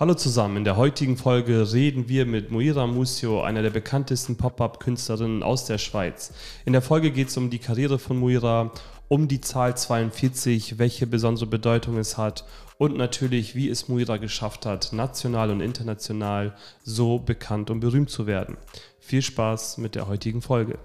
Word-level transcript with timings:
Hallo 0.00 0.14
zusammen, 0.14 0.58
in 0.58 0.64
der 0.64 0.76
heutigen 0.76 1.16
Folge 1.16 1.72
reden 1.72 2.08
wir 2.08 2.24
mit 2.24 2.52
Moira 2.52 2.86
Musio, 2.86 3.42
einer 3.42 3.62
der 3.62 3.70
bekanntesten 3.70 4.36
Pop-Up-Künstlerinnen 4.36 5.42
aus 5.42 5.64
der 5.64 5.78
Schweiz. 5.78 6.32
In 6.64 6.72
der 6.72 6.82
Folge 6.82 7.10
geht 7.10 7.30
es 7.30 7.36
um 7.36 7.50
die 7.50 7.58
Karriere 7.58 7.98
von 7.98 8.16
Moira, 8.16 8.70
um 9.08 9.26
die 9.26 9.40
Zahl 9.40 9.76
42, 9.76 10.78
welche 10.78 11.08
besondere 11.08 11.46
Bedeutung 11.46 11.98
es 11.98 12.16
hat 12.16 12.44
und 12.78 12.96
natürlich, 12.96 13.56
wie 13.56 13.68
es 13.68 13.88
Moira 13.88 14.18
geschafft 14.18 14.66
hat, 14.66 14.92
national 14.92 15.50
und 15.50 15.60
international 15.60 16.54
so 16.84 17.18
bekannt 17.18 17.68
und 17.68 17.80
berühmt 17.80 18.10
zu 18.10 18.28
werden. 18.28 18.56
Viel 19.00 19.22
Spaß 19.22 19.78
mit 19.78 19.96
der 19.96 20.06
heutigen 20.06 20.42
Folge. 20.42 20.78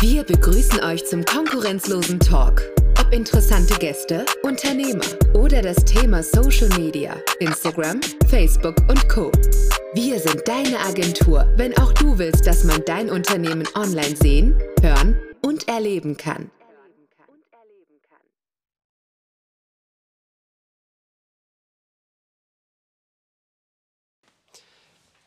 Wir 0.00 0.22
begrüßen 0.22 0.84
euch 0.84 1.04
zum 1.04 1.24
konkurrenzlosen 1.24 2.20
Talk. 2.20 2.75
Ob 3.06 3.12
interessante 3.12 3.74
Gäste, 3.78 4.26
Unternehmer 4.42 5.04
oder 5.34 5.62
das 5.62 5.76
Thema 5.84 6.24
Social 6.24 6.68
Media, 6.76 7.14
Instagram, 7.38 8.00
Facebook 8.28 8.74
und 8.88 9.08
Co. 9.08 9.30
Wir 9.94 10.18
sind 10.18 10.42
deine 10.46 10.80
Agentur, 10.80 11.46
wenn 11.56 11.76
auch 11.78 11.92
du 11.92 12.18
willst, 12.18 12.46
dass 12.48 12.64
man 12.64 12.82
dein 12.84 13.08
Unternehmen 13.08 13.62
online 13.76 14.16
sehen, 14.16 14.60
hören 14.82 15.16
und 15.40 15.68
erleben 15.68 16.16
kann. 16.16 16.50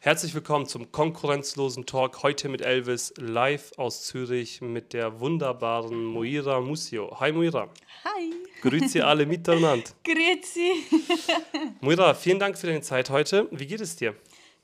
Herzlich 0.10 0.34
willkommen 0.34 0.66
zum 0.66 0.92
konkurrenzlosen 0.92 1.86
Talk. 1.86 2.24
Heute 2.24 2.50
mit 2.50 2.62
Elvis 2.64 3.14
live 3.18 3.74
aus 3.78 4.08
Zürich 4.08 4.60
mit 4.60 4.94
der 4.94 5.20
wunderbaren 5.20 6.04
Moira 6.04 6.62
Musio. 6.62 7.20
Hi 7.20 7.32
Moira. 7.32 7.70
Hi. 8.06 8.34
Grüezi 8.60 9.02
alle 9.02 9.28
miteinander. 9.28 9.88
Grüezi. 10.04 10.84
Moira, 11.82 12.16
vielen 12.16 12.40
Dank 12.40 12.58
für 12.58 12.66
deine 12.66 12.82
Zeit 12.82 13.12
heute. 13.12 13.48
Wie 13.52 13.68
geht 13.68 13.82
es 13.82 13.98
dir? 13.98 14.16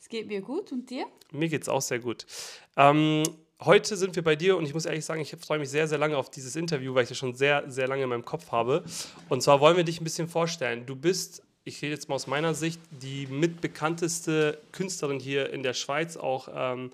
Es 0.02 0.10
geht 0.10 0.26
mir 0.26 0.42
gut 0.42 0.72
und 0.72 0.90
dir? 0.90 1.06
Mir 1.32 1.48
geht 1.48 1.62
es 1.62 1.70
auch 1.70 1.84
sehr 1.84 2.00
gut. 2.00 2.26
Ähm, 2.76 3.22
heute 3.64 3.98
sind 3.98 4.16
wir 4.16 4.24
bei 4.24 4.36
dir 4.36 4.58
und 4.58 4.66
ich 4.66 4.74
muss 4.74 4.88
ehrlich 4.88 5.06
sagen, 5.06 5.22
ich 5.22 5.36
freue 5.46 5.60
mich 5.60 5.70
sehr, 5.70 5.88
sehr 5.88 6.00
lange 6.00 6.18
auf 6.18 6.32
dieses 6.32 6.56
Interview, 6.56 6.96
weil 6.96 7.04
ich 7.04 7.10
das 7.10 7.20
schon 7.20 7.36
sehr, 7.36 7.70
sehr 7.70 7.88
lange 7.88 8.02
in 8.02 8.10
meinem 8.10 8.26
Kopf 8.26 8.52
habe. 8.52 8.84
Und 9.30 9.44
zwar 9.44 9.60
wollen 9.60 9.78
wir 9.78 9.84
dich 9.84 10.02
ein 10.02 10.06
bisschen 10.06 10.28
vorstellen. 10.28 10.88
Du 10.88 10.96
bist 10.96 11.44
ich 11.66 11.82
rede 11.82 11.94
jetzt 11.94 12.08
mal 12.08 12.16
aus 12.16 12.28
meiner 12.28 12.54
Sicht, 12.54 12.80
die 12.92 13.26
mitbekannteste 13.28 14.62
Künstlerin 14.72 15.20
hier 15.20 15.52
in 15.52 15.64
der 15.64 15.74
Schweiz, 15.74 16.16
auch 16.16 16.48
ähm, 16.54 16.92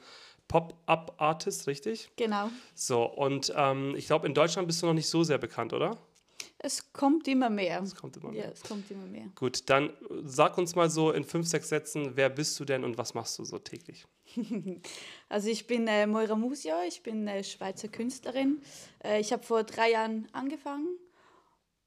Pop-Up-Artist, 0.48 1.68
richtig? 1.68 2.10
Genau. 2.16 2.50
So, 2.74 3.04
und 3.04 3.54
ähm, 3.56 3.94
ich 3.96 4.08
glaube, 4.08 4.28
in 4.28 4.34
Deutschland 4.34 4.68
bist 4.68 4.82
du 4.82 4.88
noch 4.88 4.94
nicht 4.94 5.10
so 5.10 5.24
sehr 5.24 5.38
bekannt, 5.38 5.74
oder? 5.74 5.98
Es 6.58 6.94
kommt 6.94 7.28
immer 7.28 7.50
mehr. 7.50 7.82
Es 7.82 7.96
kommt 7.96 8.18
immer 8.18 8.32
mehr. 8.32 8.46
Ja, 8.46 8.52
es 8.52 8.62
kommt 8.62 8.90
immer 8.92 9.06
mehr. 9.08 9.26
Gut, 9.36 9.70
dann 9.70 9.92
sag 10.24 10.58
uns 10.58 10.76
mal 10.76 10.90
so 10.90 11.12
in 11.12 11.26
fünf, 11.26 11.48
sechs 11.48 11.70
Sätzen, 11.70 12.16
wer 12.16 12.30
bist 12.30 12.60
du 12.60 12.66
denn 12.66 12.84
und 12.84 12.98
was 12.98 13.14
machst 13.14 13.40
du 13.40 13.44
so 13.44 13.60
täglich? 13.60 14.06
also 15.30 15.50
ich 15.50 15.68
bin 15.68 15.88
äh, 15.88 16.08
Moira 16.08 16.36
Musio, 16.36 16.76
ich 16.88 17.02
bin 17.02 17.28
äh, 17.28 17.44
Schweizer 17.44 17.88
Künstlerin. 17.88 18.62
Äh, 19.04 19.20
ich 19.20 19.34
habe 19.34 19.44
vor 19.44 19.64
drei 19.64 19.92
Jahren 19.92 20.28
angefangen. 20.32 20.88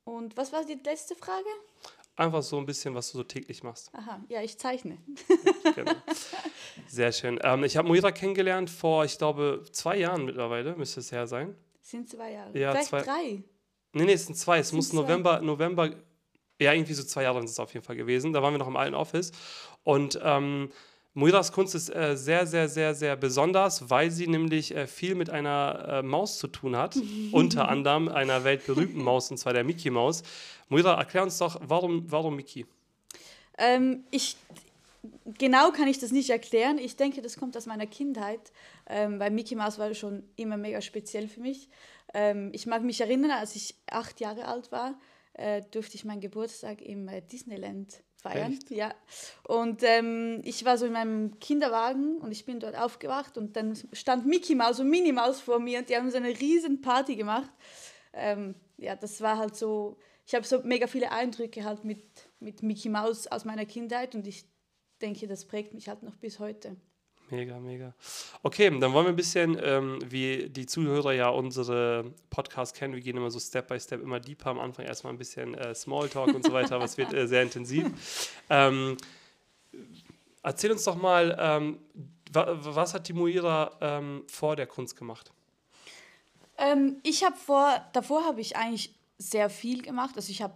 Und 0.04 0.36
was 0.36 0.52
war 0.52 0.64
die 0.64 0.78
letzte 0.84 1.14
Frage? 1.14 1.48
Einfach 2.16 2.42
so 2.42 2.58
ein 2.58 2.66
bisschen, 2.66 2.94
was 2.94 3.10
du 3.10 3.18
so 3.18 3.24
täglich 3.24 3.62
machst. 3.64 3.90
Aha, 3.92 4.22
ja, 4.28 4.40
ich 4.40 4.56
zeichne. 4.56 4.98
genau. 5.74 5.92
Sehr 6.86 7.10
schön. 7.10 7.40
Ähm, 7.42 7.64
ich 7.64 7.76
habe 7.76 7.88
Moira 7.88 8.12
kennengelernt 8.12 8.70
vor, 8.70 9.04
ich 9.04 9.18
glaube, 9.18 9.62
zwei 9.72 9.98
Jahren 9.98 10.24
mittlerweile, 10.24 10.76
müsste 10.76 11.00
es 11.00 11.10
her 11.10 11.26
sein. 11.26 11.56
Sind 11.80 12.08
zwei 12.08 12.32
Jahre. 12.32 12.56
Ja, 12.58 12.70
Vielleicht 12.70 12.88
zwei. 12.88 13.02
drei. 13.02 13.42
Nee, 13.92 14.04
nee, 14.04 14.12
es 14.12 14.26
sind 14.26 14.36
zwei. 14.36 14.58
Es 14.58 14.68
Sind 14.68 14.76
muss 14.76 14.90
zwei. 14.90 14.96
November, 14.96 15.40
November, 15.40 15.90
ja, 16.60 16.72
irgendwie 16.72 16.94
so 16.94 17.02
zwei 17.02 17.24
Jahre 17.24 17.38
sind 17.40 17.50
es 17.50 17.58
auf 17.58 17.74
jeden 17.74 17.84
Fall 17.84 17.96
gewesen. 17.96 18.32
Da 18.32 18.42
waren 18.42 18.54
wir 18.54 18.58
noch 18.58 18.68
im 18.68 18.76
alten 18.76 18.94
Office. 18.94 19.32
Und 19.82 20.18
ähm, 20.22 20.70
Moiras 21.16 21.52
Kunst 21.52 21.76
ist 21.76 21.94
äh, 21.94 22.16
sehr, 22.16 22.44
sehr, 22.44 22.68
sehr, 22.68 22.92
sehr 22.92 23.14
besonders, 23.14 23.88
weil 23.88 24.10
sie 24.10 24.26
nämlich 24.26 24.74
äh, 24.74 24.88
viel 24.88 25.14
mit 25.14 25.30
einer 25.30 25.86
äh, 25.88 26.02
Maus 26.02 26.38
zu 26.38 26.48
tun 26.48 26.76
hat. 26.76 26.96
unter 27.32 27.68
anderem 27.68 28.08
einer 28.08 28.42
weltberühmten 28.42 29.00
Maus, 29.00 29.30
und 29.30 29.36
zwar 29.38 29.52
der 29.52 29.62
Mickey 29.62 29.90
Maus. 29.90 30.24
Moira, 30.68 30.98
erklär 30.98 31.22
uns 31.22 31.38
doch, 31.38 31.60
warum, 31.62 32.10
warum 32.10 32.34
Mickey? 32.34 32.66
Ähm, 33.58 34.02
ich, 34.10 34.36
genau 35.38 35.70
kann 35.70 35.86
ich 35.86 36.00
das 36.00 36.10
nicht 36.10 36.30
erklären. 36.30 36.78
Ich 36.78 36.96
denke, 36.96 37.22
das 37.22 37.36
kommt 37.36 37.56
aus 37.56 37.66
meiner 37.66 37.86
Kindheit, 37.86 38.52
ähm, 38.88 39.20
weil 39.20 39.30
Mickey 39.30 39.54
Mouse 39.54 39.78
war 39.78 39.94
schon 39.94 40.24
immer 40.34 40.56
mega 40.56 40.80
speziell 40.80 41.28
für 41.28 41.40
mich. 41.40 41.68
Ähm, 42.12 42.50
ich 42.52 42.66
mag 42.66 42.82
mich 42.82 43.00
erinnern, 43.00 43.30
als 43.30 43.54
ich 43.54 43.76
acht 43.88 44.18
Jahre 44.18 44.46
alt 44.46 44.72
war, 44.72 44.98
äh, 45.34 45.62
durfte 45.70 45.96
ich 45.96 46.04
meinen 46.04 46.20
Geburtstag 46.20 46.82
im 46.82 47.06
äh, 47.06 47.22
Disneyland 47.22 48.02
feiern. 48.24 48.52
Echt? 48.52 48.70
Ja. 48.70 48.94
Und 49.46 49.82
ähm, 49.82 50.40
ich 50.44 50.64
war 50.64 50.78
so 50.78 50.86
in 50.86 50.92
meinem 50.92 51.38
Kinderwagen 51.40 52.18
und 52.18 52.32
ich 52.32 52.46
bin 52.46 52.58
dort 52.58 52.76
aufgewacht 52.76 53.36
und 53.36 53.54
dann 53.56 53.76
stand 53.92 54.26
Mickey 54.26 54.54
Mouse 54.54 54.80
und 54.80 54.88
Minnie 54.88 55.12
Mouse 55.12 55.40
vor 55.40 55.58
mir 55.58 55.80
und 55.80 55.88
die 55.88 55.96
haben 55.96 56.10
so 56.10 56.16
eine 56.16 56.28
riesen 56.40 56.80
Party 56.80 57.16
gemacht. 57.16 57.50
Ähm, 58.14 58.54
ja, 58.78 58.96
das 58.96 59.20
war 59.20 59.38
halt 59.38 59.56
so, 59.56 59.98
ich 60.26 60.34
habe 60.34 60.46
so 60.46 60.60
mega 60.62 60.86
viele 60.86 61.12
Eindrücke 61.12 61.64
halt 61.64 61.84
mit, 61.84 62.02
mit 62.40 62.62
Mickey 62.62 62.88
Mouse 62.88 63.26
aus 63.26 63.44
meiner 63.44 63.66
Kindheit 63.66 64.14
und 64.14 64.26
ich 64.26 64.44
denke, 65.02 65.28
das 65.28 65.44
prägt 65.44 65.74
mich 65.74 65.88
halt 65.88 66.02
noch 66.02 66.16
bis 66.16 66.38
heute. 66.38 66.76
Mega, 67.34 67.58
mega. 67.58 67.94
Okay, 68.42 68.70
dann 68.78 68.92
wollen 68.92 69.06
wir 69.06 69.10
ein 69.12 69.16
bisschen, 69.16 69.58
ähm, 69.62 69.98
wie 70.06 70.48
die 70.48 70.66
Zuhörer 70.66 71.12
ja 71.12 71.28
unsere 71.30 72.12
Podcasts 72.30 72.78
kennen, 72.78 72.94
wir 72.94 73.00
gehen 73.00 73.16
immer 73.16 73.30
so 73.30 73.40
Step 73.40 73.66
by 73.68 73.78
Step 73.80 74.00
immer 74.02 74.20
deeper. 74.20 74.50
Am 74.50 74.60
Anfang 74.60 74.84
erstmal 74.86 75.12
ein 75.12 75.18
bisschen 75.18 75.54
äh, 75.54 75.74
Smalltalk 75.74 76.32
und 76.34 76.44
so 76.44 76.52
weiter, 76.52 76.76
aber 76.76 76.84
es 76.84 76.96
wird 76.96 77.12
äh, 77.12 77.26
sehr 77.26 77.42
intensiv. 77.42 78.30
Ähm, 78.50 78.96
erzähl 80.42 80.70
uns 80.70 80.84
doch 80.84 80.96
mal, 80.96 81.36
ähm, 81.40 81.78
wa 82.32 82.46
was 82.60 82.94
hat 82.94 83.08
die 83.08 83.12
Moira 83.12 83.72
ähm, 83.80 84.22
vor 84.28 84.54
der 84.54 84.66
Kunst 84.66 84.96
gemacht? 84.96 85.32
Ähm, 86.56 86.98
ich 87.02 87.24
habe 87.24 87.36
vor, 87.36 87.84
davor 87.92 88.24
habe 88.24 88.40
ich 88.40 88.56
eigentlich 88.56 88.94
sehr 89.18 89.50
viel 89.50 89.82
gemacht. 89.82 90.12
Also 90.16 90.30
ich 90.30 90.40
habe 90.40 90.54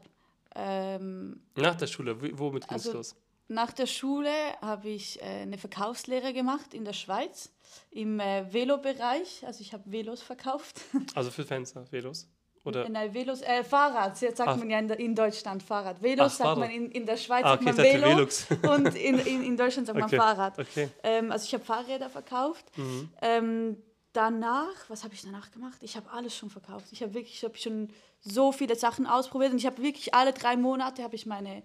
ähm, 0.55 1.41
Nach 1.57 1.75
der 1.75 1.87
Schule, 1.89 2.17
womit 2.39 2.69
ging 2.69 2.77
es 2.77 2.87
Also- 2.87 2.99
los? 2.99 3.17
Nach 3.49 3.73
der 3.73 3.87
Schule 3.87 4.31
habe 4.61 4.89
ich 4.89 5.21
äh, 5.21 5.25
eine 5.43 5.59
Verkaufslehre 5.59 6.33
gemacht 6.33 6.75
in 6.75 6.85
der 6.85 6.93
Schweiz 6.93 7.51
im 7.91 8.21
äh, 8.21 8.53
Velobereich. 8.53 9.45
Also 9.47 9.61
ich 9.63 9.73
habe 9.73 9.83
Velos 9.87 10.23
verkauft. 10.23 10.81
Also 11.15 11.31
für 11.31 11.45
Fenster, 11.45 11.85
Velos? 11.91 12.29
Oder? 12.65 12.87
Nein, 12.89 13.15
Velos, 13.15 13.41
äh, 13.41 13.65
Fahrrad, 13.65 14.21
jetzt 14.21 14.37
sagt 14.37 14.51
Ah. 14.51 14.57
man 14.57 14.69
ja 14.69 14.79
in, 14.79 15.15
Deutschland 15.15 15.63
Fahrrad. 15.63 16.03
Velos 16.03 16.27
Ach, 16.27 16.31
sagt 16.31 16.41
Fahrrad. 16.49 16.59
man 16.59 16.71
in, 16.71 16.91
in 16.91 17.07
der 17.07 17.17
Schweiz 17.17 17.45
Ah, 17.45 17.51
sagt 17.51 17.63
okay, 17.63 17.71
ich 17.71 17.77
man 17.77 17.87
Velo 18.03 18.17
Velux. 18.17 18.47
und 18.69 18.95
in, 18.95 19.19
in, 19.21 19.43
in 19.45 19.57
Deutschland 19.57 19.87
sagt 19.87 19.99
Okay, 20.03 20.17
man 20.17 20.27
Fahrrad. 20.27 20.59
okay. 20.59 20.89
Ähm, 21.03 21.33
also 21.33 21.45
ich 21.47 21.55
habe 21.55 21.65
Fahrräder 21.65 22.11
verkauft. 22.11 22.67
Mhm. 22.77 23.09
Ähm, 23.23 23.77
danach, 24.13 24.75
was 24.89 25.05
habe 25.05 25.15
ich 25.15 25.23
danach 25.23 25.51
gemacht? 25.53 25.79
Ich 25.83 25.97
habe 25.97 26.11
alles 26.11 26.37
schon 26.37 26.51
verkauft. 26.51 26.87
Ich 26.91 27.03
habe 27.03 27.15
wirklich, 27.15 27.35
ich 27.35 27.45
habe 27.45 27.57
schon 27.57 27.89
so 28.21 28.53
viele 28.53 28.75
Sachen 28.77 29.07
ausprobiert 29.07 29.53
und 29.53 29.59
ich 29.59 29.67
habe 29.67 29.81
wirklich 29.83 30.13
alle 30.13 30.33
drei 30.33 30.57
Monate 30.57 31.03
habe 31.03 31.15
ich 31.15 31.25
meine 31.25 31.63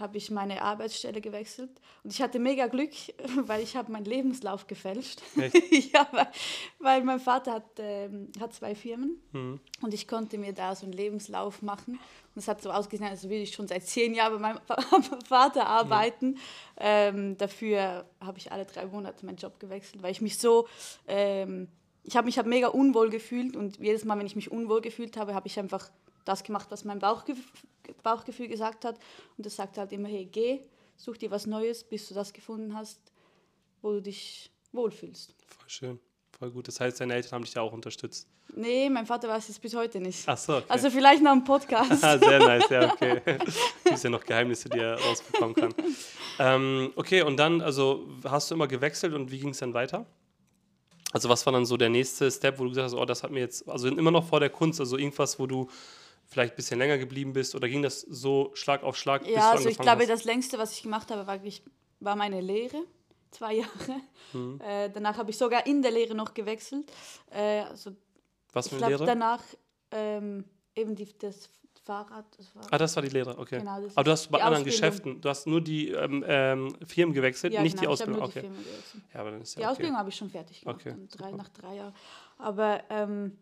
habe 0.00 0.16
ich 0.16 0.30
meine 0.30 0.62
Arbeitsstelle 0.62 1.20
gewechselt 1.20 1.70
und 2.02 2.12
ich 2.12 2.20
hatte 2.22 2.38
mega 2.38 2.66
Glück, 2.66 2.90
weil 3.46 3.62
ich 3.62 3.76
habe 3.76 3.92
meinen 3.92 4.04
Lebenslauf 4.06 4.66
gefälscht. 4.66 5.20
Ja, 5.92 6.06
weil, 6.12 6.28
weil 6.78 7.04
mein 7.04 7.20
Vater 7.20 7.52
hat, 7.54 7.64
ähm, 7.78 8.28
hat 8.40 8.54
zwei 8.54 8.74
Firmen 8.74 9.20
Mhm. 9.32 9.60
und 9.82 9.94
ich 9.94 10.08
konnte 10.08 10.38
mir 10.38 10.52
da 10.52 10.74
so 10.74 10.84
einen 10.86 10.92
Lebenslauf 10.92 11.62
machen. 11.62 11.94
Und 12.34 12.36
es 12.38 12.48
hat 12.48 12.62
so 12.62 12.70
ausgesehen, 12.70 13.08
als 13.10 13.24
würde 13.24 13.36
ich 13.42 13.52
schon 13.54 13.66
seit 13.68 13.84
zehn 13.84 14.14
Jahren 14.14 14.34
bei 14.34 14.38
meinem 14.38 14.60
Vater 15.28 15.66
arbeiten. 15.66 16.38
Ähm, 16.76 17.36
dafür 17.36 18.04
habe 18.20 18.38
ich 18.38 18.50
alle 18.52 18.64
drei 18.66 18.86
Monate 18.86 19.26
meinen 19.26 19.36
Job 19.36 19.58
gewechselt, 19.60 20.02
weil 20.02 20.12
ich 20.12 20.20
mich 20.20 20.38
so, 20.38 20.66
ähm, 21.08 21.68
ich 22.04 22.16
habe 22.16 22.26
mich 22.26 22.38
hab 22.38 22.46
mega 22.46 22.68
unwohl 22.68 23.10
gefühlt 23.10 23.56
und 23.56 23.78
jedes 23.78 24.04
Mal, 24.04 24.18
wenn 24.18 24.26
ich 24.26 24.36
mich 24.36 24.50
unwohl 24.50 24.80
gefühlt 24.80 25.16
habe, 25.16 25.34
habe 25.34 25.46
ich 25.48 25.58
einfach 25.58 25.90
das 26.24 26.42
gemacht, 26.42 26.70
was 26.70 26.84
mein 26.84 26.98
Bauchgef 26.98 27.38
Bauchgefühl 28.02 28.48
gesagt 28.48 28.84
hat. 28.84 28.98
Und 29.36 29.46
das 29.46 29.56
sagt 29.56 29.78
halt 29.78 29.92
immer, 29.92 30.08
hey, 30.08 30.24
geh, 30.24 30.60
such 30.96 31.16
dir 31.16 31.30
was 31.30 31.46
Neues, 31.46 31.82
bis 31.82 32.08
du 32.08 32.14
das 32.14 32.32
gefunden 32.32 32.74
hast, 32.74 33.00
wo 33.82 33.92
du 33.92 34.02
dich 34.02 34.50
wohlfühlst. 34.72 35.34
Voll 35.46 35.68
schön, 35.68 36.00
voll 36.38 36.50
gut. 36.50 36.68
Das 36.68 36.78
heißt, 36.78 37.00
deine 37.00 37.14
Eltern 37.14 37.32
haben 37.32 37.44
dich 37.44 37.54
da 37.54 37.62
auch 37.62 37.72
unterstützt. 37.72 38.28
Nee, 38.54 38.90
mein 38.90 39.06
Vater 39.06 39.28
weiß 39.28 39.48
es 39.48 39.58
bis 39.58 39.74
heute 39.74 40.00
nicht. 40.00 40.24
Ach 40.26 40.36
so, 40.36 40.56
okay. 40.56 40.66
Also 40.68 40.90
vielleicht 40.90 41.22
noch 41.22 41.32
im 41.32 41.44
Podcast. 41.44 42.02
Ah, 42.02 42.18
sehr 42.18 42.38
nice, 42.40 42.68
ja, 42.68 42.92
okay. 42.92 43.20
Gibt 43.84 44.02
ja 44.02 44.10
noch 44.10 44.24
Geheimnisse, 44.24 44.68
die 44.68 44.78
er 44.78 45.00
rausbekommen 45.00 45.54
kann. 45.54 45.74
Ähm, 46.38 46.92
okay, 46.96 47.22
und 47.22 47.36
dann, 47.36 47.60
also 47.60 48.08
hast 48.24 48.50
du 48.50 48.56
immer 48.56 48.66
gewechselt 48.66 49.14
und 49.14 49.30
wie 49.30 49.38
ging 49.38 49.50
es 49.50 49.58
dann 49.58 49.72
weiter? 49.74 50.06
Also 51.12 51.28
was 51.28 51.44
war 51.46 51.52
dann 51.52 51.66
so 51.66 51.76
der 51.76 51.88
nächste 51.88 52.30
Step, 52.30 52.58
wo 52.58 52.64
du 52.64 52.70
gesagt 52.70 52.86
hast, 52.86 52.94
oh, 52.94 53.04
das 53.04 53.22
hat 53.22 53.30
mir 53.30 53.40
jetzt, 53.40 53.68
also 53.68 53.88
immer 53.88 54.10
noch 54.10 54.24
vor 54.24 54.40
der 54.40 54.50
Kunst, 54.50 54.80
also 54.80 54.96
irgendwas, 54.96 55.38
wo 55.38 55.46
du 55.46 55.68
vielleicht 56.30 56.54
ein 56.54 56.56
bisschen 56.56 56.78
länger 56.78 56.96
geblieben 56.96 57.32
bist 57.32 57.54
oder 57.54 57.68
ging 57.68 57.82
das 57.82 58.00
so 58.00 58.50
Schlag 58.54 58.82
auf 58.84 58.96
Schlag, 58.96 59.26
Ja, 59.26 59.50
also 59.50 59.68
ich 59.68 59.76
glaube, 59.78 60.02
hast? 60.02 60.10
das 60.10 60.24
längste, 60.24 60.58
was 60.58 60.72
ich 60.72 60.82
gemacht 60.82 61.10
habe, 61.10 61.26
war, 61.26 61.38
war 62.00 62.16
meine 62.16 62.40
Lehre. 62.40 62.82
Zwei 63.32 63.54
Jahre. 63.62 64.00
Mhm. 64.32 64.60
Äh, 64.60 64.90
danach 64.90 65.16
habe 65.18 65.30
ich 65.30 65.36
sogar 65.38 65.66
in 65.66 65.82
der 65.82 65.90
Lehre 65.92 66.14
noch 66.14 66.34
gewechselt. 66.34 66.90
Äh, 67.30 67.60
also 67.60 67.92
Was 68.52 68.68
für 68.68 68.76
eine 68.76 68.78
glaube, 68.86 68.94
Lehre? 68.94 69.06
danach 69.06 69.42
ähm, 69.92 70.44
eben 70.74 70.94
die, 70.96 71.06
das 71.18 71.48
Fahrrad. 71.84 72.26
Das 72.36 72.54
war 72.56 72.62
Ah, 72.72 72.78
das 72.78 72.94
war 72.96 73.02
die 73.02 73.08
Lehre, 73.08 73.38
okay. 73.38 73.58
Genau, 73.58 73.80
Aber 73.94 74.04
du 74.04 74.10
hast 74.10 74.30
bei 74.30 74.38
die 74.38 74.42
anderen 74.42 74.64
Ausbildung. 74.66 74.90
Geschäften, 74.90 75.20
du 75.20 75.28
hast 75.28 75.46
nur 75.46 75.60
die 75.60 75.90
ähm, 75.90 76.24
ähm, 76.26 76.76
Firmen 76.86 77.14
gewechselt, 77.14 77.52
ja, 77.54 77.62
nicht 77.62 77.72
genau, 77.78 77.82
die 77.82 77.88
Ausbildung. 77.88 78.22
die 78.24 78.28
okay. 78.38 78.48
Gewechselt. 78.48 79.02
Ja, 79.14 79.20
aber 79.20 79.30
dann 79.30 79.40
ist 79.42 79.56
Die 79.56 79.60
ja 79.60 79.66
okay. 79.66 79.72
Ausbildung 79.72 79.96
habe 79.96 80.08
ich 80.10 80.16
schon 80.16 80.30
fertig 80.30 80.60
gemacht, 80.60 80.80
Okay, 80.86 80.94
drei, 81.16 81.32
nach 81.32 81.48
drei 81.50 81.76
Jahren. 81.76 81.94
Aber 82.38 82.82
ähm, 82.90 83.38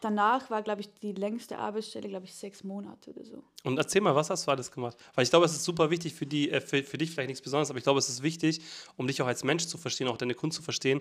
danach 0.00 0.50
war, 0.50 0.62
glaube 0.62 0.80
ich, 0.80 0.88
die 1.02 1.12
längste 1.12 1.58
Arbeitsstelle, 1.58 2.08
glaube 2.08 2.26
ich, 2.26 2.34
sechs 2.34 2.64
Monate 2.64 3.10
oder 3.10 3.24
so. 3.24 3.42
Und 3.64 3.78
erzähl 3.78 4.00
mal, 4.00 4.14
was 4.14 4.30
hast 4.30 4.46
du 4.46 4.50
alles 4.50 4.70
gemacht? 4.70 4.96
Weil 5.14 5.24
ich 5.24 5.30
glaube, 5.30 5.46
es 5.46 5.52
ist 5.52 5.64
super 5.64 5.90
wichtig 5.90 6.14
für, 6.14 6.26
die, 6.26 6.50
äh, 6.50 6.60
für, 6.60 6.82
für 6.82 6.98
dich 6.98 7.10
vielleicht 7.10 7.28
nichts 7.28 7.42
Besonderes, 7.42 7.70
aber 7.70 7.78
ich 7.78 7.84
glaube, 7.84 7.98
es 7.98 8.08
ist 8.08 8.22
wichtig, 8.22 8.60
um 8.96 9.06
dich 9.06 9.20
auch 9.22 9.26
als 9.26 9.44
Mensch 9.44 9.66
zu 9.66 9.78
verstehen, 9.78 10.08
auch 10.08 10.16
deine 10.16 10.34
Kunst 10.34 10.56
zu 10.56 10.62
verstehen, 10.62 11.00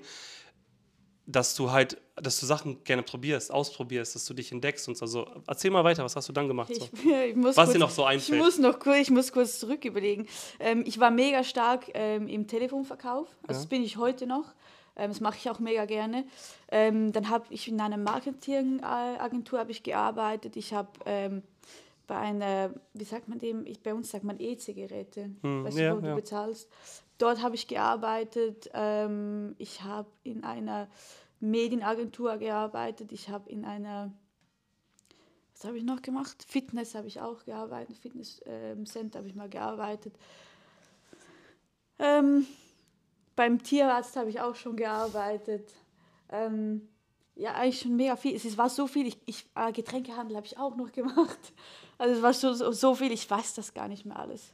dass 1.26 1.54
du 1.54 1.70
halt, 1.70 2.02
dass 2.16 2.40
du 2.40 2.48
Sachen 2.48 2.84
gerne 2.84 3.04
probierst, 3.04 3.52
ausprobierst, 3.52 4.16
dass 4.16 4.26
du 4.26 4.34
dich 4.34 4.52
entdeckst 4.52 4.88
und 4.88 4.98
so. 4.98 5.06
Also, 5.06 5.28
erzähl 5.46 5.70
mal 5.70 5.84
weiter, 5.84 6.04
was 6.04 6.16
hast 6.16 6.28
du 6.28 6.34
dann 6.34 6.48
gemacht? 6.48 6.74
So? 6.74 6.82
Ich, 6.92 7.06
ich 7.06 7.36
Was 7.38 7.56
kurz, 7.56 7.72
dir 7.74 7.78
noch 7.78 7.92
so 7.92 8.02
Ich 8.04 8.08
einfällt. 8.08 8.42
muss 8.42 8.58
noch 8.58 8.80
kurz, 8.80 8.98
ich 8.98 9.12
muss 9.12 9.32
kurz 9.32 9.60
zurück 9.60 9.86
überlegen. 9.86 10.28
Ähm, 10.60 10.84
ich 10.88 11.00
war 11.00 11.12
mega 11.12 11.44
stark 11.44 11.86
ähm, 11.94 12.28
im 12.28 12.48
Telefonverkauf. 12.48 13.28
Also 13.28 13.38
Ja. 13.44 13.48
das 13.48 13.68
bin 13.68 13.84
ich 13.84 13.98
heute 13.98 14.26
noch. 14.26 14.46
Ähm, 15.00 15.10
das 15.10 15.22
mache 15.22 15.38
ich 15.38 15.50
auch 15.50 15.60
mega 15.60 15.86
gerne. 15.86 16.26
Ähm, 16.70 17.12
dann 17.12 17.30
habe 17.30 17.46
ich 17.50 17.68
in 17.68 17.80
einer 17.80 17.98
Marketingagentur 17.98 19.66
ich 19.70 19.84
gearbeitet. 19.84 20.56
Ich 20.56 20.74
habe 20.74 20.90
ähm, 21.06 21.44
bei 22.08 22.18
einer, 22.18 22.74
wie 22.94 23.04
sagt 23.04 23.28
man 23.28 23.40
dem? 23.40 23.66
Ich, 23.66 23.82
bei 23.82 23.94
uns 23.94 24.12
sagt 24.12 24.24
man 24.24 24.40
E-Zigarette. 24.40 25.32
Hm, 25.42 25.64
weißt 25.64 25.78
ja, 25.78 25.94
du, 25.94 26.02
wo 26.02 26.06
ja. 26.06 26.12
du 26.12 26.22
bezahlst. 26.22 26.70
Dort 27.18 27.42
habe 27.42 27.56
ich 27.56 27.68
gearbeitet. 27.68 28.70
Ähm, 28.74 29.56
ich 29.58 29.84
habe 29.84 30.10
in 30.24 30.44
einer 30.44 30.88
Medienagentur 31.40 32.38
gearbeitet. 32.38 33.12
Ich 33.12 33.30
habe 33.30 33.50
in 33.50 33.66
einer 33.66 34.12
was 35.60 35.68
habe 35.68 35.78
ich 35.78 35.84
noch 35.84 36.02
gemacht? 36.02 36.46
Fitness 36.48 36.96
habe 36.96 37.08
ich 37.08 37.20
auch 37.20 37.44
gearbeitet, 37.44 37.98
Fitnesscenter 37.98 39.20
habe 39.20 39.28
ich 39.28 39.36
mal 39.36 39.50
gearbeitet. 39.50 40.16
Ähm, 42.00 42.48
beim 43.40 43.64
Tierarzt 43.64 44.18
habe 44.18 44.30
ich 44.30 44.42
auch 44.42 44.54
schon 44.54 44.76
gearbeitet. 44.76 45.72
Ähm, 46.30 46.90
ja, 47.36 47.54
eigentlich 47.54 47.80
schon 47.80 47.96
mega 47.96 48.18
viel. 48.18 48.36
Es 48.36 48.58
war 48.58 48.70
so 48.70 48.86
viel. 48.86 49.08
Ich, 49.08 49.18
ich, 49.28 49.46
äh, 49.56 49.72
Getränkehandel 49.72 50.36
habe 50.36 50.46
ich 50.46 50.58
auch 50.58 50.76
noch 50.76 50.92
gemacht. 50.92 51.40
Also 51.98 52.16
es 52.16 52.22
war 52.22 52.34
so, 52.34 52.52
so, 52.52 52.74
so 52.74 52.96
viel, 52.96 53.14
ich 53.14 53.30
weiß 53.30 53.54
das 53.56 53.74
gar 53.74 53.88
nicht 53.88 54.06
mehr 54.06 54.20
alles. 54.20 54.54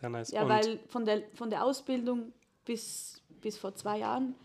Sehr 0.00 0.08
nice. 0.08 0.30
Ja, 0.30 0.42
und 0.42 0.48
weil 0.48 0.78
von 0.88 1.04
der, 1.04 1.24
von 1.34 1.50
der 1.50 1.64
Ausbildung 1.64 2.32
bis, 2.64 3.20
bis 3.40 3.58
vor 3.58 3.74
zwei 3.74 3.98
Jahren, 3.98 4.36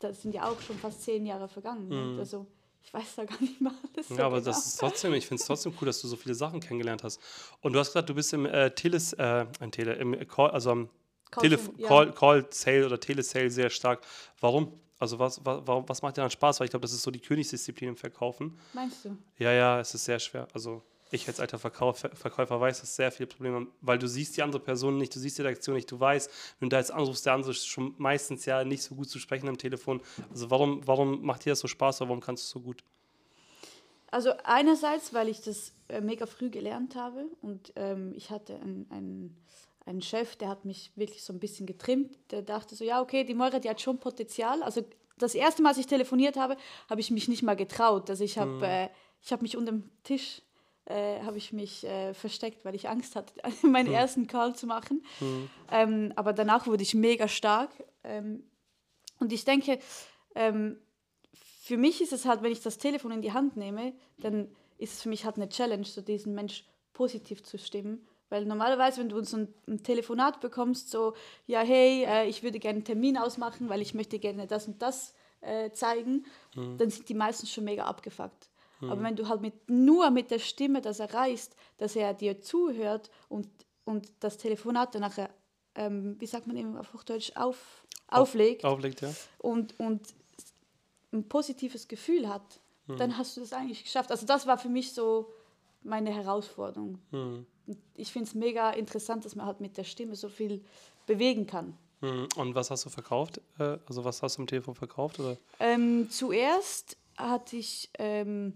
da 0.00 0.12
sind 0.12 0.34
ja 0.34 0.48
auch 0.48 0.60
schon 0.60 0.76
fast 0.76 1.02
zehn 1.02 1.26
Jahre 1.26 1.46
vergangen. 1.46 1.88
ne? 1.88 2.16
Also 2.18 2.44
ich 2.82 2.92
weiß 2.92 3.14
da 3.14 3.24
gar 3.24 3.40
nicht 3.40 3.60
mehr 3.60 3.72
alles. 3.94 4.08
so 4.08 4.14
Mhm. 4.14 4.18
ja, 4.18 4.26
aber 4.26 4.38
genau. 4.38 4.46
das 4.46 4.66
ist 4.66 4.80
trotzdem, 4.80 5.14
ich 5.14 5.28
finde 5.28 5.40
es 5.40 5.46
trotzdem 5.46 5.72
cool, 5.80 5.86
dass 5.86 6.00
du 6.00 6.08
so 6.08 6.16
viele 6.16 6.34
Sachen 6.34 6.58
kennengelernt 6.58 7.04
hast. 7.04 7.20
Und 7.60 7.72
du 7.72 7.78
hast 7.78 7.88
gesagt, 7.88 8.08
du 8.08 8.14
bist 8.16 8.32
im 8.32 8.46
äh, 8.46 8.72
Teles, 8.72 9.12
äh, 9.12 9.46
ein 9.60 9.70
Tele, 9.70 9.92
im 9.94 10.16
also 10.36 10.70
am 10.72 10.88
Telef 11.30 11.70
ja. 11.76 11.88
Call, 11.88 12.12
Call 12.12 12.46
Sale 12.50 12.86
oder 12.86 12.98
Telesale 12.98 13.50
sehr 13.50 13.70
stark. 13.70 14.00
Warum? 14.40 14.72
Also 14.98 15.18
was, 15.18 15.44
was, 15.44 15.62
was 15.66 16.02
macht 16.02 16.16
dir 16.16 16.22
dann 16.22 16.30
Spaß? 16.30 16.60
Weil 16.60 16.66
ich 16.66 16.70
glaube, 16.70 16.82
das 16.82 16.92
ist 16.92 17.02
so 17.02 17.10
die 17.10 17.20
Königsdisziplin 17.20 17.90
im 17.90 17.96
Verkaufen. 17.96 18.58
Meinst 18.72 19.04
du? 19.04 19.16
Ja, 19.38 19.52
ja, 19.52 19.80
es 19.80 19.92
ist 19.94 20.06
sehr 20.06 20.18
schwer. 20.18 20.48
Also 20.54 20.82
ich 21.10 21.28
als 21.28 21.38
alter 21.38 21.58
Verkauf, 21.58 21.98
Ver- 21.98 22.16
Verkäufer 22.16 22.60
weiß, 22.60 22.80
dass 22.80 22.96
sehr 22.96 23.12
viele 23.12 23.26
Probleme 23.28 23.56
haben, 23.56 23.70
weil 23.80 23.98
du 23.98 24.08
siehst 24.08 24.36
die 24.36 24.42
andere 24.42 24.60
Person 24.60 24.96
nicht, 24.96 25.14
du 25.14 25.20
siehst 25.20 25.38
die 25.38 25.42
Reaktion 25.42 25.76
nicht, 25.76 25.90
du 25.90 26.00
weißt, 26.00 26.30
wenn 26.58 26.68
du 26.68 26.74
da 26.74 26.78
jetzt 26.80 26.90
anrufst, 26.90 27.26
der 27.26 27.34
andere 27.34 27.50
ist 27.52 27.66
schon 27.66 27.94
meistens 27.98 28.44
ja 28.46 28.64
nicht 28.64 28.82
so 28.82 28.94
gut 28.94 29.08
zu 29.08 29.18
sprechen 29.18 29.48
am 29.48 29.58
Telefon. 29.58 30.00
Also 30.30 30.50
warum, 30.50 30.84
warum 30.86 31.22
macht 31.24 31.44
dir 31.44 31.50
das 31.50 31.60
so 31.60 31.68
Spaß 31.68 32.00
oder 32.00 32.08
warum 32.08 32.20
kannst 32.22 32.42
du 32.42 32.46
es 32.46 32.50
so 32.50 32.60
gut? 32.60 32.82
Also 34.10 34.32
einerseits, 34.44 35.12
weil 35.12 35.28
ich 35.28 35.42
das 35.42 35.72
äh, 35.88 36.00
mega 36.00 36.26
früh 36.26 36.48
gelernt 36.48 36.94
habe 36.96 37.26
und 37.42 37.72
ähm, 37.76 38.12
ich 38.16 38.30
hatte 38.30 38.54
einen, 38.90 39.36
einen 39.86 40.02
Chef, 40.02 40.36
der 40.36 40.48
hat 40.48 40.64
mich 40.64 40.92
wirklich 40.96 41.22
so 41.22 41.32
ein 41.32 41.40
bisschen 41.40 41.66
getrimmt. 41.66 42.18
Der 42.30 42.42
dachte 42.42 42.74
so, 42.74 42.84
ja 42.84 43.00
okay, 43.00 43.24
die 43.24 43.34
Moira, 43.34 43.58
die 43.58 43.70
hat 43.70 43.80
schon 43.80 43.98
Potenzial. 43.98 44.62
Also 44.62 44.82
das 45.16 45.34
erste 45.34 45.62
Mal, 45.62 45.70
als 45.70 45.78
ich 45.78 45.86
telefoniert 45.86 46.36
habe, 46.36 46.56
habe 46.90 47.00
ich 47.00 47.10
mich 47.10 47.28
nicht 47.28 47.42
mal 47.42 47.56
getraut. 47.56 48.10
Also 48.10 48.24
ich 48.24 48.36
habe 48.36 48.66
äh, 48.66 48.88
ich 49.22 49.32
habe 49.32 49.42
mich 49.42 49.56
unter 49.56 49.72
dem 49.72 49.90
Tisch 50.02 50.42
äh, 50.86 51.20
habe 51.22 51.36
ich 51.36 51.52
mich 51.52 51.84
äh, 51.84 52.14
versteckt, 52.14 52.64
weil 52.64 52.74
ich 52.74 52.88
Angst 52.88 53.16
hatte, 53.16 53.34
meinen 53.66 53.92
ersten 53.92 54.26
Call 54.26 54.54
zu 54.54 54.66
machen. 54.66 55.04
Ähm, 55.70 56.12
aber 56.16 56.32
danach 56.32 56.66
wurde 56.66 56.82
ich 56.82 56.94
mega 56.94 57.28
stark. 57.28 57.70
Ähm, 58.04 58.44
und 59.18 59.32
ich 59.32 59.44
denke, 59.44 59.78
ähm, 60.34 60.78
für 61.32 61.76
mich 61.76 62.00
ist 62.00 62.12
es 62.12 62.24
halt, 62.24 62.42
wenn 62.42 62.52
ich 62.52 62.60
das 62.60 62.78
Telefon 62.78 63.10
in 63.10 63.22
die 63.22 63.32
Hand 63.32 63.56
nehme, 63.56 63.94
dann 64.18 64.48
ist 64.78 64.94
es 64.94 65.02
für 65.02 65.08
mich 65.08 65.24
halt 65.24 65.36
eine 65.36 65.48
Challenge, 65.48 65.84
so 65.84 66.00
diesen 66.00 66.34
Mensch 66.34 66.64
positiv 66.92 67.42
zu 67.42 67.58
stimmen. 67.58 68.06
Weil 68.28 68.44
normalerweise, 68.44 69.00
wenn 69.00 69.08
du 69.08 69.22
so 69.24 69.36
ein, 69.36 69.54
ein 69.68 69.82
Telefonat 69.82 70.40
bekommst, 70.40 70.90
so, 70.90 71.14
ja, 71.46 71.60
hey, 71.60 72.04
äh, 72.04 72.28
ich 72.28 72.42
würde 72.42 72.58
gerne 72.58 72.78
einen 72.78 72.84
Termin 72.84 73.16
ausmachen, 73.16 73.68
weil 73.68 73.80
ich 73.80 73.94
möchte 73.94 74.18
gerne 74.18 74.46
das 74.46 74.66
und 74.66 74.82
das 74.82 75.14
äh, 75.40 75.70
zeigen, 75.70 76.26
dann 76.78 76.90
sind 76.90 77.08
die 77.08 77.14
meisten 77.14 77.46
schon 77.46 77.64
mega 77.64 77.84
abgefuckt. 77.84 78.50
Aber 78.80 79.02
wenn 79.02 79.16
du 79.16 79.28
halt 79.28 79.40
mit, 79.40 79.70
nur 79.70 80.10
mit 80.10 80.30
der 80.30 80.38
Stimme 80.38 80.82
das 80.82 81.00
erreichst, 81.00 81.56
dass 81.78 81.96
er 81.96 82.12
dir 82.12 82.40
zuhört 82.42 83.10
und, 83.28 83.48
und 83.84 84.12
das 84.20 84.36
Telefonat 84.36 84.94
dann 84.94 85.02
nachher, 85.02 85.30
ähm, 85.74 86.16
wie 86.18 86.26
sagt 86.26 86.46
man 86.46 86.56
eben 86.56 86.76
auf 86.76 86.92
Hochdeutsch, 86.92 87.32
auf, 87.36 87.86
auflegt, 88.08 88.64
Auflegt, 88.64 89.00
ja. 89.00 89.12
und, 89.38 89.78
und 89.80 90.14
ein 91.12 91.28
positives 91.28 91.88
Gefühl 91.88 92.28
hat, 92.28 92.60
dann 92.98 93.18
hast 93.18 93.36
du 93.36 93.40
das 93.40 93.52
eigentlich 93.52 93.82
geschafft. 93.82 94.10
Also 94.12 94.26
das 94.26 94.46
war 94.46 94.58
für 94.58 94.68
mich 94.68 94.92
so 94.92 95.32
meine 95.82 96.10
Herausforderung. 96.10 97.00
Und 97.10 97.46
ich 97.94 98.12
finde 98.12 98.28
es 98.28 98.34
mega 98.34 98.70
interessant, 98.70 99.24
dass 99.24 99.34
man 99.34 99.46
halt 99.46 99.60
mit 99.60 99.76
der 99.76 99.84
Stimme 99.84 100.14
so 100.16 100.28
viel 100.28 100.64
bewegen 101.06 101.46
kann. 101.46 101.76
Hm, 102.00 102.28
Und 102.36 102.54
was 102.54 102.70
hast 102.70 102.84
du 102.84 102.90
verkauft? 102.90 103.40
Äh, 103.58 103.78
Also 103.86 104.04
was 104.04 104.22
hast 104.22 104.36
du 104.36 104.42
am 104.42 104.46
Telefon 104.46 104.74
verkauft? 104.74 105.18
Oder? 105.20 105.36
Ähm, 105.60 106.08
zuerst 106.10 106.96
hatte 107.16 107.56
ich, 107.56 107.88
ähm, 107.98 108.52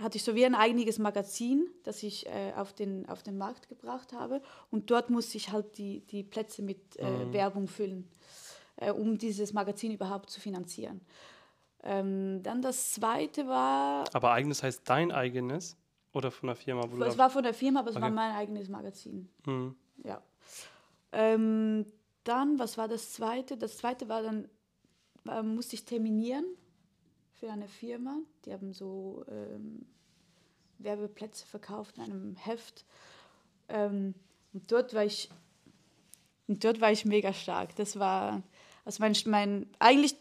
hatte 0.00 0.16
ich 0.16 0.24
so 0.24 0.34
wie 0.34 0.44
ein 0.44 0.54
eigenes 0.54 0.98
Magazin, 0.98 1.68
das 1.84 2.02
ich 2.02 2.26
äh, 2.26 2.52
auf, 2.56 2.72
den, 2.72 3.08
auf 3.08 3.22
den 3.22 3.36
Markt 3.38 3.68
gebracht 3.68 4.12
habe. 4.12 4.42
Und 4.70 4.90
dort 4.90 5.10
musste 5.10 5.36
ich 5.36 5.52
halt 5.52 5.76
die, 5.78 6.00
die 6.00 6.22
Plätze 6.22 6.62
mit 6.62 6.96
äh, 6.98 7.32
Werbung 7.32 7.68
füllen, 7.68 8.08
äh, 8.76 8.90
um 8.90 9.18
dieses 9.18 9.52
Magazin 9.52 9.92
überhaupt 9.92 10.30
zu 10.30 10.40
finanzieren. 10.40 11.00
Ähm, 11.82 12.42
dann 12.42 12.62
das 12.62 12.94
zweite 12.94 13.46
war, 13.46 14.04
Aber 14.14 14.32
eigenes 14.32 14.62
heißt 14.62 14.82
dein 14.86 15.12
eigenes 15.12 15.76
oder 16.14 16.30
von 16.30 16.46
der 16.46 16.56
Firma? 16.56 16.84
Wo 16.88 17.02
es 17.04 17.18
war 17.18 17.28
von 17.28 17.42
der 17.42 17.52
Firma, 17.54 17.80
aber 17.80 17.90
es 17.90 17.96
war 17.96 18.04
Okay. 18.04 18.14
mein 18.14 18.34
eigenes 18.34 18.68
Magazin. 18.68 19.28
Hm. 19.44 19.76
Ja. 20.04 20.22
Ähm, 21.12 21.84
dann, 22.24 22.58
was 22.58 22.78
war 22.78 22.88
das 22.88 23.12
zweite? 23.12 23.56
Das 23.56 23.76
zweite 23.76 24.08
war 24.08 24.22
dann, 24.22 24.48
äh, 25.28 25.42
musste 25.42 25.74
ich 25.74 25.84
terminieren 25.84 26.44
für 27.32 27.50
eine 27.50 27.68
Firma. 27.68 28.16
Die 28.44 28.52
haben 28.52 28.72
so 28.72 29.24
ähm, 29.28 29.84
Werbeplätze 30.78 31.46
verkauft 31.46 31.98
in 31.98 32.04
einem 32.04 32.36
Heft. 32.36 32.84
Ähm, 33.68 34.14
und 34.52 34.70
dort 34.70 34.94
war 34.94 35.04
ich, 35.04 35.30
und 36.46 36.64
dort 36.64 36.80
war 36.80 36.92
ich 36.92 37.04
mega 37.04 37.32
stark. 37.32 37.74
Das 37.76 37.98
war, 37.98 38.42
also 38.84 39.02
mein, 39.02 39.16
mein 39.26 39.66
eigentlich 39.78 40.16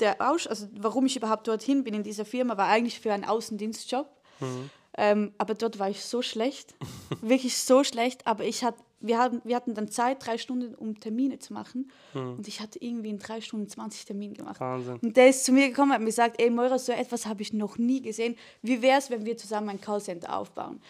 der 0.00 0.20
Aus, 0.20 0.46
also 0.46 0.68
warum 0.72 1.06
ich 1.06 1.16
überhaupt 1.16 1.46
dorthin 1.48 1.84
bin 1.84 1.94
in 1.94 2.02
dieser 2.02 2.24
Firma, 2.24 2.56
war 2.56 2.68
eigentlich 2.68 3.00
für 3.00 3.12
einen 3.12 3.24
Außendienstjob. 3.24 4.08
Ähm, 4.96 5.32
aber 5.38 5.54
dort 5.54 5.78
war 5.78 5.90
ich 5.90 6.04
so 6.04 6.22
schlecht, 6.22 6.74
wirklich 7.20 7.56
so 7.58 7.82
schlecht. 7.84 8.26
Aber 8.26 8.44
ich 8.44 8.62
hat, 8.62 8.76
wir, 9.00 9.18
hatten, 9.18 9.40
wir 9.44 9.56
hatten 9.56 9.74
dann 9.74 9.88
Zeit, 9.88 10.24
drei 10.24 10.38
Stunden, 10.38 10.74
um 10.74 11.00
Termine 11.00 11.38
zu 11.38 11.52
machen. 11.52 11.90
Und 12.14 12.46
ich 12.46 12.60
hatte 12.60 12.78
irgendwie 12.80 13.10
in 13.10 13.18
drei 13.18 13.40
Stunden 13.40 13.68
20 13.68 14.04
Termine 14.04 14.34
gemacht. 14.34 14.60
Wahnsinn. 14.60 14.98
Und 15.02 15.16
der 15.16 15.28
ist 15.28 15.44
zu 15.44 15.52
mir 15.52 15.68
gekommen 15.68 15.90
und 15.90 15.94
hat 15.94 16.00
mir 16.00 16.06
gesagt, 16.06 16.40
ey 16.40 16.48
Moira, 16.50 16.78
so 16.78 16.92
etwas 16.92 17.26
habe 17.26 17.42
ich 17.42 17.52
noch 17.52 17.76
nie 17.76 18.00
gesehen. 18.02 18.36
Wie 18.62 18.80
wäre 18.82 18.98
es, 18.98 19.10
wenn 19.10 19.24
wir 19.26 19.36
zusammen 19.36 19.68
ein 19.70 19.80
Callcenter 19.80 20.36
aufbauen? 20.36 20.80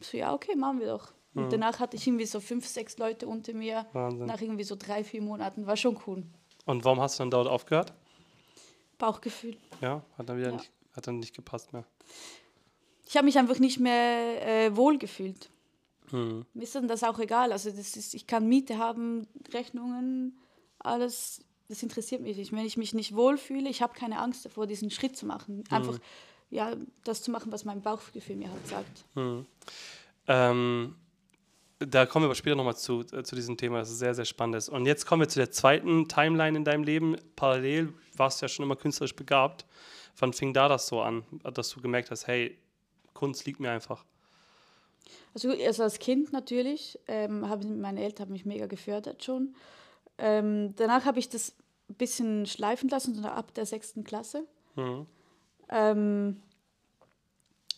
Ich 0.00 0.08
so, 0.08 0.16
ja, 0.18 0.34
okay, 0.34 0.54
machen 0.56 0.80
wir 0.80 0.88
doch. 0.88 1.12
Und 1.34 1.52
danach 1.52 1.80
hatte 1.80 1.96
ich 1.96 2.06
irgendwie 2.06 2.26
so 2.26 2.38
fünf, 2.38 2.64
sechs 2.68 2.96
Leute 2.98 3.26
unter 3.26 3.52
mir. 3.54 3.86
Wahnsinn. 3.92 4.26
Nach 4.26 4.40
irgendwie 4.40 4.62
so 4.62 4.76
drei, 4.76 5.02
vier 5.02 5.20
Monaten. 5.20 5.66
War 5.66 5.76
schon 5.76 5.98
cool. 6.06 6.22
Und 6.66 6.84
warum 6.84 7.00
hast 7.00 7.18
du 7.18 7.22
dann 7.22 7.30
dort 7.32 7.48
aufgehört? 7.48 7.92
Bauchgefühl. 8.98 9.56
Ja, 9.80 10.02
hat 10.16 10.28
dann 10.28 10.38
wieder 10.38 10.50
Ja. 10.50 10.56
nicht, 10.56 10.70
hat 10.94 11.06
dann 11.06 11.18
nicht 11.18 11.34
gepasst 11.34 11.72
mehr. 11.72 11.84
Ich 13.06 13.16
habe 13.16 13.26
mich 13.26 13.38
einfach 13.38 13.58
nicht 13.58 13.80
mehr 13.80 14.66
äh, 14.66 14.76
wohl 14.76 14.98
gefühlt. 14.98 15.50
Hm. 16.10 16.44
Mir 16.54 16.62
ist 16.62 16.74
dann 16.74 16.88
das 16.88 17.02
auch 17.02 17.18
egal. 17.18 17.52
Also 17.52 17.70
das 17.70 17.96
ist, 17.96 18.14
ich 18.14 18.26
kann 18.26 18.48
Miete 18.48 18.78
haben, 18.78 19.26
Rechnungen, 19.52 20.38
alles. 20.78 21.44
Das 21.68 21.82
interessiert 21.82 22.20
mich 22.20 22.36
nicht. 22.36 22.52
Wenn 22.52 22.66
ich 22.66 22.76
mich 22.76 22.92
nicht 22.94 23.14
wohlfühle, 23.14 23.70
ich 23.70 23.82
habe 23.82 23.94
keine 23.94 24.18
Angst 24.18 24.44
davor, 24.44 24.66
diesen 24.66 24.90
Schritt 24.90 25.16
zu 25.16 25.26
machen. 25.26 25.64
Einfach 25.70 25.98
ja, 26.50 26.76
das 27.04 27.22
zu 27.22 27.30
machen, 27.30 27.50
was 27.50 27.64
mein 27.64 27.82
Bauchgefühl 27.82 28.36
mir 28.36 28.50
halt 28.50 28.66
sagt. 28.66 29.04
Ähm, 30.26 30.94
da 31.78 32.06
kommen 32.06 32.22
wir 32.22 32.26
aber 32.26 32.34
später 32.34 32.56
nochmal 32.56 32.76
zu, 32.76 33.00
äh, 33.12 33.22
zu 33.22 33.34
diesem 33.34 33.56
Thema, 33.56 33.78
das 33.78 33.90
ist 33.90 33.98
sehr, 33.98 34.14
sehr 34.14 34.24
spannend. 34.24 34.56
ist. 34.56 34.68
Und 34.68 34.86
jetzt 34.86 35.06
kommen 35.06 35.20
wir 35.20 35.28
zu 35.28 35.38
der 35.38 35.50
zweiten 35.50 36.08
Timeline 36.08 36.56
in 36.56 36.64
deinem 36.64 36.84
Leben. 36.84 37.16
Parallel 37.36 37.92
warst 38.16 38.40
du 38.40 38.44
ja 38.44 38.48
schon 38.48 38.64
immer 38.64 38.76
künstlerisch 38.76 39.16
begabt. 39.16 39.66
Wann 40.18 40.32
fing 40.32 40.54
da 40.54 40.68
das 40.68 40.86
so 40.86 41.00
an, 41.02 41.24
dass 41.42 41.70
du 41.70 41.80
gemerkt 41.80 42.10
hast, 42.10 42.26
hey, 42.26 42.56
Kunst 43.14 43.46
liegt 43.46 43.60
mir 43.60 43.70
einfach? 43.70 44.04
Also, 45.34 45.50
also 45.50 45.82
als 45.82 45.98
Kind 45.98 46.32
natürlich, 46.32 46.98
ähm, 47.08 47.48
haben 47.48 47.80
meine 47.80 48.02
Eltern 48.02 48.26
haben 48.26 48.32
mich 48.32 48.44
mega 48.46 48.66
gefördert 48.66 49.24
schon. 49.24 49.54
Ähm, 50.18 50.74
danach 50.76 51.04
habe 51.04 51.18
ich 51.18 51.28
das 51.28 51.54
ein 51.88 51.94
bisschen 51.94 52.46
schleifen 52.46 52.88
lassen, 52.88 53.14
so 53.14 53.26
ab 53.26 53.52
der 53.54 53.66
sechsten 53.66 54.04
Klasse. 54.04 54.46
Mhm. 54.76 55.06
Ähm, 55.70 56.42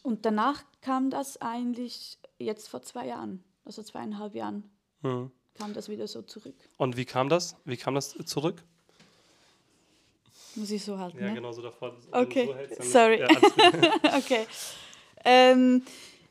und 0.03 0.25
danach 0.25 0.63
kam 0.83 1.11
das 1.11 1.41
eigentlich 1.41 2.19
jetzt 2.39 2.69
vor 2.69 2.83
zwei 2.83 3.07
Jahren, 3.07 3.43
also 3.65 3.83
zweieinhalb 3.83 4.35
Jahren, 4.35 4.65
Mhm. 5.03 5.31
kam 5.55 5.73
das 5.73 5.89
wieder 5.89 6.07
so 6.07 6.23
zurück. 6.23 6.55
Und 6.77 6.97
wie 6.97 7.05
kam 7.05 7.29
das? 7.29 7.57
Wie 7.65 7.77
kam 7.77 7.95
das 7.95 8.15
zurück? 8.27 8.63
Muss 10.55 10.71
ich 10.71 10.85
so 10.85 10.99
halten, 10.99 11.19
ne? 11.19 11.35
genau 11.35 11.53
so 11.53 11.61
davor. 11.61 11.95
Okay, 12.13 12.49
sorry. 12.81 13.21
Ja, 13.21 13.29
okay. 14.17 14.47
Ähm, 15.25 15.83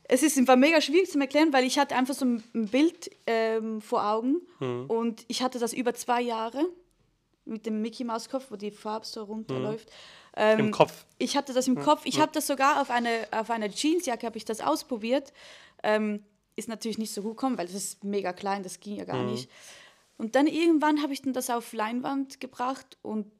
es 0.08 0.22
ist 0.22 0.38
einfach 0.38 0.56
mega 0.56 0.80
schwierig 0.80 1.10
zu 1.10 1.18
erklären, 1.18 1.52
weil 1.52 1.64
ich 1.64 1.78
hatte 1.78 1.96
einfach 1.96 2.14
so 2.14 2.24
ein 2.24 2.42
Bild 2.70 3.10
ähm, 3.26 3.80
vor 3.80 4.04
Augen 4.06 4.40
Mhm. 4.60 4.86
und 4.88 5.24
ich 5.28 5.42
hatte 5.42 5.58
das 5.58 5.72
über 5.72 5.94
zwei 5.94 6.22
Jahre 6.22 6.64
mit 7.44 7.66
dem 7.66 7.80
Mickey 7.82 8.04
Maus 8.04 8.28
Kopf, 8.28 8.46
wo 8.50 8.56
die 8.56 8.70
Farbe 8.70 9.04
so 9.06 9.24
runterläuft. 9.24 9.88
Ähm, 10.36 10.58
Mhm. 10.58 10.64
Im 10.66 10.70
Kopf. 10.70 11.06
Ich 11.18 11.36
hatte 11.36 11.52
das 11.54 11.66
im 11.66 11.76
Kopf. 11.76 12.02
Ich 12.04 12.20
habe 12.20 12.30
das 12.32 12.46
sogar 12.46 12.80
auf 12.82 12.90
eine 12.90 13.26
auf 13.32 13.50
einer 13.50 13.68
Jeansjacke 13.68 14.26
habe 14.26 14.36
ich 14.36 14.44
das 14.44 14.60
ausprobiert. 14.60 15.32
Ähm, 15.82 16.22
ist 16.56 16.68
natürlich 16.68 16.98
nicht 16.98 17.12
so 17.12 17.22
gut 17.22 17.36
gekommen, 17.36 17.58
weil 17.58 17.66
das 17.66 17.74
ist 17.74 18.04
mega 18.04 18.32
klein, 18.32 18.62
das 18.62 18.80
ging 18.80 18.96
ja 18.96 19.04
gar 19.04 19.22
Mhm. 19.22 19.32
nicht. 19.32 19.50
Und 20.18 20.34
dann 20.34 20.46
irgendwann 20.46 21.02
habe 21.02 21.12
ich 21.12 21.20
dann 21.22 21.32
das 21.34 21.50
auf 21.50 21.72
Leinwand 21.72 22.40
gebracht 22.40 22.96
und 23.02 23.30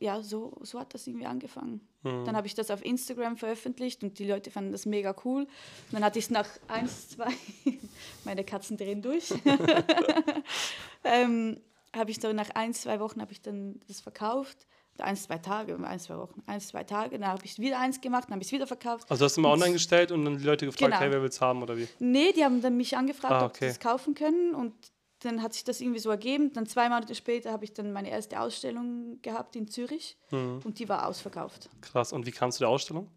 ja, 0.00 0.20
so, 0.22 0.56
so 0.62 0.80
hat 0.80 0.94
das 0.94 1.06
irgendwie 1.06 1.26
angefangen. 1.26 1.86
Mhm. 2.02 2.24
Dann 2.24 2.36
habe 2.36 2.46
ich 2.46 2.54
das 2.54 2.70
auf 2.70 2.84
Instagram 2.84 3.36
veröffentlicht 3.36 4.02
und 4.02 4.18
die 4.18 4.26
Leute 4.26 4.50
fanden 4.50 4.72
das 4.72 4.86
mega 4.86 5.14
cool. 5.24 5.42
Und 5.42 5.48
dann 5.92 6.04
hatte 6.04 6.18
ich 6.18 6.26
es 6.26 6.30
nach 6.30 6.48
eins, 6.68 7.10
zwei, 7.10 7.28
meine 8.24 8.44
Katzen 8.44 8.76
drehen 8.76 9.02
durch. 9.02 9.32
ähm, 11.04 11.60
habe 11.94 12.10
ich 12.10 12.18
dann 12.18 12.36
nach 12.36 12.50
ein, 12.50 12.72
zwei 12.74 13.00
Wochen 13.00 13.20
habe 13.20 13.32
ich 13.32 13.42
dann 13.42 13.80
das 13.88 14.00
verkauft. 14.00 14.66
Eins, 14.98 15.22
zwei 15.24 15.38
Tage, 15.38 15.74
eins, 15.86 16.04
zwei 16.04 16.18
Wochen, 16.18 16.42
eins, 16.46 16.68
zwei 16.68 16.84
Tage. 16.84 17.18
Dann 17.18 17.26
habe 17.28 17.44
ich 17.44 17.58
wieder 17.58 17.80
eins 17.80 18.00
gemacht, 18.00 18.24
dann 18.24 18.32
habe 18.34 18.42
ich 18.42 18.48
es 18.48 18.52
wieder 18.52 18.66
verkauft. 18.66 19.10
Also 19.10 19.24
hast 19.24 19.36
du 19.36 19.40
mal 19.40 19.50
online 19.50 19.72
gestellt 19.72 20.12
und 20.12 20.24
dann 20.24 20.36
die 20.36 20.44
Leute 20.44 20.66
gefragt, 20.66 20.80
Genau. 20.92 21.00
hey, 21.00 21.10
wer 21.10 21.22
will's 21.22 21.40
haben 21.40 21.62
oder 21.62 21.76
wie? 21.78 21.88
Nee, 21.98 22.32
die 22.32 22.44
haben 22.44 22.60
dann 22.60 22.76
mich 22.76 22.94
angefragt, 22.96 23.32
Ah, 23.32 23.46
ob 23.46 23.52
sie 23.56 23.64
okay. 23.64 23.68
das 23.68 23.80
kaufen 23.80 24.14
können 24.14 24.54
und 24.54 24.74
dann 25.24 25.42
hat 25.42 25.52
sich 25.54 25.64
das 25.64 25.80
irgendwie 25.80 25.98
so 26.00 26.10
ergeben. 26.10 26.52
Dann 26.52 26.66
zwei 26.66 26.88
Monate 26.88 27.14
später 27.14 27.52
habe 27.52 27.64
ich 27.64 27.72
dann 27.72 27.92
meine 27.92 28.10
erste 28.10 28.40
Ausstellung 28.40 29.18
gehabt 29.22 29.56
in 29.56 29.68
Zürich 29.68 30.16
Mhm. 30.30 30.60
und 30.64 30.78
die 30.78 30.88
war 30.88 31.06
ausverkauft. 31.08 31.68
Krass. 31.80 32.12
Und 32.12 32.26
wie 32.26 32.30
kamst 32.32 32.58
du 32.60 32.62
der 32.64 32.68
Ausstellung? 32.68 33.08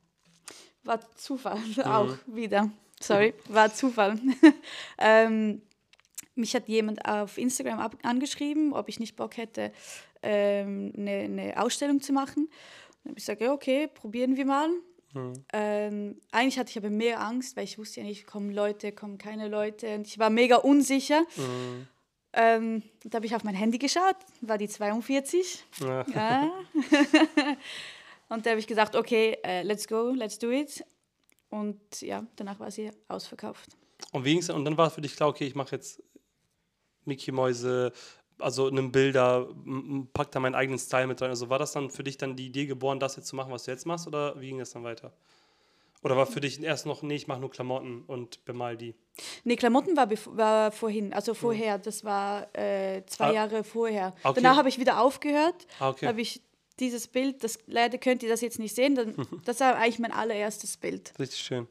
War 0.83 0.99
Zufall 1.15 1.57
Mhm. 1.77 1.81
auch 1.83 2.15
wieder. 2.27 2.69
Sorry, 3.01 3.33
war 3.49 3.73
Zufall. 3.73 4.17
ähm, 4.97 5.61
mich 6.35 6.55
hat 6.55 6.67
jemand 6.67 7.05
auf 7.07 7.37
Instagram 7.37 7.79
ab 7.79 7.97
angeschrieben, 8.03 8.73
ob 8.73 8.87
ich 8.89 8.99
nicht 8.99 9.15
Bock 9.15 9.37
hätte, 9.37 9.71
ähm, 10.21 10.91
eine, 10.97 11.11
eine 11.11 11.61
Ausstellung 11.61 12.01
zu 12.01 12.13
machen. 12.13 12.49
Dann 13.03 13.11
habe 13.11 13.19
ich 13.19 13.25
gesagt, 13.25 13.41
ja, 13.41 13.51
okay, 13.53 13.87
probieren 13.87 14.35
wir 14.37 14.45
mal. 14.45 14.69
Ähm, 15.53 16.19
eigentlich 16.31 16.59
hatte 16.59 16.71
ich 16.71 16.77
aber 16.77 16.89
mehr 16.89 17.21
Angst, 17.21 17.55
weil 17.55 17.63
ich 17.63 17.77
wusste 17.77 18.01
ja 18.01 18.05
nicht, 18.05 18.27
kommen 18.27 18.51
Leute, 18.51 18.91
kommen 18.91 19.17
keine 19.17 19.47
Leute. 19.47 19.95
Und 19.95 20.07
ich 20.07 20.19
war 20.19 20.29
mega 20.29 20.57
unsicher. 20.57 21.23
Ähm, 22.37 22.83
da 23.05 23.15
habe 23.15 23.25
ich 23.25 23.33
auf 23.33 23.45
mein 23.45 23.55
Handy 23.55 23.77
geschaut, 23.77 24.17
war 24.41 24.57
die 24.57 24.67
42. 24.67 25.63
Ja. 25.79 26.05
Ja. 26.13 26.51
und 28.29 28.45
da 28.45 28.49
habe 28.49 28.59
ich 28.59 28.67
gesagt, 28.67 28.95
okay, 28.95 29.37
äh, 29.43 29.63
let's 29.63 29.87
go, 29.87 30.09
let's 30.09 30.37
do 30.37 30.51
it. 30.51 30.83
Und 31.49 32.01
ja, 32.01 32.25
danach 32.35 32.59
war 32.59 32.69
sie 32.69 32.91
ausverkauft. 33.07 33.77
Und, 34.11 34.25
wie 34.25 34.33
ging's 34.33 34.47
dann? 34.47 34.57
und 34.57 34.65
dann 34.65 34.77
war 34.77 34.89
für 34.89 34.99
dich 34.99 35.15
klar, 35.15 35.29
okay, 35.29 35.47
ich 35.47 35.55
mache 35.55 35.75
jetzt 35.75 36.03
Mickey 37.05 37.31
Mäuse, 37.31 37.93
also 38.37 38.67
einen 38.67 38.91
Bilder, 38.91 39.47
pack 40.13 40.31
da 40.31 40.41
meinen 40.41 40.55
eigenen 40.55 40.79
Style 40.79 41.07
mit 41.07 41.21
rein. 41.21 41.29
Also 41.29 41.49
war 41.49 41.59
das 41.59 41.71
dann 41.71 41.89
für 41.89 42.03
dich 42.03 42.17
dann 42.17 42.35
die 42.35 42.47
Idee 42.47 42.65
geboren, 42.65 42.99
das 42.99 43.15
jetzt 43.15 43.27
zu 43.27 43.37
machen, 43.37 43.53
was 43.53 43.63
du 43.63 43.71
jetzt 43.71 43.85
machst, 43.85 44.07
oder 44.07 44.39
wie 44.41 44.49
ging 44.49 44.59
das 44.59 44.71
dann 44.71 44.83
weiter? 44.83 45.13
Oder 46.05 46.15
war 46.17 46.27
für 46.27 46.39
dich 46.39 46.61
erst 46.61 46.85
noch, 46.85 47.01
nee, 47.01 47.15
ich 47.15 47.25
mache 47.27 47.39
nur 47.39 47.49
Klamotten 47.49 48.03
und 48.05 48.45
bemal 48.45 48.77
die? 48.77 48.93
Nee, 49.43 49.55
Klamotten 49.55 49.97
war, 49.97 50.07
war 50.37 50.71
vorhin, 50.71 51.11
also 51.15 51.33
vorher, 51.33 51.79
das 51.79 52.03
war 52.03 52.55
äh, 52.55 53.03
zwei 53.07 53.29
Ah. 53.29 53.33
Jahre 53.33 53.63
vorher. 53.63 54.13
Okay. 54.23 54.39
Danach 54.39 54.57
habe 54.57 54.69
ich 54.69 54.77
wieder 54.77 55.01
aufgehört, 55.01 55.65
Ah, 55.79 55.89
okay. 55.89 56.05
habe 56.05 56.21
ich 56.21 56.43
dieses 56.79 57.07
Bild, 57.07 57.43
das 57.43 57.57
leider 57.65 57.97
könnt 57.97 58.21
ihr 58.21 58.29
das 58.29 58.41
jetzt 58.41 58.59
nicht 58.59 58.75
sehen, 58.75 58.93
dann, 58.93 59.15
das 59.45 59.59
war 59.61 59.77
eigentlich 59.77 59.97
mein 59.97 60.11
allererstes 60.11 60.77
Bild. 60.77 61.11
Richtig 61.17 61.39
schön. 61.39 61.67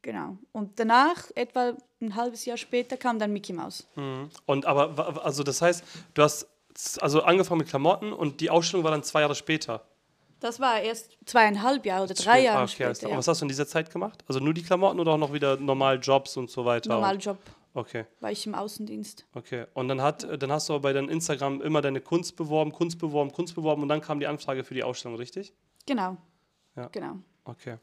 Genau. 0.00 0.38
Und 0.52 0.80
danach, 0.80 1.30
etwa 1.34 1.76
ein 2.00 2.14
halbes 2.14 2.46
Jahr 2.46 2.56
später, 2.56 2.96
kam 2.96 3.18
dann 3.18 3.34
Mickey 3.34 3.52
Mouse. 3.52 3.86
Mhm. 3.96 4.30
Und 4.46 4.64
aber, 4.64 5.22
also 5.22 5.42
das 5.42 5.60
heißt, 5.60 5.84
du 6.14 6.22
hast 6.22 6.46
also 7.02 7.22
angefangen 7.22 7.58
mit 7.58 7.68
Klamotten 7.68 8.14
und 8.14 8.40
die 8.40 8.48
Ausstellung 8.48 8.82
war 8.84 8.92
dann 8.92 9.02
zwei 9.02 9.20
Jahre 9.20 9.34
später. 9.34 9.86
Das 10.44 10.60
war 10.60 10.78
erst 10.78 11.16
zweieinhalb 11.24 11.86
Jahre 11.86 12.04
oder 12.04 12.12
drei 12.12 12.32
Ah, 12.32 12.36
Jahre 12.36 12.68
später. 12.68 12.92
klar. 12.92 13.12
Ja. 13.12 13.16
Was 13.16 13.28
hast 13.28 13.40
du 13.40 13.46
in 13.46 13.48
dieser 13.48 13.66
Zeit 13.66 13.90
gemacht? 13.90 14.22
Also 14.28 14.40
nur 14.40 14.52
die 14.52 14.62
Klamotten 14.62 15.00
oder 15.00 15.12
auch 15.12 15.18
noch 15.18 15.32
wieder 15.32 15.56
normal 15.56 15.98
Jobs 16.02 16.36
und 16.36 16.50
so 16.50 16.66
weiter? 16.66 16.90
Normaler 16.90 17.18
Job, 17.18 17.38
Okay, 17.72 18.04
war 18.20 18.30
ich 18.30 18.46
im 18.46 18.54
Außendienst. 18.54 19.24
okay. 19.32 19.64
Und 19.72 19.88
dann, 19.88 20.02
hat, 20.02 20.26
dann 20.42 20.52
hast 20.52 20.68
du 20.68 20.74
aber 20.74 20.82
bei 20.82 20.92
deinem 20.92 21.08
Instagram 21.08 21.62
immer 21.62 21.80
deine 21.80 22.02
Kunst 22.02 22.36
beworben, 22.36 22.72
Kunst 22.72 22.98
beworben, 22.98 23.32
Kunst 23.32 23.54
beworben 23.54 23.80
und 23.80 23.88
dann 23.88 24.02
kam 24.02 24.20
die 24.20 24.26
Anfrage 24.26 24.64
für 24.64 24.74
die 24.74 24.82
Ausstellung, 24.84 25.16
richtig? 25.16 25.54
Genau. 25.86 26.18
Ja. 26.76 26.88
Genau. 26.88 27.16
Okay. 27.46 27.78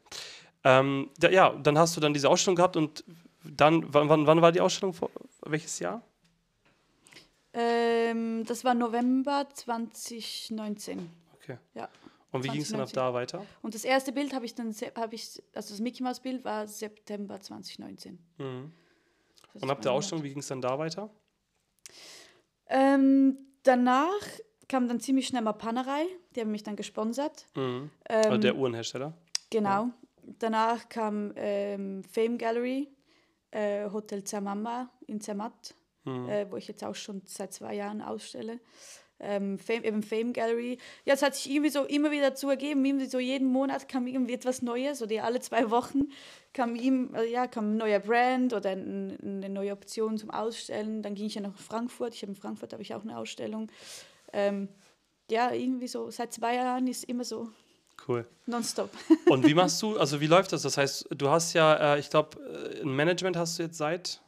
Ähm, 0.62 1.10
da, 1.18 1.30
ja, 1.30 1.50
dann 1.50 1.76
hast 1.76 1.96
du 1.96 2.00
dann 2.00 2.14
diese 2.14 2.28
Ausstellung 2.30 2.54
gehabt 2.54 2.76
und 2.76 3.02
dann, 3.44 3.92
wann, 3.92 4.08
wann, 4.08 4.24
wann 4.28 4.40
war 4.40 4.52
die 4.52 4.60
Ausstellung? 4.60 4.94
Vor, 4.94 5.10
welches 5.46 5.80
Jahr? 5.80 6.00
Ähm, 7.54 8.44
das 8.46 8.64
war 8.64 8.74
November 8.74 9.48
2019. 9.52 11.10
Okay. 11.34 11.58
Ja. 11.74 11.88
Und 12.32 12.44
wie 12.44 12.48
ging 12.48 12.62
es 12.62 12.70
dann 12.70 12.80
ab 12.80 12.88
2019. 12.88 12.94
da 12.94 13.14
weiter? 13.14 13.46
Und 13.62 13.74
das 13.74 13.84
erste 13.84 14.12
Bild 14.12 14.32
habe 14.34 14.44
ich 14.46 14.54
dann, 14.54 14.74
habe 14.96 15.14
ich, 15.14 15.42
also 15.54 15.74
das 15.74 15.80
Mickey 15.80 16.02
Mouse 16.02 16.20
Bild 16.20 16.44
war 16.44 16.66
September 16.66 17.40
2019. 17.40 18.18
Mhm. 18.38 18.72
Und 19.60 19.70
ab 19.70 19.82
der 19.82 19.92
Ausstellung, 19.92 20.24
wie 20.24 20.30
ging 20.30 20.38
es 20.38 20.48
dann 20.48 20.62
da 20.62 20.78
weiter? 20.78 21.10
Ähm, 22.68 23.36
danach 23.62 24.10
kam 24.68 24.88
dann 24.88 25.00
ziemlich 25.00 25.26
schnell 25.26 25.42
mal 25.42 25.52
Panerei, 25.52 26.06
die 26.34 26.40
haben 26.40 26.50
mich 26.50 26.62
dann 26.62 26.76
gesponsert. 26.76 27.46
Mhm. 27.54 27.90
Ähm, 28.08 28.24
Also 28.24 28.38
der 28.38 28.56
Uhrenhersteller. 28.56 29.12
Genau. 29.50 29.90
Danach 30.38 30.88
kam 30.88 31.32
ähm, 31.36 32.02
Fame 32.04 32.38
Gallery, 32.38 32.88
äh, 33.50 33.90
Hotel 33.90 34.24
Zamamba 34.24 34.88
in 35.06 35.20
Zermatt, 35.20 35.74
Mhm. 36.04 36.28
äh, 36.28 36.50
wo 36.50 36.56
ich 36.56 36.66
jetzt 36.66 36.82
auch 36.82 36.94
schon 36.96 37.22
seit 37.26 37.52
zwei 37.52 37.74
Jahren 37.74 38.00
ausstelle. 38.02 38.58
Ähm, 39.22 39.58
Fame, 39.58 39.84
eben 39.84 40.02
Fame 40.02 40.32
Gallery. 40.32 40.78
Ja, 41.04 41.14
es 41.14 41.22
hat 41.22 41.36
sich 41.36 41.50
irgendwie 41.50 41.70
so 41.70 41.84
immer 41.84 42.10
wieder 42.10 42.30
dazu 42.30 42.50
ergeben, 42.50 42.84
irgendwie 42.84 43.06
so 43.06 43.18
jeden 43.18 43.46
Monat 43.48 43.88
kam 43.88 44.06
irgendwie 44.06 44.34
etwas 44.34 44.62
Neues 44.62 45.00
oder 45.00 45.24
alle 45.24 45.40
zwei 45.40 45.70
Wochen 45.70 46.08
kam 46.52 46.74
ihm, 46.74 47.14
äh, 47.14 47.30
ja, 47.30 47.46
kam 47.46 47.72
ein 47.72 47.76
neuer 47.76 48.00
Brand 48.00 48.52
oder 48.52 48.70
ein, 48.70 49.16
eine 49.22 49.48
neue 49.48 49.72
Option 49.72 50.18
zum 50.18 50.30
Ausstellen. 50.30 51.02
Dann 51.02 51.14
ging 51.14 51.26
ich 51.26 51.34
ja 51.36 51.40
nach 51.40 51.56
Frankfurt. 51.56 52.14
Ich 52.14 52.22
habe 52.22 52.32
in 52.32 52.36
Frankfurt 52.36 52.72
habe 52.72 52.82
ich 52.82 52.94
auch 52.94 53.02
eine 53.02 53.16
Ausstellung. 53.16 53.70
Ähm, 54.32 54.68
ja, 55.30 55.52
irgendwie 55.52 55.88
so 55.88 56.10
seit 56.10 56.32
zwei 56.32 56.56
Jahren 56.56 56.86
ist 56.86 57.04
immer 57.04 57.24
so 57.24 57.48
Cool. 58.06 58.26
nonstop. 58.46 58.90
Und 59.26 59.46
wie 59.46 59.54
machst 59.54 59.80
du, 59.80 59.96
also 59.96 60.20
wie 60.20 60.26
läuft 60.26 60.52
das? 60.52 60.62
Das 60.62 60.76
heißt, 60.76 61.06
du 61.16 61.28
hast 61.28 61.52
ja, 61.52 61.94
äh, 61.94 62.00
ich 62.00 62.10
glaube, 62.10 62.38
ein 62.82 62.94
Management 62.94 63.36
hast 63.36 63.58
du 63.58 63.62
jetzt 63.62 63.78
seit 63.78 64.20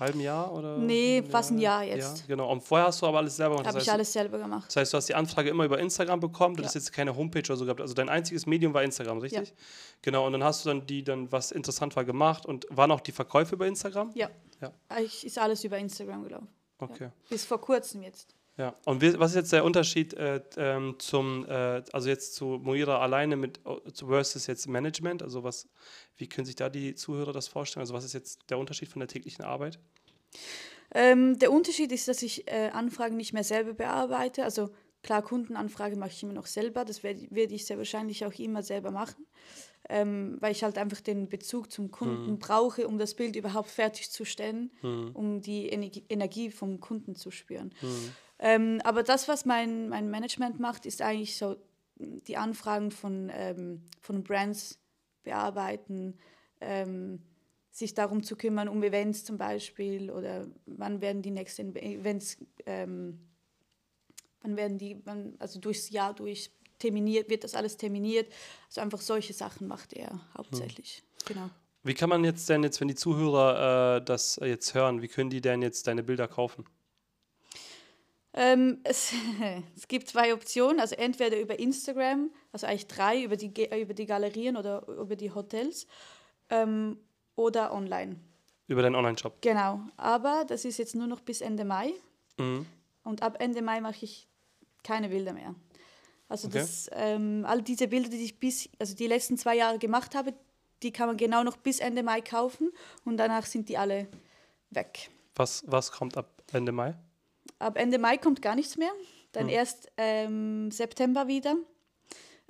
halbem 0.00 0.20
Jahr 0.20 0.52
oder? 0.52 0.78
Nee, 0.78 1.22
fast 1.22 1.50
ein 1.52 1.58
Jahr 1.58 1.84
jetzt. 1.84 2.20
Ja, 2.20 2.24
genau. 2.26 2.50
Und 2.50 2.62
vorher 2.62 2.88
hast 2.88 3.00
du 3.02 3.06
aber 3.06 3.18
alles 3.18 3.36
selber 3.36 3.56
gemacht. 3.56 3.68
Habe 3.68 3.78
ich 3.78 3.84
heißt, 3.84 3.94
alles 3.94 4.12
selber 4.12 4.38
gemacht. 4.38 4.64
das 4.68 4.76
heißt, 4.76 4.92
du 4.92 4.96
hast 4.96 5.08
die 5.08 5.14
Anfrage 5.14 5.50
immer 5.50 5.64
über 5.64 5.78
Instagram 5.78 6.18
bekommen, 6.20 6.56
du 6.56 6.62
Ja. 6.62 6.66
hast 6.68 6.74
jetzt 6.74 6.92
keine 6.92 7.14
Homepage 7.14 7.40
oder 7.40 7.56
so 7.56 7.64
gehabt. 7.64 7.80
Also 7.80 7.94
dein 7.94 8.08
einziges 8.08 8.46
Medium 8.46 8.74
war 8.74 8.82
Instagram, 8.82 9.18
richtig? 9.18 9.54
Genau, 10.02 10.26
und 10.26 10.32
dann 10.32 10.42
hast 10.42 10.64
du 10.64 10.70
dann 10.70 10.86
die 10.86 11.04
dann, 11.04 11.30
was 11.30 11.52
interessant 11.52 11.94
war, 11.96 12.04
gemacht 12.04 12.46
und 12.46 12.66
waren 12.70 12.90
auch 12.90 13.00
die 13.00 13.12
Verkäufe 13.12 13.54
über 13.54 13.66
Instagram? 13.66 14.10
Ja. 14.14 14.30
Ja. 14.60 14.72
Ich, 15.00 15.24
ist 15.26 15.38
alles 15.38 15.62
über 15.64 15.78
Instagram 15.78 16.24
gelaufen. 16.24 16.48
Okay. 16.78 17.10
Bis 17.28 17.44
vor 17.44 17.60
kurzem 17.60 18.02
jetzt. 18.02 18.34
Ja, 18.60 18.74
und 18.84 19.00
was 19.18 19.30
ist 19.30 19.36
jetzt 19.36 19.52
der 19.54 19.64
Unterschied 19.64 20.12
äh, 20.12 20.42
ähm, 20.58 20.96
zum, 20.98 21.46
äh, 21.48 21.82
also 21.94 22.10
jetzt 22.10 22.34
zu 22.34 22.60
Moira 22.62 22.98
alleine 22.98 23.34
mit 23.34 23.58
zu 23.94 24.08
versus 24.08 24.46
jetzt 24.48 24.68
Management? 24.68 25.22
Also 25.22 25.42
was, 25.42 25.66
wie 26.18 26.28
können 26.28 26.44
sich 26.44 26.56
da 26.56 26.68
die 26.68 26.94
Zuhörer 26.94 27.32
das 27.32 27.48
vorstellen? 27.48 27.80
Also 27.80 27.94
was 27.94 28.04
ist 28.04 28.12
jetzt 28.12 28.50
der 28.50 28.58
Unterschied 28.58 28.90
von 28.90 29.00
der 29.00 29.08
täglichen 29.08 29.46
Arbeit? 29.46 29.78
Ähm, 30.94 31.38
der 31.38 31.52
Unterschied 31.52 31.90
ist, 31.90 32.06
dass 32.06 32.20
ich 32.20 32.50
äh, 32.52 32.68
Anfragen 32.74 33.16
nicht 33.16 33.32
mehr 33.32 33.44
selber 33.44 33.72
bearbeite. 33.72 34.44
Also 34.44 34.68
klar, 35.02 35.22
Kundenanfrage 35.22 35.96
mache 35.96 36.10
ich 36.10 36.22
immer 36.22 36.34
noch 36.34 36.44
selber. 36.46 36.84
Das 36.84 37.02
werde 37.02 37.28
werd 37.30 37.52
ich 37.52 37.64
sehr 37.64 37.78
wahrscheinlich 37.78 38.26
auch 38.26 38.34
immer 38.34 38.62
selber 38.62 38.90
machen. 38.90 39.24
Ähm, 39.88 40.36
weil 40.40 40.52
ich 40.52 40.62
halt 40.62 40.76
einfach 40.76 41.00
den 41.00 41.30
Bezug 41.30 41.72
zum 41.72 41.90
Kunden 41.90 42.38
brauche, 42.38 42.86
um 42.86 42.98
das 42.98 43.14
Bild 43.14 43.36
überhaupt 43.36 43.70
fertigzustellen, 43.70 44.70
um 45.14 45.40
die 45.40 45.68
Energie, 45.68 46.04
Energie 46.10 46.50
vom 46.50 46.78
Kunden 46.78 47.14
zu 47.16 47.30
spüren. 47.30 47.72
Ähm, 48.40 48.80
aber 48.84 49.02
das, 49.02 49.28
was 49.28 49.44
mein, 49.44 49.88
mein 49.90 50.10
Management 50.10 50.58
macht, 50.58 50.86
ist 50.86 51.02
eigentlich 51.02 51.36
so 51.36 51.56
die 51.96 52.38
Anfragen 52.38 52.90
von, 52.90 53.30
ähm, 53.32 53.82
von 54.00 54.24
Brands 54.24 54.78
bearbeiten, 55.22 56.18
ähm, 56.60 57.20
sich 57.70 57.94
darum 57.94 58.22
zu 58.22 58.36
kümmern, 58.36 58.68
um 58.68 58.82
Events 58.82 59.24
zum 59.24 59.36
Beispiel 59.36 60.10
oder 60.10 60.46
wann 60.64 61.02
werden 61.02 61.20
die 61.20 61.30
nächsten 61.30 61.76
Events, 61.76 62.38
ähm, 62.64 63.20
wann 64.40 64.56
werden 64.56 64.78
die, 64.78 65.00
wann, 65.04 65.34
also 65.38 65.60
durchs 65.60 65.90
Jahr 65.90 66.14
durch 66.14 66.50
terminiert, 66.78 67.28
wird 67.28 67.44
das 67.44 67.54
alles 67.54 67.76
terminiert. 67.76 68.32
Also 68.68 68.80
einfach 68.80 69.02
solche 69.02 69.34
Sachen 69.34 69.68
macht 69.68 69.92
er 69.92 70.18
hauptsächlich. 70.36 71.02
Hm. 71.26 71.34
Genau. 71.34 71.50
Wie 71.82 71.94
kann 71.94 72.08
man 72.08 72.24
jetzt 72.24 72.48
denn 72.48 72.62
jetzt, 72.62 72.80
wenn 72.80 72.88
die 72.88 72.94
Zuhörer 72.94 73.96
äh, 73.96 74.04
das 74.04 74.40
jetzt 74.42 74.74
hören, 74.74 75.02
wie 75.02 75.08
können 75.08 75.30
die 75.30 75.42
denn 75.42 75.60
jetzt 75.60 75.86
deine 75.86 76.02
Bilder 76.02 76.26
kaufen? 76.26 76.64
Ähm, 78.32 78.78
es, 78.84 79.12
es, 79.76 79.88
gibt 79.88 80.08
zwei 80.08 80.32
Optionen, 80.32 80.80
also 80.80 80.94
entweder 80.94 81.38
über 81.40 81.58
Instagram, 81.58 82.30
also 82.52 82.66
eigentlich 82.66 82.86
drei, 82.86 83.22
über 83.22 83.36
die, 83.36 83.48
über 83.48 83.94
die 83.94 84.06
Galerien 84.06 84.56
oder 84.56 84.86
über 84.88 85.16
die 85.16 85.32
Hotels 85.32 85.86
ähm, 86.48 86.98
oder 87.36 87.72
online. 87.72 88.16
Über 88.68 88.82
deinen 88.82 88.94
Online-Shop? 88.94 89.38
Genau, 89.40 89.80
aber 89.96 90.44
das 90.46 90.64
ist 90.64 90.78
jetzt 90.78 90.94
nur 90.94 91.06
noch 91.06 91.20
bis 91.20 91.40
Ende 91.40 91.64
Mai 91.64 91.92
mhm. 92.38 92.66
und 93.02 93.22
ab 93.22 93.36
Ende 93.40 93.62
Mai 93.62 93.80
mache 93.80 94.04
ich 94.04 94.28
keine 94.84 95.08
Bilder 95.08 95.32
mehr. 95.32 95.54
Also 96.28 96.46
okay. 96.46 96.58
das, 96.58 96.88
ähm, 96.92 97.44
all 97.46 97.60
diese 97.62 97.88
Bilder, 97.88 98.08
die 98.08 98.24
ich 98.24 98.38
bis, 98.38 98.68
also 98.78 98.94
die 98.94 99.08
letzten 99.08 99.36
zwei 99.36 99.56
Jahre 99.56 99.80
gemacht 99.80 100.14
habe, 100.14 100.32
die 100.84 100.92
kann 100.92 101.08
man 101.08 101.16
genau 101.16 101.42
noch 101.42 101.56
bis 101.56 101.80
Ende 101.80 102.04
Mai 102.04 102.20
kaufen 102.20 102.70
und 103.04 103.16
danach 103.16 103.44
sind 103.46 103.68
die 103.68 103.76
alle 103.76 104.06
weg. 104.70 105.10
Was, 105.34 105.64
was 105.66 105.90
kommt 105.90 106.16
ab 106.16 106.42
Ende 106.52 106.70
Mai? 106.70 106.94
Ab 107.58 107.76
Ende 107.76 107.98
Mai 107.98 108.16
kommt 108.16 108.42
gar 108.42 108.54
nichts 108.54 108.76
mehr. 108.76 108.92
Dann 109.32 109.44
hm. 109.44 109.50
erst 109.50 109.90
ähm, 109.96 110.70
September 110.70 111.28
wieder. 111.28 111.56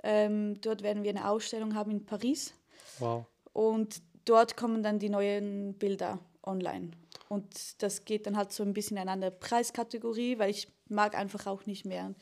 Ähm, 0.03 0.59
dort 0.61 0.81
werden 0.83 1.03
wir 1.03 1.11
eine 1.11 1.29
Ausstellung 1.29 1.75
haben 1.75 1.91
in 1.91 2.05
Paris. 2.05 2.53
Wow. 2.99 3.25
Und 3.53 4.01
dort 4.25 4.57
kommen 4.57 4.83
dann 4.83 4.99
die 4.99 5.09
neuen 5.09 5.75
Bilder 5.75 6.19
online. 6.43 6.91
Und 7.29 7.81
das 7.81 8.05
geht 8.05 8.25
dann 8.25 8.35
halt 8.35 8.51
so 8.51 8.63
ein 8.63 8.73
bisschen 8.73 8.97
in 8.97 9.01
eine 9.01 9.11
andere 9.11 9.31
Preiskategorie, 9.31 10.39
weil 10.39 10.49
ich 10.49 10.67
mag 10.89 11.15
einfach 11.15 11.47
auch 11.47 11.65
nicht 11.65 11.85
mehr. 11.85 12.13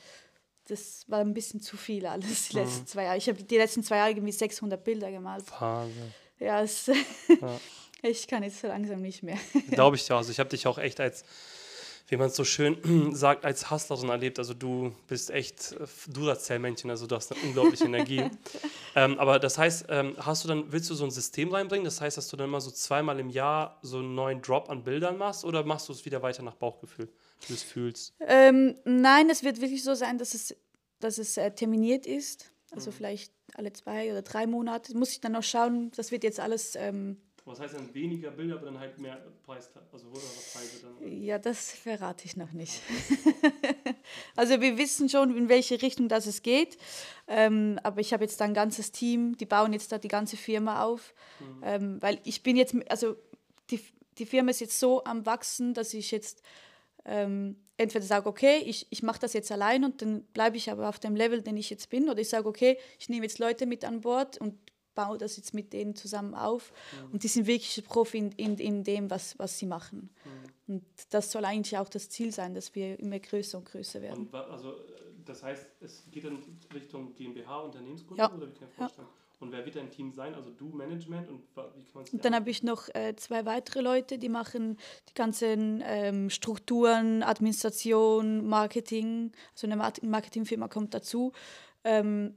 Das 0.66 1.06
war 1.08 1.20
ein 1.20 1.34
bisschen 1.34 1.62
zu 1.62 1.78
viel 1.78 2.06
alles 2.06 2.50
die 2.50 2.58
mhm. 2.58 2.64
letzten 2.64 2.88
zwei 2.88 3.04
Jahre. 3.06 3.18
Ich 3.18 3.28
habe 3.28 3.42
die 3.42 3.58
letzten 3.58 3.84
zwei 3.84 3.98
Jahre 3.98 4.12
irgendwie 4.12 4.32
600 4.32 4.84
Bilder 4.84 5.10
gemalt. 5.10 5.46
Wahnsinn. 5.60 6.14
Ja, 6.38 6.62
es, 6.62 6.86
ja. 6.88 7.60
ich 8.04 8.28
kann 8.28 8.44
jetzt 8.44 8.62
so 8.62 8.68
langsam 8.68 9.02
nicht 9.02 9.24
mehr. 9.24 9.38
Glaube 9.72 9.96
ich 9.96 10.06
dir. 10.06 10.16
Also 10.16 10.32
ich 10.32 10.40
habe 10.40 10.50
dich 10.50 10.68
auch 10.68 10.78
echt 10.78 11.00
als 11.00 11.24
wie 12.10 12.18
man 12.18 12.28
es 12.28 12.36
so 12.36 12.44
schön 12.44 12.78
sagt, 13.16 13.46
als 13.46 13.70
Hustlerin 13.70 14.10
erlebt. 14.10 14.40
Also 14.40 14.54
du 14.54 14.94
bist 15.08 15.30
echt 15.30 15.74
äh, 15.74 15.86
du 16.08 16.26
das 16.26 16.44
Zellmännchen, 16.44 16.90
also 16.90 17.08
du 17.08 17.16
hast 17.16 17.32
eine 17.32 17.42
unglaubliche 17.42 17.86
Energie. 17.86 18.24
ähm, 18.96 19.20
aber 19.20 19.40
das 19.40 19.58
heißt, 19.58 19.86
ähm, 19.90 20.16
hast 20.20 20.44
du 20.44 20.48
dann, 20.48 20.72
willst 20.72 20.90
du 20.90 20.96
so 20.96 21.06
ein 21.06 21.12
System 21.12 21.54
reinbringen? 21.54 21.86
Das 21.86 22.02
heißt, 22.02 22.18
dass 22.18 22.28
du 22.28 22.38
dann 22.38 22.48
immer 22.48 22.62
so 22.62 22.72
zweimal 22.72 23.20
im 23.20 23.30
Jahr 23.30 23.80
so 23.82 24.00
einen 24.00 24.16
neuen 24.16 24.42
Drop 24.42 24.70
an 24.70 24.84
Bildern 24.84 25.18
machst 25.18 25.46
oder 25.46 25.64
machst 25.64 25.88
du 25.88 25.94
es 25.94 26.06
wieder 26.06 26.22
weiter 26.22 26.44
nach 26.44 26.56
Bauchgefühl, 26.56 27.10
wie 27.42 27.48
du 27.48 27.54
es 27.54 27.64
fühlst? 27.64 28.14
Ähm, 28.22 28.76
nein, 28.86 29.30
es 29.30 29.44
wird 29.44 29.62
wirklich 29.62 29.84
so 29.84 29.94
sein, 29.94 30.18
dass 30.18 30.34
es, 30.34 30.56
dass 31.00 31.18
es 31.20 31.38
äh, 31.38 31.52
terminiert 31.52 32.06
ist. 32.08 32.52
Also 32.72 32.92
mhm. 32.92 32.96
vielleicht 32.96 33.34
alle 33.56 33.74
zwei 33.74 34.12
oder 34.12 34.22
drei 34.22 34.48
Monate. 34.48 34.96
Muss 34.98 35.12
ich 35.12 35.22
dann 35.22 35.34
noch 35.34 35.44
schauen, 35.44 35.92
das 35.96 36.12
wird 36.12 36.24
jetzt 36.24 36.40
alles 36.40 36.76
ähm, 36.76 37.18
was 37.50 37.60
heißt 37.60 37.74
dann 37.74 37.92
weniger 37.96 38.30
Bilder, 38.30 38.56
aber 38.56 38.68
dann 38.68 38.80
halt 38.80 39.00
mehr 39.00 39.20
Preis, 39.44 39.72
also 39.92 40.06
höhere 40.08 40.22
Preise 40.22 40.82
dann? 40.84 41.22
Ja, 41.22 41.40
das 41.40 41.72
verrate 41.72 42.26
ich 42.26 42.38
noch 42.38 42.52
nicht. 42.52 42.80
also 44.36 44.62
wir 44.62 44.78
wissen 44.78 45.10
schon, 45.10 45.36
in 45.36 45.50
welche 45.50 45.82
Richtung 45.82 46.10
das 46.10 46.28
es 46.28 46.44
geht, 46.44 46.78
ähm, 47.28 47.80
aber 47.82 48.02
ich 48.02 48.14
habe 48.14 48.24
jetzt 48.24 48.40
da 48.40 48.46
ein 48.46 48.54
ganzes 48.54 48.92
Team, 48.92 49.36
die 49.36 49.48
bauen 49.48 49.74
jetzt 49.74 49.92
da 49.92 49.98
die 49.98 50.08
ganze 50.08 50.38
Firma 50.38 50.84
auf, 50.84 51.16
mhm. 51.40 51.64
ähm, 51.64 52.02
weil 52.02 52.20
ich 52.24 52.44
bin 52.44 52.56
jetzt, 52.56 52.76
also 52.88 53.16
die, 53.72 53.84
die 54.20 54.28
Firma 54.28 54.52
ist 54.52 54.62
jetzt 54.62 54.80
so 54.80 55.04
am 55.04 55.26
wachsen, 55.26 55.74
dass 55.74 55.96
ich 55.96 56.12
jetzt 56.12 56.44
ähm, 57.04 57.56
entweder 57.78 58.06
sage, 58.06 58.30
okay, 58.30 58.58
ich, 58.64 58.86
ich 58.92 59.02
mache 59.02 59.20
das 59.20 59.34
jetzt 59.34 59.52
allein 59.52 59.84
und 59.84 60.04
dann 60.04 60.22
bleibe 60.34 60.58
ich 60.58 60.70
aber 60.70 60.88
auf 60.88 61.00
dem 61.00 61.16
Level, 61.16 61.42
den 61.42 61.58
ich 61.58 61.72
jetzt 61.72 61.90
bin, 61.90 62.10
oder 62.10 62.20
ich 62.20 62.30
sage, 62.30 62.48
okay, 62.48 62.78
ich 63.00 63.10
nehme 63.10 63.26
jetzt 63.26 63.40
Leute 63.40 63.66
mit 63.66 63.86
an 63.86 64.02
Bord 64.02 64.38
und 64.38 64.54
baue 65.00 65.18
das 65.18 65.38
jetzt 65.38 65.54
mit 65.54 65.72
denen 65.72 65.96
zusammen 65.96 66.36
auf. 66.36 66.74
Mhm. 66.92 67.14
Und 67.14 67.24
die 67.24 67.30
sind 67.30 67.48
wirklich 67.48 67.86
Profi 67.86 68.18
in, 68.18 68.32
in, 68.34 68.58
in 68.58 68.84
dem, 68.84 69.10
was, 69.10 69.40
was 69.40 69.58
sie 69.58 69.66
machen. 69.66 70.10
Mhm. 70.68 70.76
Und 70.76 70.84
das 71.12 71.32
soll 71.32 71.46
eigentlich 71.46 71.78
auch 71.78 71.88
das 71.88 72.10
Ziel 72.10 72.34
sein, 72.34 72.54
dass 72.54 72.76
wir 72.76 73.00
immer 73.00 73.18
größer 73.18 73.58
und 73.58 73.66
größer 73.66 74.02
werden. 74.02 74.28
Und, 74.28 74.36
also, 74.36 74.76
das 75.26 75.42
heißt, 75.42 75.66
es 75.80 76.04
geht 76.12 76.26
dann 76.26 76.44
Richtung 76.74 77.14
GmbH, 77.16 77.60
Unternehmensgründung? 77.62 78.18
Ja. 78.18 78.36
Oder 78.36 78.48
wie 78.50 78.54
kann 78.54 78.68
ich 78.70 78.76
vorstellen? 78.76 79.08
Ja. 79.08 79.20
Und 79.40 79.54
wer 79.54 79.66
wird 79.66 79.78
dein 79.78 79.90
Team 79.90 80.12
sein? 80.12 80.36
Also 80.36 80.50
du 80.52 80.68
Management 80.68 81.30
und 81.30 81.44
wie 81.78 81.86
kann 81.86 82.04
man 82.04 82.06
Und 82.12 82.26
dann 82.26 82.36
habe 82.36 82.50
ich 82.50 82.62
noch 82.62 82.90
äh, 82.94 83.16
zwei 83.16 83.46
weitere 83.46 83.80
Leute, 83.80 84.18
die 84.18 84.28
machen 84.28 84.78
die 85.08 85.14
ganzen 85.14 85.82
ähm, 85.86 86.30
Strukturen, 86.30 87.24
Administration, 87.24 88.46
Marketing. 88.46 89.32
Also 89.54 89.68
eine 89.68 89.78
Marketingfirma 89.78 90.68
kommt 90.68 90.94
dazu. 90.94 91.32
Ähm, 91.86 92.36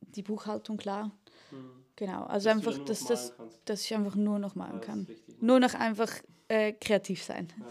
die 0.00 0.22
Buchhaltung, 0.22 0.78
klar. 0.78 1.10
Genau, 1.96 2.24
also 2.24 2.48
dass 2.48 2.56
einfach, 2.56 2.84
dass, 2.84 3.04
das, 3.04 3.32
dass 3.64 3.82
ich 3.82 3.94
einfach 3.94 4.16
nur 4.16 4.38
noch 4.38 4.54
malen 4.54 4.80
kann. 4.80 5.06
Wichtig, 5.06 5.40
ne? 5.40 5.46
Nur 5.46 5.60
noch 5.60 5.74
einfach 5.74 6.10
äh, 6.48 6.72
kreativ 6.72 7.22
sein. 7.22 7.52
Ja. 7.58 7.66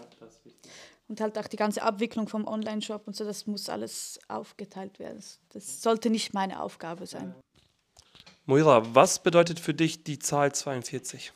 Und 1.06 1.20
halt 1.20 1.38
auch 1.38 1.46
die 1.46 1.56
ganze 1.56 1.82
Abwicklung 1.82 2.28
vom 2.28 2.46
Online-Shop 2.46 3.06
und 3.06 3.14
so, 3.14 3.24
das 3.24 3.46
muss 3.46 3.68
alles 3.68 4.18
aufgeteilt 4.28 4.98
werden. 4.98 5.22
Das 5.50 5.82
sollte 5.82 6.08
nicht 6.08 6.32
meine 6.32 6.62
Aufgabe 6.62 7.06
sein. 7.06 7.34
Moira, 8.46 8.82
was 8.94 9.22
bedeutet 9.22 9.60
für 9.60 9.74
dich 9.74 10.02
die 10.04 10.18
Zahl 10.18 10.54
42? 10.54 11.32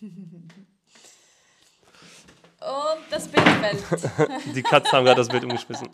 Und 0.00 0.10
das 3.10 3.28
Bild 3.28 3.48
fällt. 3.48 3.84
die 4.54 4.62
Katzen 4.62 4.92
haben 4.92 5.04
gerade 5.04 5.20
das 5.20 5.28
Bild 5.28 5.44
umgeschmissen. 5.44 5.88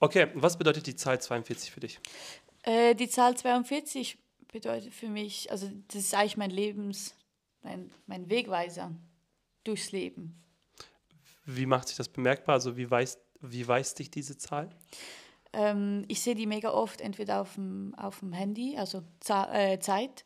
Okay, 0.00 0.28
was 0.34 0.56
bedeutet 0.56 0.86
die 0.86 0.96
Zahl 0.96 1.20
42 1.20 1.70
für 1.70 1.80
dich? 1.80 2.00
Äh, 2.62 2.94
die 2.94 3.08
Zahl 3.08 3.36
42 3.36 4.18
bedeutet 4.48 4.94
für 4.94 5.08
mich, 5.08 5.50
also 5.50 5.70
das 5.88 5.96
ist 5.96 6.14
eigentlich 6.14 6.36
mein 6.36 6.50
Lebens, 6.50 7.14
mein, 7.62 7.90
mein 8.06 8.28
Wegweiser 8.28 8.92
durchs 9.64 9.92
Leben. 9.92 10.42
Wie 11.44 11.66
macht 11.66 11.88
sich 11.88 11.96
das 11.96 12.08
bemerkbar? 12.08 12.54
Also 12.54 12.76
wie 12.76 12.90
weist, 12.90 13.20
wie 13.40 13.66
weist 13.66 13.98
dich 13.98 14.10
diese 14.10 14.36
Zahl? 14.36 14.70
Ähm, 15.52 16.04
ich 16.08 16.20
sehe 16.20 16.34
die 16.34 16.46
mega 16.46 16.70
oft 16.70 17.00
entweder 17.00 17.40
auf 17.40 17.54
dem, 17.54 17.94
auf 17.96 18.20
dem 18.20 18.32
Handy, 18.32 18.76
also 18.76 19.02
äh, 19.28 19.78
Zeit, 19.78 20.24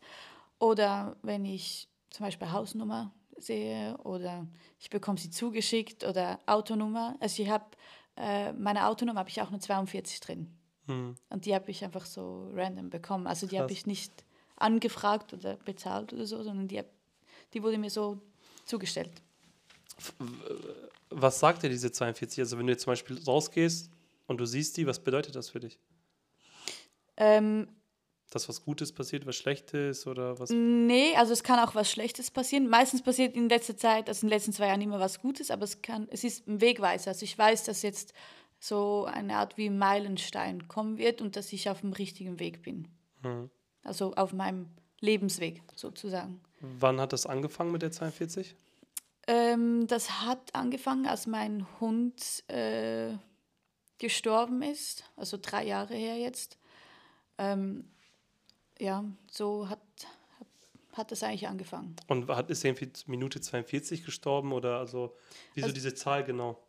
oder 0.59 1.15
wenn 1.21 1.45
ich 1.45 1.87
zum 2.09 2.25
Beispiel 2.25 2.51
Hausnummer 2.51 3.13
sehe 3.37 3.97
oder 3.97 4.47
ich 4.79 4.89
bekomme 4.89 5.17
sie 5.17 5.29
zugeschickt 5.29 6.03
oder 6.03 6.39
Autonummer. 6.45 7.15
Also 7.19 7.41
ich 7.41 7.49
habe 7.49 7.65
äh, 8.15 8.53
meine 8.53 8.87
Autonummer 8.87 9.19
habe 9.19 9.29
ich 9.29 9.41
auch 9.41 9.49
nur 9.49 9.59
42 9.59 10.19
drin. 10.19 10.55
Mhm. 10.87 11.15
Und 11.29 11.45
die 11.45 11.55
habe 11.55 11.69
ich 11.71 11.83
einfach 11.83 12.05
so 12.05 12.49
random 12.53 12.89
bekommen. 12.89 13.27
Also 13.27 13.47
die 13.47 13.59
habe 13.59 13.71
ich 13.71 13.85
nicht 13.85 14.11
angefragt 14.55 15.33
oder 15.33 15.55
bezahlt 15.57 16.13
oder 16.13 16.25
so, 16.25 16.43
sondern 16.43 16.67
die, 16.67 16.81
die 17.53 17.63
wurde 17.63 17.77
mir 17.77 17.89
so 17.89 18.19
zugestellt. 18.65 19.11
Was 21.09 21.39
sagt 21.39 21.63
dir 21.63 21.69
diese 21.69 21.91
42? 21.91 22.39
Also 22.39 22.57
wenn 22.57 22.67
du 22.67 22.73
jetzt 22.73 22.83
zum 22.83 22.91
Beispiel 22.91 23.21
rausgehst 23.23 23.89
und 24.27 24.37
du 24.37 24.45
siehst 24.45 24.77
die, 24.77 24.87
was 24.87 24.99
bedeutet 24.99 25.35
das 25.35 25.49
für 25.49 25.59
dich? 25.59 25.79
Ähm, 27.17 27.67
dass 28.31 28.49
was 28.49 28.63
Gutes 28.63 28.91
passiert, 28.91 29.27
was 29.27 29.35
Schlechtes 29.35 30.07
oder 30.07 30.39
was? 30.39 30.49
Nee, 30.49 31.15
also 31.15 31.33
es 31.33 31.43
kann 31.43 31.59
auch 31.59 31.75
was 31.75 31.91
Schlechtes 31.91 32.31
passieren. 32.31 32.67
Meistens 32.67 33.03
passiert 33.03 33.35
in 33.35 33.47
letzter 33.47 33.77
Zeit, 33.77 34.07
also 34.09 34.25
in 34.25 34.29
den 34.29 34.35
letzten 34.35 34.53
zwei 34.53 34.67
Jahren 34.67 34.81
immer 34.81 34.99
was 34.99 35.19
Gutes, 35.19 35.51
aber 35.51 35.63
es 35.63 35.81
kann, 35.81 36.07
es 36.09 36.23
ist 36.23 36.47
ein 36.47 36.59
Wegweiser. 36.59 37.11
Also 37.11 37.23
ich 37.23 37.37
weiß, 37.37 37.65
dass 37.65 37.83
jetzt 37.83 38.13
so 38.63 39.03
eine 39.05 39.35
Art 39.35 39.57
wie 39.57 39.69
Meilenstein 39.69 40.69
kommen 40.69 40.97
wird 40.97 41.21
und 41.21 41.35
dass 41.35 41.51
ich 41.51 41.69
auf 41.69 41.81
dem 41.81 41.91
richtigen 41.91 42.39
Weg 42.39 42.61
bin. 42.61 42.87
Mhm. 43.21 43.49
Also 43.83 44.13
auf 44.13 44.31
meinem 44.31 44.69
Lebensweg 45.01 45.61
sozusagen. 45.75 46.39
Wann 46.61 47.01
hat 47.01 47.11
das 47.11 47.25
angefangen 47.25 47.73
mit 47.73 47.81
der 47.81 47.91
42? 47.91 48.55
Ähm, 49.27 49.85
das 49.87 50.21
hat 50.21 50.55
angefangen, 50.55 51.07
als 51.07 51.27
mein 51.27 51.67
Hund 51.81 52.49
äh, 52.49 53.17
gestorben 53.97 54.61
ist, 54.61 55.03
also 55.17 55.37
drei 55.41 55.65
Jahre 55.65 55.95
her 55.95 56.17
jetzt. 56.17 56.57
Ähm, 57.37 57.91
ja, 58.79 59.03
so 59.29 59.67
hat, 59.67 59.81
hat, 60.39 60.47
hat 60.93 61.11
das 61.11 61.21
eigentlich 61.23 61.49
angefangen. 61.49 61.97
Und 62.07 62.29
hat, 62.29 62.49
ist 62.49 62.63
er 62.63 62.79
in 62.79 62.91
Minute 63.07 63.41
42 63.41 64.05
gestorben 64.05 64.53
oder 64.53 64.77
also 64.79 65.17
wieso 65.53 65.65
also, 65.65 65.73
diese 65.73 65.95
Zahl 65.95 66.23
genau? 66.23 66.62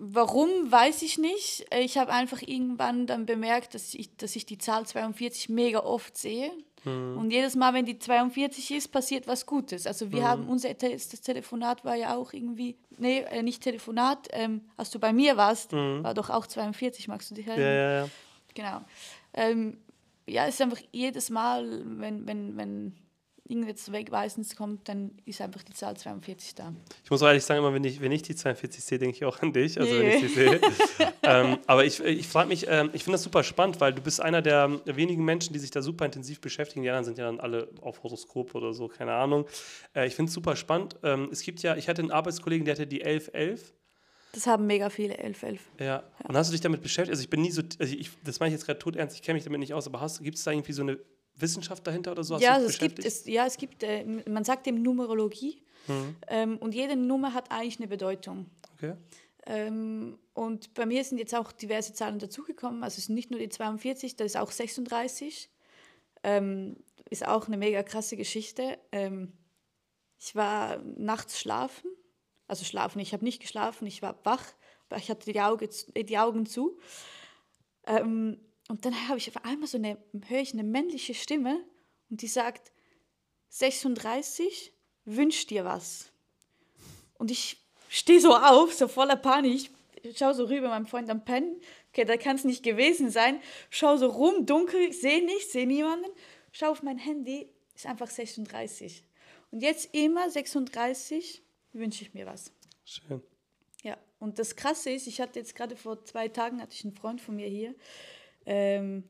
Warum, 0.00 0.48
weiß 0.70 1.02
ich 1.02 1.18
nicht. 1.18 1.66
Ich 1.76 1.98
habe 1.98 2.12
einfach 2.12 2.40
irgendwann 2.40 3.08
dann 3.08 3.26
bemerkt, 3.26 3.74
dass 3.74 3.94
ich, 3.94 4.16
dass 4.16 4.36
ich 4.36 4.46
die 4.46 4.58
Zahl 4.58 4.86
42 4.86 5.48
mega 5.48 5.80
oft 5.80 6.16
sehe. 6.16 6.52
Mhm. 6.84 7.18
Und 7.18 7.30
jedes 7.32 7.56
Mal, 7.56 7.74
wenn 7.74 7.84
die 7.84 7.98
42 7.98 8.70
ist, 8.70 8.88
passiert 8.88 9.26
was 9.26 9.44
Gutes. 9.44 9.88
Also 9.88 10.12
wir 10.12 10.20
mhm. 10.20 10.28
haben, 10.28 10.48
unser 10.48 10.72
das 10.74 11.08
Telefonat 11.08 11.84
war 11.84 11.96
ja 11.96 12.14
auch 12.14 12.32
irgendwie, 12.32 12.76
nee, 12.96 13.22
äh, 13.22 13.42
nicht 13.42 13.62
Telefonat, 13.62 14.28
ähm, 14.30 14.62
als 14.76 14.90
du 14.90 15.00
bei 15.00 15.12
mir 15.12 15.36
warst, 15.36 15.72
mhm. 15.72 16.04
war 16.04 16.14
doch 16.14 16.30
auch 16.30 16.46
42, 16.46 17.08
magst 17.08 17.32
du 17.32 17.34
dich 17.34 17.48
erinnern? 17.48 17.66
Ja, 17.66 17.74
ja, 17.74 17.92
ja. 18.04 18.08
Genau. 18.54 18.80
Ähm, 19.34 19.78
ja, 20.28 20.46
es 20.46 20.54
ist 20.54 20.62
einfach 20.62 20.80
jedes 20.92 21.30
Mal, 21.30 21.82
wenn, 21.84 22.26
wenn, 22.28 22.56
wenn 22.56 22.92
irgendetwas 23.48 23.90
Wegweisendes 23.90 24.56
kommt, 24.56 24.88
dann 24.88 25.10
ist 25.24 25.40
einfach 25.40 25.62
die 25.62 25.72
Zahl 25.72 25.96
42 25.96 26.54
da. 26.54 26.72
Ich 27.02 27.10
muss 27.10 27.22
auch 27.22 27.26
ehrlich 27.26 27.44
sagen, 27.44 27.60
immer 27.60 27.72
wenn 27.72 27.84
ich, 27.84 28.00
wenn 28.00 28.12
ich 28.12 28.22
die 28.22 28.34
42 28.34 28.84
sehe, 28.84 28.98
denke 28.98 29.16
ich 29.16 29.24
auch 29.24 29.40
an 29.40 29.52
dich, 29.52 29.80
also 29.80 29.98
wenn 29.98 30.10
ich 30.10 30.20
sie 30.20 30.28
sehe. 30.28 30.60
ähm, 31.22 31.58
aber 31.66 31.84
ich, 31.84 32.00
ich 32.00 32.28
frage 32.28 32.48
mich, 32.48 32.66
ähm, 32.68 32.90
ich 32.92 33.04
finde 33.04 33.14
das 33.14 33.22
super 33.22 33.42
spannend, 33.42 33.80
weil 33.80 33.94
du 33.94 34.02
bist 34.02 34.20
einer 34.20 34.42
der 34.42 34.80
wenigen 34.84 35.24
Menschen, 35.24 35.52
die 35.52 35.58
sich 35.58 35.70
da 35.70 35.82
super 35.82 36.04
intensiv 36.04 36.40
beschäftigen. 36.40 36.82
Die 36.82 36.90
anderen 36.90 37.06
sind 37.06 37.18
ja 37.18 37.24
dann 37.24 37.40
alle 37.40 37.68
auf 37.80 38.02
Horoskop 38.02 38.54
oder 38.54 38.72
so, 38.72 38.88
keine 38.88 39.14
Ahnung. 39.14 39.46
Äh, 39.94 40.06
ich 40.06 40.14
finde 40.14 40.28
es 40.28 40.34
super 40.34 40.54
spannend. 40.54 40.96
Ähm, 41.02 41.28
es 41.32 41.42
gibt 41.42 41.62
ja, 41.62 41.76
ich 41.76 41.88
hatte 41.88 42.02
einen 42.02 42.10
Arbeitskollegen, 42.10 42.64
der 42.64 42.74
hatte 42.74 42.86
die 42.86 43.04
1111. 43.04 43.72
Das 44.32 44.46
haben 44.46 44.66
mega 44.66 44.90
viele 44.90 45.14
1111. 45.18 45.60
Ja. 45.78 45.86
ja. 45.86 46.02
Und 46.28 46.36
hast 46.36 46.48
du 46.48 46.52
dich 46.52 46.60
damit 46.60 46.82
beschäftigt? 46.82 47.12
Also 47.12 47.22
ich 47.22 47.30
bin 47.30 47.40
nie 47.40 47.50
so, 47.50 47.62
also 47.78 47.94
ich, 47.94 48.10
das 48.22 48.40
meine 48.40 48.48
ich 48.48 48.58
jetzt 48.58 48.66
gerade 48.66 48.78
tot 48.78 48.96
ernst, 48.96 49.16
ich 49.16 49.22
kenne 49.22 49.34
mich 49.34 49.44
damit 49.44 49.60
nicht 49.60 49.72
aus, 49.72 49.86
aber 49.86 50.06
gibt 50.20 50.36
es 50.36 50.44
da 50.44 50.50
irgendwie 50.50 50.72
so 50.72 50.82
eine 50.82 50.98
Wissenschaft 51.38 51.86
dahinter 51.86 52.12
oder 52.12 52.24
so? 52.24 52.34
Hast 52.34 52.42
ja, 52.42 52.54
also 52.54 52.66
es 52.66 52.78
gibt, 52.78 53.04
es, 53.04 53.26
ja, 53.26 53.46
es 53.46 53.56
gibt, 53.56 53.82
äh, 53.82 54.04
man 54.28 54.44
sagt 54.44 54.66
dem 54.66 54.82
Numerologie 54.82 55.62
mhm. 55.86 56.16
ähm, 56.28 56.58
und 56.58 56.74
jede 56.74 56.96
Nummer 56.96 57.34
hat 57.34 57.50
eigentlich 57.50 57.78
eine 57.78 57.88
Bedeutung. 57.88 58.46
Okay. 58.74 58.94
Ähm, 59.46 60.18
und 60.34 60.74
bei 60.74 60.84
mir 60.84 61.02
sind 61.04 61.18
jetzt 61.18 61.34
auch 61.34 61.52
diverse 61.52 61.94
Zahlen 61.94 62.18
dazugekommen. 62.18 62.82
Also 62.84 62.98
es 62.98 63.06
sind 63.06 63.14
nicht 63.14 63.30
nur 63.30 63.40
die 63.40 63.48
42, 63.48 64.16
da 64.16 64.24
ist 64.24 64.36
auch 64.36 64.50
36. 64.50 65.50
Ähm, 66.22 66.76
ist 67.10 67.26
auch 67.26 67.46
eine 67.46 67.56
mega 67.56 67.82
krasse 67.82 68.16
Geschichte. 68.16 68.78
Ähm, 68.92 69.32
ich 70.18 70.34
war 70.34 70.78
nachts 70.96 71.40
schlafen, 71.40 71.90
also 72.46 72.64
schlafen, 72.64 72.98
ich 72.98 73.12
habe 73.12 73.24
nicht 73.24 73.40
geschlafen, 73.40 73.86
ich 73.86 74.02
war 74.02 74.18
wach, 74.24 74.44
aber 74.88 74.98
ich 74.98 75.10
hatte 75.10 75.32
die, 75.32 75.40
Auge, 75.40 75.68
die 75.68 76.18
Augen 76.18 76.44
zu. 76.44 76.78
Ähm, 77.86 78.40
und 78.68 78.84
dann 78.84 79.08
habe 79.08 79.18
ich 79.18 79.28
auf 79.28 79.44
einmal 79.44 79.66
so 79.66 79.78
eine, 79.78 79.98
höre 80.28 80.40
ich 80.40 80.52
eine 80.52 80.62
männliche 80.62 81.14
Stimme 81.14 81.64
und 82.10 82.22
die 82.22 82.28
sagt, 82.28 82.70
36, 83.48 84.72
wünsch 85.06 85.46
dir 85.46 85.64
was. 85.64 86.10
Und 87.14 87.30
ich 87.30 87.56
stehe 87.88 88.20
so 88.20 88.36
auf, 88.36 88.74
so 88.74 88.86
voller 88.86 89.16
Panik, 89.16 89.70
ich 90.02 90.18
schaue 90.18 90.34
so 90.34 90.44
rüber, 90.44 90.68
mein 90.68 90.86
Freund 90.86 91.10
am 91.10 91.24
Pennen, 91.24 91.60
okay, 91.90 92.04
da 92.04 92.16
kann 92.16 92.36
es 92.36 92.44
nicht 92.44 92.62
gewesen 92.62 93.10
sein, 93.10 93.40
schaue 93.70 93.98
so 93.98 94.06
rum, 94.06 94.46
dunkel, 94.46 94.92
sehe 94.92 95.24
nicht, 95.24 95.50
sehe 95.50 95.66
niemanden, 95.66 96.08
schaue 96.52 96.70
auf 96.70 96.82
mein 96.82 96.98
Handy, 96.98 97.48
ist 97.74 97.86
einfach 97.86 98.08
36. 98.08 99.02
Und 99.50 99.62
jetzt 99.62 99.94
immer 99.94 100.28
36 100.28 101.42
wünsche 101.72 102.02
ich 102.02 102.14
mir 102.14 102.26
was. 102.26 102.52
Schön. 102.84 103.22
Ja, 103.82 103.96
und 104.18 104.38
das 104.38 104.56
Krasse 104.56 104.90
ist, 104.90 105.06
ich 105.06 105.20
hatte 105.20 105.38
jetzt 105.38 105.54
gerade 105.54 105.74
vor 105.76 106.04
zwei 106.04 106.28
Tagen, 106.28 106.60
hatte 106.60 106.74
ich 106.74 106.84
einen 106.84 106.94
Freund 106.94 107.20
von 107.20 107.36
mir 107.36 107.48
hier, 107.48 107.74
ähm, 108.48 109.04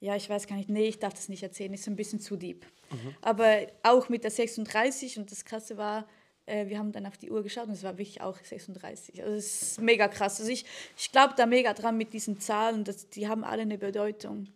ja, 0.00 0.16
ich 0.16 0.28
weiß 0.28 0.48
gar 0.48 0.56
nicht, 0.56 0.68
nee, 0.68 0.88
ich 0.88 0.98
darf 0.98 1.14
das 1.14 1.28
nicht 1.28 1.42
erzählen, 1.42 1.72
ist 1.72 1.86
ein 1.86 1.96
bisschen 1.96 2.20
zu 2.20 2.36
deep. 2.36 2.66
Mhm. 2.90 3.14
Aber 3.22 3.66
auch 3.84 4.08
mit 4.08 4.24
der 4.24 4.32
36 4.32 5.18
und 5.18 5.30
das 5.30 5.44
Krasse 5.44 5.78
war, 5.78 6.06
äh, 6.44 6.66
wir 6.66 6.78
haben 6.78 6.90
dann 6.90 7.06
auf 7.06 7.16
die 7.16 7.30
Uhr 7.30 7.42
geschaut 7.42 7.68
und 7.68 7.72
es 7.72 7.84
war 7.84 7.96
wirklich 7.96 8.20
auch 8.20 8.36
36. 8.36 9.22
Also 9.22 9.34
es 9.34 9.62
ist 9.62 9.80
mega 9.80 10.08
krass. 10.08 10.40
Also 10.40 10.50
ich, 10.50 10.66
ich 10.98 11.12
glaube 11.12 11.34
da 11.36 11.46
mega 11.46 11.72
dran 11.72 11.96
mit 11.96 12.12
diesen 12.12 12.40
Zahlen, 12.40 12.84
dass, 12.84 13.08
die 13.08 13.28
haben 13.28 13.44
alle 13.44 13.62
eine 13.62 13.78
Bedeutung. 13.78 14.48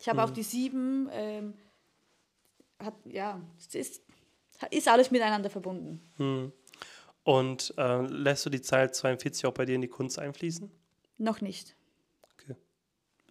Ich 0.00 0.08
habe 0.08 0.20
mhm. 0.20 0.24
auch 0.24 0.30
die 0.30 0.42
sieben, 0.42 1.08
ähm, 1.12 1.54
hat, 2.78 2.94
ja, 3.04 3.40
es 3.58 3.74
ist, 3.74 4.02
ist 4.70 4.88
alles 4.88 5.10
miteinander 5.10 5.50
verbunden. 5.50 6.00
Mhm. 6.16 6.52
Und 7.24 7.74
äh, 7.76 8.00
lässt 8.06 8.46
du 8.46 8.50
die 8.50 8.62
Zahl 8.62 8.92
42 8.92 9.44
auch 9.46 9.52
bei 9.52 9.66
dir 9.66 9.74
in 9.74 9.82
die 9.82 9.88
Kunst 9.88 10.18
einfließen? 10.18 10.70
Noch 11.18 11.42
nicht 11.42 11.76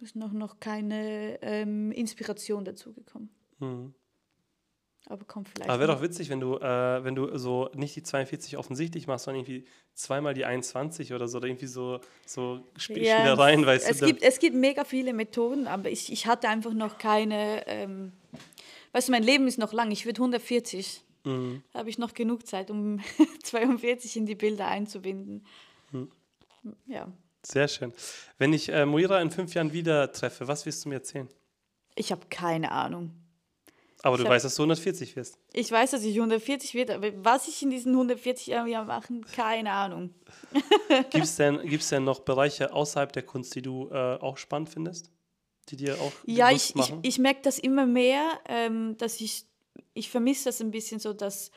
ist 0.02 0.16
noch, 0.16 0.32
noch 0.32 0.60
keine 0.60 1.38
ähm, 1.42 1.92
Inspiration 1.92 2.64
dazu 2.64 2.92
gekommen. 2.92 3.30
Mhm. 3.58 3.94
Aber 5.08 5.24
kommt 5.24 5.48
vielleicht. 5.48 5.70
Aber 5.70 5.80
wäre 5.80 5.92
doch 5.92 6.02
witzig, 6.02 6.30
wenn 6.30 6.40
du, 6.40 6.56
äh, 6.56 7.04
wenn 7.04 7.14
du 7.14 7.38
so 7.38 7.70
nicht 7.74 7.94
die 7.94 8.02
42 8.02 8.56
offensichtlich 8.56 9.06
machst, 9.06 9.26
sondern 9.26 9.44
irgendwie 9.44 9.64
zweimal 9.94 10.34
die 10.34 10.44
21 10.44 11.12
oder 11.12 11.28
so, 11.28 11.38
oder 11.38 11.46
irgendwie 11.46 11.66
so, 11.66 12.00
so 12.26 12.60
Sp 12.74 12.98
ja, 12.98 13.18
Spielereien, 13.18 13.64
weißt 13.64 13.88
es 13.88 13.98
du. 13.98 14.06
Gibt, 14.06 14.22
es 14.22 14.40
gibt 14.40 14.56
mega 14.56 14.84
viele 14.84 15.12
Methoden, 15.12 15.68
aber 15.68 15.90
ich, 15.90 16.12
ich 16.12 16.26
hatte 16.26 16.48
einfach 16.48 16.72
noch 16.72 16.98
keine. 16.98 17.66
Ähm, 17.68 18.12
weißt 18.92 19.08
du, 19.08 19.12
mein 19.12 19.22
Leben 19.22 19.46
ist 19.46 19.58
noch 19.58 19.72
lang, 19.72 19.92
ich 19.92 20.06
würde 20.06 20.20
140. 20.20 21.04
Mhm. 21.24 21.62
Da 21.72 21.80
habe 21.80 21.90
ich 21.90 21.98
noch 21.98 22.12
genug 22.12 22.44
Zeit, 22.44 22.70
um 22.72 23.00
42 23.44 24.16
in 24.16 24.26
die 24.26 24.34
Bilder 24.34 24.66
einzubinden. 24.66 25.46
Mhm. 25.92 26.10
Ja. 26.86 27.12
Sehr 27.52 27.68
schön. 27.68 27.92
Wenn 28.38 28.52
ich 28.52 28.68
äh, 28.70 28.84
Moira 28.84 29.20
in 29.20 29.30
fünf 29.30 29.54
Jahren 29.54 29.72
wieder 29.72 30.10
treffe, 30.10 30.48
was 30.48 30.66
wirst 30.66 30.84
du 30.84 30.88
mir 30.88 30.96
erzählen? 30.96 31.28
Ich 31.94 32.10
habe 32.10 32.26
keine 32.28 32.72
Ahnung. 32.72 33.12
Aber 34.02 34.16
du 34.16 34.24
hab, 34.24 34.30
weißt, 34.30 34.44
dass 34.44 34.56
du 34.56 34.62
140 34.62 35.14
wirst. 35.14 35.38
Ich 35.52 35.70
weiß, 35.70 35.92
dass 35.92 36.02
ich 36.02 36.16
140 36.16 36.74
werde, 36.74 36.96
aber 36.96 37.12
was 37.24 37.46
ich 37.46 37.62
in 37.62 37.70
diesen 37.70 37.92
140 37.92 38.48
Jahren 38.48 38.86
machen, 38.86 39.24
keine 39.24 39.70
Ahnung. 39.72 40.14
Gibt 41.10 41.24
es 41.24 41.36
denn, 41.36 41.60
gibt's 41.68 41.88
denn 41.88 42.04
noch 42.04 42.20
Bereiche 42.20 42.72
außerhalb 42.72 43.12
der 43.12 43.22
Kunst, 43.22 43.54
die 43.54 43.62
du 43.62 43.88
äh, 43.90 44.18
auch 44.20 44.38
spannend 44.38 44.68
findest? 44.68 45.12
Die 45.68 45.76
dir 45.76 46.00
auch 46.00 46.12
Ja, 46.24 46.50
ich, 46.50 46.74
ich, 46.74 46.94
ich 47.02 47.18
merke 47.18 47.42
das 47.42 47.58
immer 47.58 47.86
mehr, 47.86 48.24
ähm, 48.48 48.96
dass 48.98 49.20
ich, 49.20 49.46
ich 49.94 50.10
vermisse 50.10 50.46
das 50.46 50.60
ein 50.60 50.72
bisschen 50.72 51.00
so, 51.00 51.12
dass 51.12 51.50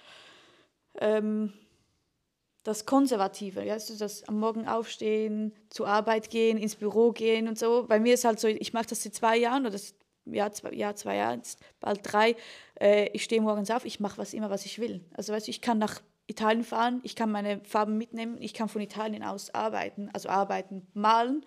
ähm, 0.99 1.53
das 2.63 2.85
Konservative, 2.85 3.63
ja, 3.63 3.73
also 3.73 3.97
das 3.97 4.27
am 4.27 4.39
Morgen 4.39 4.67
aufstehen, 4.67 5.53
zur 5.69 5.87
Arbeit 5.87 6.29
gehen, 6.29 6.57
ins 6.57 6.75
Büro 6.75 7.11
gehen 7.11 7.47
und 7.47 7.57
so. 7.57 7.85
Bei 7.87 7.99
mir 7.99 8.13
ist 8.13 8.25
halt 8.25 8.39
so, 8.39 8.47
ich 8.47 8.73
mache 8.73 8.87
das 8.87 9.03
seit 9.03 9.15
zwei 9.15 9.37
Jahren 9.37 9.61
oder 9.61 9.71
das, 9.71 9.95
ja, 10.25 10.51
zwei, 10.51 10.73
ja, 10.73 10.93
zwei 10.95 11.15
Jahre, 11.15 11.41
bald 11.79 11.99
drei. 12.03 12.35
Äh, 12.79 13.09
ich 13.13 13.23
stehe 13.23 13.41
morgens 13.41 13.71
auf, 13.71 13.85
ich 13.85 13.99
mache 13.99 14.17
was 14.17 14.33
immer, 14.33 14.49
was 14.49 14.65
ich 14.65 14.79
will. 14.79 15.03
Also 15.13 15.33
weißt 15.33 15.47
du, 15.47 15.51
ich 15.51 15.61
kann 15.61 15.77
nach 15.77 16.01
Italien 16.27 16.63
fahren, 16.63 16.99
ich 17.03 17.15
kann 17.15 17.31
meine 17.31 17.61
Farben 17.63 17.97
mitnehmen, 17.97 18.37
ich 18.39 18.53
kann 18.53 18.69
von 18.69 18.81
Italien 18.81 19.23
aus 19.23 19.53
arbeiten, 19.53 20.09
also 20.13 20.29
arbeiten, 20.29 20.85
malen. 20.93 21.45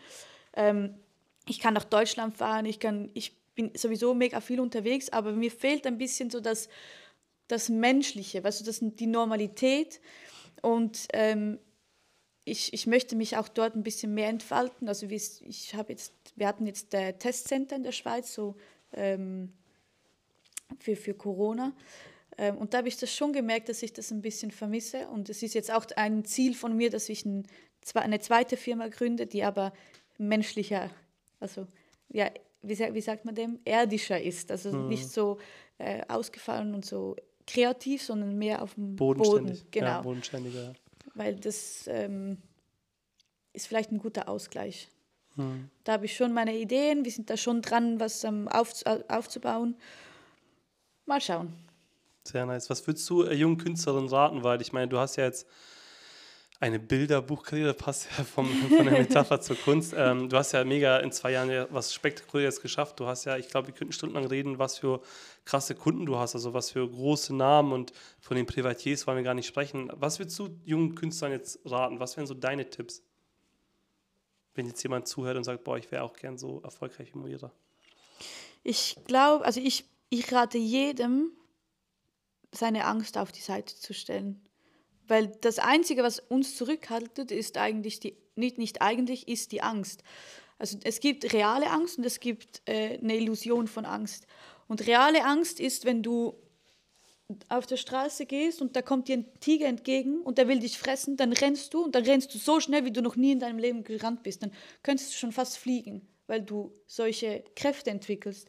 Ähm, 0.55 0.94
ich 1.46 1.61
kann 1.61 1.75
nach 1.75 1.85
Deutschland 1.85 2.37
fahren, 2.37 2.66
ich 2.66 2.81
kann, 2.81 3.11
ich 3.14 3.37
bin 3.55 3.70
sowieso 3.77 4.14
mega 4.14 4.40
viel 4.40 4.61
unterwegs, 4.61 5.11
aber 5.11 5.33
mir 5.33 5.51
fehlt 5.51 5.87
ein 5.87 5.98
bisschen 5.98 6.31
so 6.31 6.40
das, 6.40 6.68
das 7.48 7.68
Menschliche, 7.68 8.42
weißt 8.42 8.61
du, 8.61 8.64
das, 8.64 8.79
die 8.81 9.07
Normalität. 9.07 10.01
Und 10.62 11.09
ähm, 11.12 11.59
ich, 12.44 12.72
ich 12.72 12.87
möchte 12.87 13.14
mich 13.14 13.37
auch 13.37 13.48
dort 13.48 13.77
ein 13.77 13.83
bisschen 13.83 14.14
mehr 14.14 14.29
entfalten. 14.29 14.88
Also 14.88 15.07
ich 15.09 15.75
habe 15.75 15.92
jetzt, 15.92 16.12
wir 16.35 16.48
hatten 16.48 16.66
jetzt 16.66 16.92
der 16.92 17.18
Testcenter 17.18 17.77
in 17.77 17.83
der 17.83 17.92
Schweiz, 17.92 18.33
so 18.33 18.57
ähm, 18.92 19.53
für, 20.81 20.96
für 20.96 21.14
Corona. 21.14 21.72
Ähm, 22.38 22.57
und 22.57 22.72
da 22.72 22.79
habe 22.79 22.88
ich 22.88 22.96
das 22.96 23.14
schon 23.14 23.33
gemerkt, 23.33 23.68
dass 23.68 23.83
ich 23.83 23.92
das 23.92 24.11
ein 24.11 24.22
bisschen 24.22 24.51
vermisse. 24.51 25.09
Und 25.09 25.29
es 25.29 25.42
ist 25.42 25.55
jetzt 25.55 25.70
auch 25.70 25.87
ein 25.96 26.25
Ziel 26.25 26.55
von 26.55 26.77
mir, 26.77 26.90
dass 26.90 27.09
ich 27.09 27.25
ein, 27.25 27.46
eine 27.94 28.20
zweite 28.20 28.57
Firma 28.57 28.88
gründe, 28.88 29.27
die 29.27 29.44
aber 29.44 29.72
menschlicher, 30.18 30.90
also 31.40 31.66
ja, 32.09 32.31
wie, 32.62 32.79
wie 32.79 33.01
sagt 33.01 33.25
man 33.25 33.35
dem, 33.35 33.61
erdischer 33.64 34.20
ist. 34.20 34.51
Also 34.51 34.72
mhm. 34.72 34.88
nicht 34.88 35.11
so 35.11 35.38
äh, 35.79 36.03
ausgefallen 36.09 36.75
und 36.75 36.85
so 36.85 37.16
kreativ, 37.53 38.03
sondern 38.03 38.38
mehr 38.38 38.62
auf 38.62 38.75
dem 38.75 38.97
Boden. 38.97 39.59
Genau. 39.71 39.87
Ja, 39.87 40.01
bodenständiger. 40.01 40.75
Weil 41.15 41.37
das 41.37 41.85
ähm, 41.87 42.38
ist 43.53 43.67
vielleicht 43.67 43.93
ein 43.93 43.99
guter 43.99 44.29
Ausgleich. 44.29 44.88
Hm. 45.37 45.69
Da 45.85 45.93
habe 45.93 46.07
ich 46.07 46.17
schon 46.17 46.33
meine 46.33 46.57
Ideen, 46.57 47.05
wir 47.05 47.12
sind 47.12 47.29
da 47.29 47.37
schon 47.37 47.62
dran, 47.62 48.01
was 48.01 48.25
ähm, 48.25 48.49
auf, 48.49 48.73
aufzubauen. 49.09 49.77
Mal 51.05 51.21
schauen. 51.21 51.53
Sehr 52.25 52.47
nice. 52.47 52.71
Was 52.71 52.87
würdest 52.87 53.09
du 53.11 53.25
äh, 53.25 53.35
jungen 53.35 53.59
Künstlerinnen 53.59 54.09
raten? 54.09 54.45
Weil 54.45 54.62
ich 54.62 54.73
meine, 54.73 54.88
du 54.88 54.99
hast 54.99 55.17
ja 55.17 55.25
jetzt 55.25 55.47
eine 56.62 56.79
Bilderbuchkarriere, 56.79 57.75
passt 57.75 58.07
ja 58.16 58.22
vom, 58.22 58.46
von 58.68 58.85
der 58.85 58.92
Metapher 58.92 59.40
zur 59.40 59.57
Kunst. 59.57 59.94
Ähm, 59.96 60.29
du 60.29 60.37
hast 60.37 60.53
ja 60.53 60.62
mega 60.62 60.98
in 60.98 61.11
zwei 61.11 61.33
Jahren 61.33 61.51
ja 61.51 61.66
was 61.70 61.92
Spektakuläres 61.92 62.61
geschafft. 62.61 63.01
Du 63.01 63.07
hast 63.07 63.25
ja, 63.25 63.37
ich 63.37 63.48
glaube, 63.48 63.66
wir 63.66 63.75
könnten 63.75 63.92
stundenlang 63.92 64.27
reden, 64.27 64.61
was 64.61 64.79
für 64.79 65.03
krasse 65.44 65.75
Kunden 65.75 66.07
du 66.07 66.18
hast, 66.18 66.37
also 66.37 66.55
was 66.55 66.70
für 66.70 66.88
große 66.88 67.35
Namen 67.35 67.72
und 67.72 67.92
von 68.20 68.37
den 68.37 68.46
Privatiers 68.46 69.09
wollen 69.09 69.16
wir 69.16 69.25
gar 69.25 69.35
nicht 69.35 69.48
sprechen. 69.48 69.90
Was 69.94 70.20
würdest 70.20 70.38
du 70.38 70.57
jungen 70.64 70.94
Künstlern 70.94 71.33
jetzt 71.33 71.59
raten? 71.64 71.98
Was 71.98 72.16
wären 72.16 72.29
so 72.29 72.35
deine 72.35 72.70
Tipps? 72.70 73.03
Wenn 74.55 74.66
jetzt 74.66 74.85
jemand 74.85 75.09
zuhört 75.09 75.37
und 75.37 75.42
sagt, 75.42 75.64
boah, 75.64 75.79
ich 75.79 75.90
wäre 75.90 76.05
auch 76.05 76.12
gern 76.12 76.38
so 76.38 76.61
erfolgreich 76.62 77.12
wie 77.12 77.18
Moira. 77.18 77.51
Ich 78.62 78.96
glaube, 79.07 79.44
also 79.44 79.59
ich, 79.59 79.85
ich 80.11 80.31
rate 80.31 80.59
jedem, 80.59 81.33
seine 82.53 82.85
Angst 82.85 83.18
auf 83.18 83.33
die 83.33 83.40
Seite 83.40 83.75
zu 83.75 83.92
stellen. 83.92 84.40
Weil 85.09 85.29
das 85.41 85.59
Einzige, 85.59 86.03
was 86.03 86.21
uns 86.21 86.57
zurückhaltet, 86.57 87.31
ist 87.31 87.59
eigentlich 87.59 88.01
die, 88.01 88.17
nicht, 88.37 88.59
nicht 88.59 88.83
eigentlich, 88.83 89.29
ist 89.29 89.53
die 89.53 89.62
Angst. 89.62 90.03
Also 90.59 90.79
es 90.85 91.01
gibt 91.01 91.33
reale 91.33 91.71
Angst 91.71 91.99
und 91.99 92.05
es 92.05 92.21
gibt 92.21 92.62
äh, 92.67 92.99
eine 92.99 93.17
Illusion 93.17 93.67
von 93.67 93.85
Angst. 93.85 94.27
Und 94.69 94.87
reale 94.87 95.25
Angst 95.25 95.61
ist, 95.61 95.85
wenn 95.85 96.03
du 96.03 96.35
auf 97.49 97.67
der 97.67 97.77
Straße 97.77 98.27
gehst 98.27 98.61
und 98.61 98.77
da 98.77 98.83
kommt 98.83 99.09
dir 99.09 99.19
ein 99.19 99.41
Tiger 99.41 99.67
entgegen 99.67 100.21
und 100.21 100.38
der 100.38 100.49
will 100.49 100.61
dich 100.61 100.79
fressen, 100.79 101.17
dann 101.17 101.33
rennst 101.33 101.75
du 101.75 101.85
und 101.85 101.95
dann 101.95 102.05
rennst 102.05 102.35
du 102.35 102.38
so 102.38 102.61
schnell, 102.61 102.85
wie 102.85 102.93
du 102.93 103.03
noch 103.03 103.17
nie 103.17 103.33
in 103.33 103.41
deinem 103.41 103.59
Leben 103.59 103.85
gerannt 103.85 104.23
bist. 104.23 104.43
Dann 104.43 104.53
könntest 104.83 105.12
du 105.12 105.17
schon 105.17 105.33
fast 105.33 105.59
fliegen, 105.59 106.07
weil 106.27 106.43
du 106.43 106.73
solche 106.87 107.45
Kräfte 107.57 107.91
entwickelst. 107.91 108.49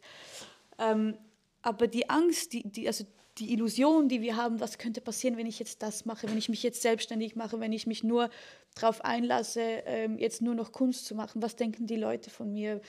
Ähm, 0.79 1.17
aber 1.61 1.87
die 1.87 2.09
Angst, 2.09 2.53
die, 2.53 2.63
die, 2.69 2.87
also 2.87 3.05
die 3.39 3.51
Illusion, 3.51 4.09
die 4.09 4.21
wir 4.21 4.35
haben, 4.35 4.59
was 4.59 4.77
könnte 4.77 5.01
passieren, 5.01 5.37
wenn 5.37 5.47
ich 5.47 5.59
jetzt 5.59 5.81
das 5.81 6.05
mache, 6.05 6.29
wenn 6.29 6.37
ich 6.37 6.49
mich 6.49 6.61
jetzt 6.61 6.81
selbstständig 6.81 7.35
mache, 7.35 7.59
wenn 7.59 7.73
ich 7.73 7.87
mich 7.87 8.03
nur 8.03 8.29
darauf 8.75 9.03
einlasse, 9.03 9.61
ähm, 9.61 10.19
jetzt 10.19 10.41
nur 10.41 10.55
noch 10.55 10.71
Kunst 10.71 11.05
zu 11.05 11.15
machen, 11.15 11.41
was 11.41 11.55
denken 11.55 11.87
die 11.87 11.95
Leute 11.95 12.29
von 12.29 12.51
mir? 12.51 12.81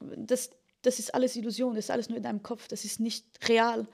Das, 0.00 0.50
das 0.82 0.98
ist 0.98 1.14
alles 1.14 1.36
Illusion, 1.36 1.74
das 1.74 1.86
ist 1.86 1.90
alles 1.90 2.08
nur 2.08 2.18
in 2.18 2.22
deinem 2.22 2.42
Kopf, 2.42 2.68
das 2.68 2.84
ist 2.84 3.00
nicht 3.00 3.24
real. 3.48 3.86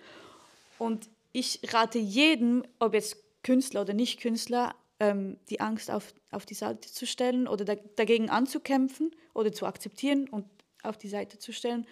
Und 0.79 1.09
ich 1.33 1.61
rate 1.73 1.99
jedem, 1.99 2.65
ob 2.81 2.95
jetzt 2.95 3.17
Künstler 3.43 3.83
oder 3.83 3.95
nicht 3.95 4.21
Künstler, 4.21 4.75
ähm, 4.99 5.39
die 5.51 5.61
Angst 5.61 5.91
auf, 5.91 6.15
auf 6.31 6.47
die 6.47 6.55
Seite 6.55 6.91
zu 6.91 7.07
stellen 7.07 7.47
oder 7.47 7.65
da, 7.65 7.77
dagegen 7.97 8.29
anzukämpfen 8.29 9.15
oder 9.35 9.53
zu 9.53 9.67
akzeptieren 9.67 10.29
und 10.29 10.47
auf 10.83 10.99
die 10.99 11.09
Seite 11.09 11.39
zu 11.39 11.53
stellen. 11.53 11.87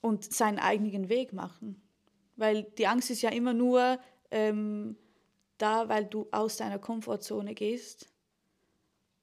Und 0.00 0.32
seinen 0.32 0.58
eigenen 0.58 1.08
Weg 1.08 1.32
machen. 1.32 1.80
Weil 2.36 2.64
die 2.78 2.86
Angst 2.86 3.10
ist 3.10 3.22
ja 3.22 3.30
immer 3.30 3.52
nur 3.52 3.98
ähm, 4.30 4.96
da, 5.58 5.88
weil 5.88 6.06
du 6.06 6.26
aus 6.30 6.56
deiner 6.56 6.78
Komfortzone 6.78 7.54
gehst 7.54 8.08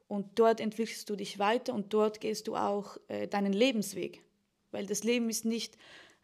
und 0.08 0.40
dort 0.40 0.60
entwickelst 0.60 1.10
du 1.10 1.16
dich 1.16 1.40
weiter 1.40 1.74
und 1.74 1.94
dort 1.94 2.22
gehst 2.22 2.48
du 2.48 2.56
auch 2.56 2.98
äh, 3.08 3.28
deinen 3.28 3.54
Lebensweg. 3.54 4.24
Weil 4.72 4.86
das 4.86 5.04
Leben 5.04 5.30
ist 5.30 5.46
nicht 5.46 5.78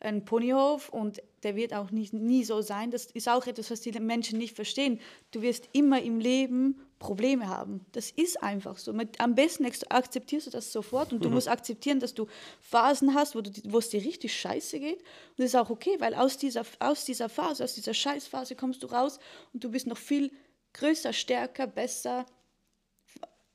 ein 0.04 0.26
Ponyhof 0.26 0.89
und 0.89 1.22
der 1.44 1.56
wird 1.56 1.74
auch 1.74 1.92
nicht, 1.92 2.13
nie 2.13 2.44
so 2.44 2.62
sein. 2.62 2.92
Das 2.92 3.06
ist 3.06 3.30
auch 3.30 3.48
etwas, 3.48 3.72
was 3.72 3.82
die 3.82 3.92
Menschen 4.00 4.38
nicht 4.38 4.56
verstehen. 4.56 5.00
Du 5.32 5.42
wirst 5.42 5.70
immer 5.74 6.02
im 6.02 6.20
Leben 6.20 6.80
Probleme 7.00 7.48
haben. 7.48 7.86
Das 7.92 8.12
ist 8.12 8.42
einfach 8.42 8.78
so. 8.78 8.94
Mit, 8.94 9.20
am 9.20 9.36
besten 9.36 9.66
akzeptierst 9.66 10.48
du 10.48 10.52
das 10.52 10.72
sofort 10.72 11.12
und 11.12 11.24
du 11.24 11.28
mhm. 11.28 11.36
musst 11.36 11.50
akzeptieren, 11.50 12.00
dass 12.00 12.13
du 12.13 12.28
Phasen 12.62 13.13
hast, 13.13 13.36
wo, 13.36 13.42
du, 13.42 13.52
wo 13.66 13.80
es 13.80 13.89
dir 13.89 14.04
richtig 14.04 14.34
scheiße 14.39 14.80
geht. 14.80 15.00
Und 15.00 15.39
das 15.39 15.48
ist 15.48 15.56
auch 15.56 15.70
okay, 15.70 15.96
weil 16.00 16.13
aus 16.13 16.38
dieser, 16.38 16.63
aus 16.80 17.04
dieser 17.06 17.28
Phase, 17.28 17.63
aus 17.63 17.76
dieser 17.76 17.94
Scheißphase 17.94 18.56
kommst 18.56 18.84
du 18.84 18.88
raus 18.88 19.20
und 19.54 19.63
du 19.63 19.70
bist 19.70 19.86
noch 19.88 19.98
viel 19.98 20.32
größer, 20.74 21.13
stärker, 21.13 21.68
besser 21.68 22.26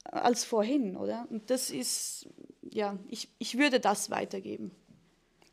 als 0.05 0.45
vorhin, 0.45 0.97
oder? 0.97 1.27
Und 1.31 1.51
das 1.51 1.71
ist, 1.71 2.29
ja, 2.71 2.99
ich, 3.09 3.29
ich 3.39 3.59
würde 3.59 3.81
das 3.81 4.11
weitergeben. 4.11 4.73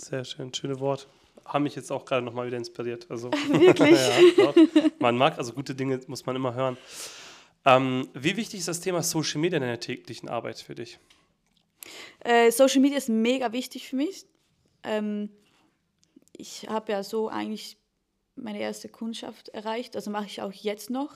Sehr 0.01 0.25
schön, 0.25 0.53
schöne 0.53 0.79
Wort. 0.79 1.07
Haben 1.45 1.63
mich 1.63 1.75
jetzt 1.75 1.91
auch 1.91 2.05
gerade 2.05 2.23
nochmal 2.23 2.47
wieder 2.47 2.57
inspiriert. 2.57 3.07
Also, 3.09 3.31
Wirklich? 3.49 3.99
ja, 4.37 4.53
man 4.99 5.17
mag, 5.17 5.37
also 5.37 5.53
gute 5.53 5.75
Dinge 5.75 5.99
muss 6.07 6.25
man 6.25 6.35
immer 6.35 6.53
hören. 6.53 6.77
Ähm, 7.65 8.07
wie 8.13 8.37
wichtig 8.37 8.59
ist 8.59 8.67
das 8.67 8.81
Thema 8.81 9.01
Social 9.03 9.41
Media 9.41 9.57
in 9.57 9.63
deiner 9.63 9.79
täglichen 9.79 10.29
Arbeit 10.29 10.59
für 10.59 10.75
dich? 10.75 10.99
Äh, 12.19 12.51
Social 12.51 12.81
Media 12.81 12.97
ist 12.97 13.09
mega 13.09 13.51
wichtig 13.53 13.87
für 13.87 13.95
mich. 13.95 14.25
Ähm, 14.83 15.29
ich 16.31 16.67
habe 16.67 16.91
ja 16.91 17.03
so 17.03 17.29
eigentlich 17.29 17.77
meine 18.35 18.59
erste 18.59 18.89
Kundschaft 18.89 19.49
erreicht, 19.49 19.95
also 19.95 20.11
mache 20.11 20.25
ich 20.25 20.41
auch 20.41 20.51
jetzt 20.51 20.89
noch. 20.89 21.13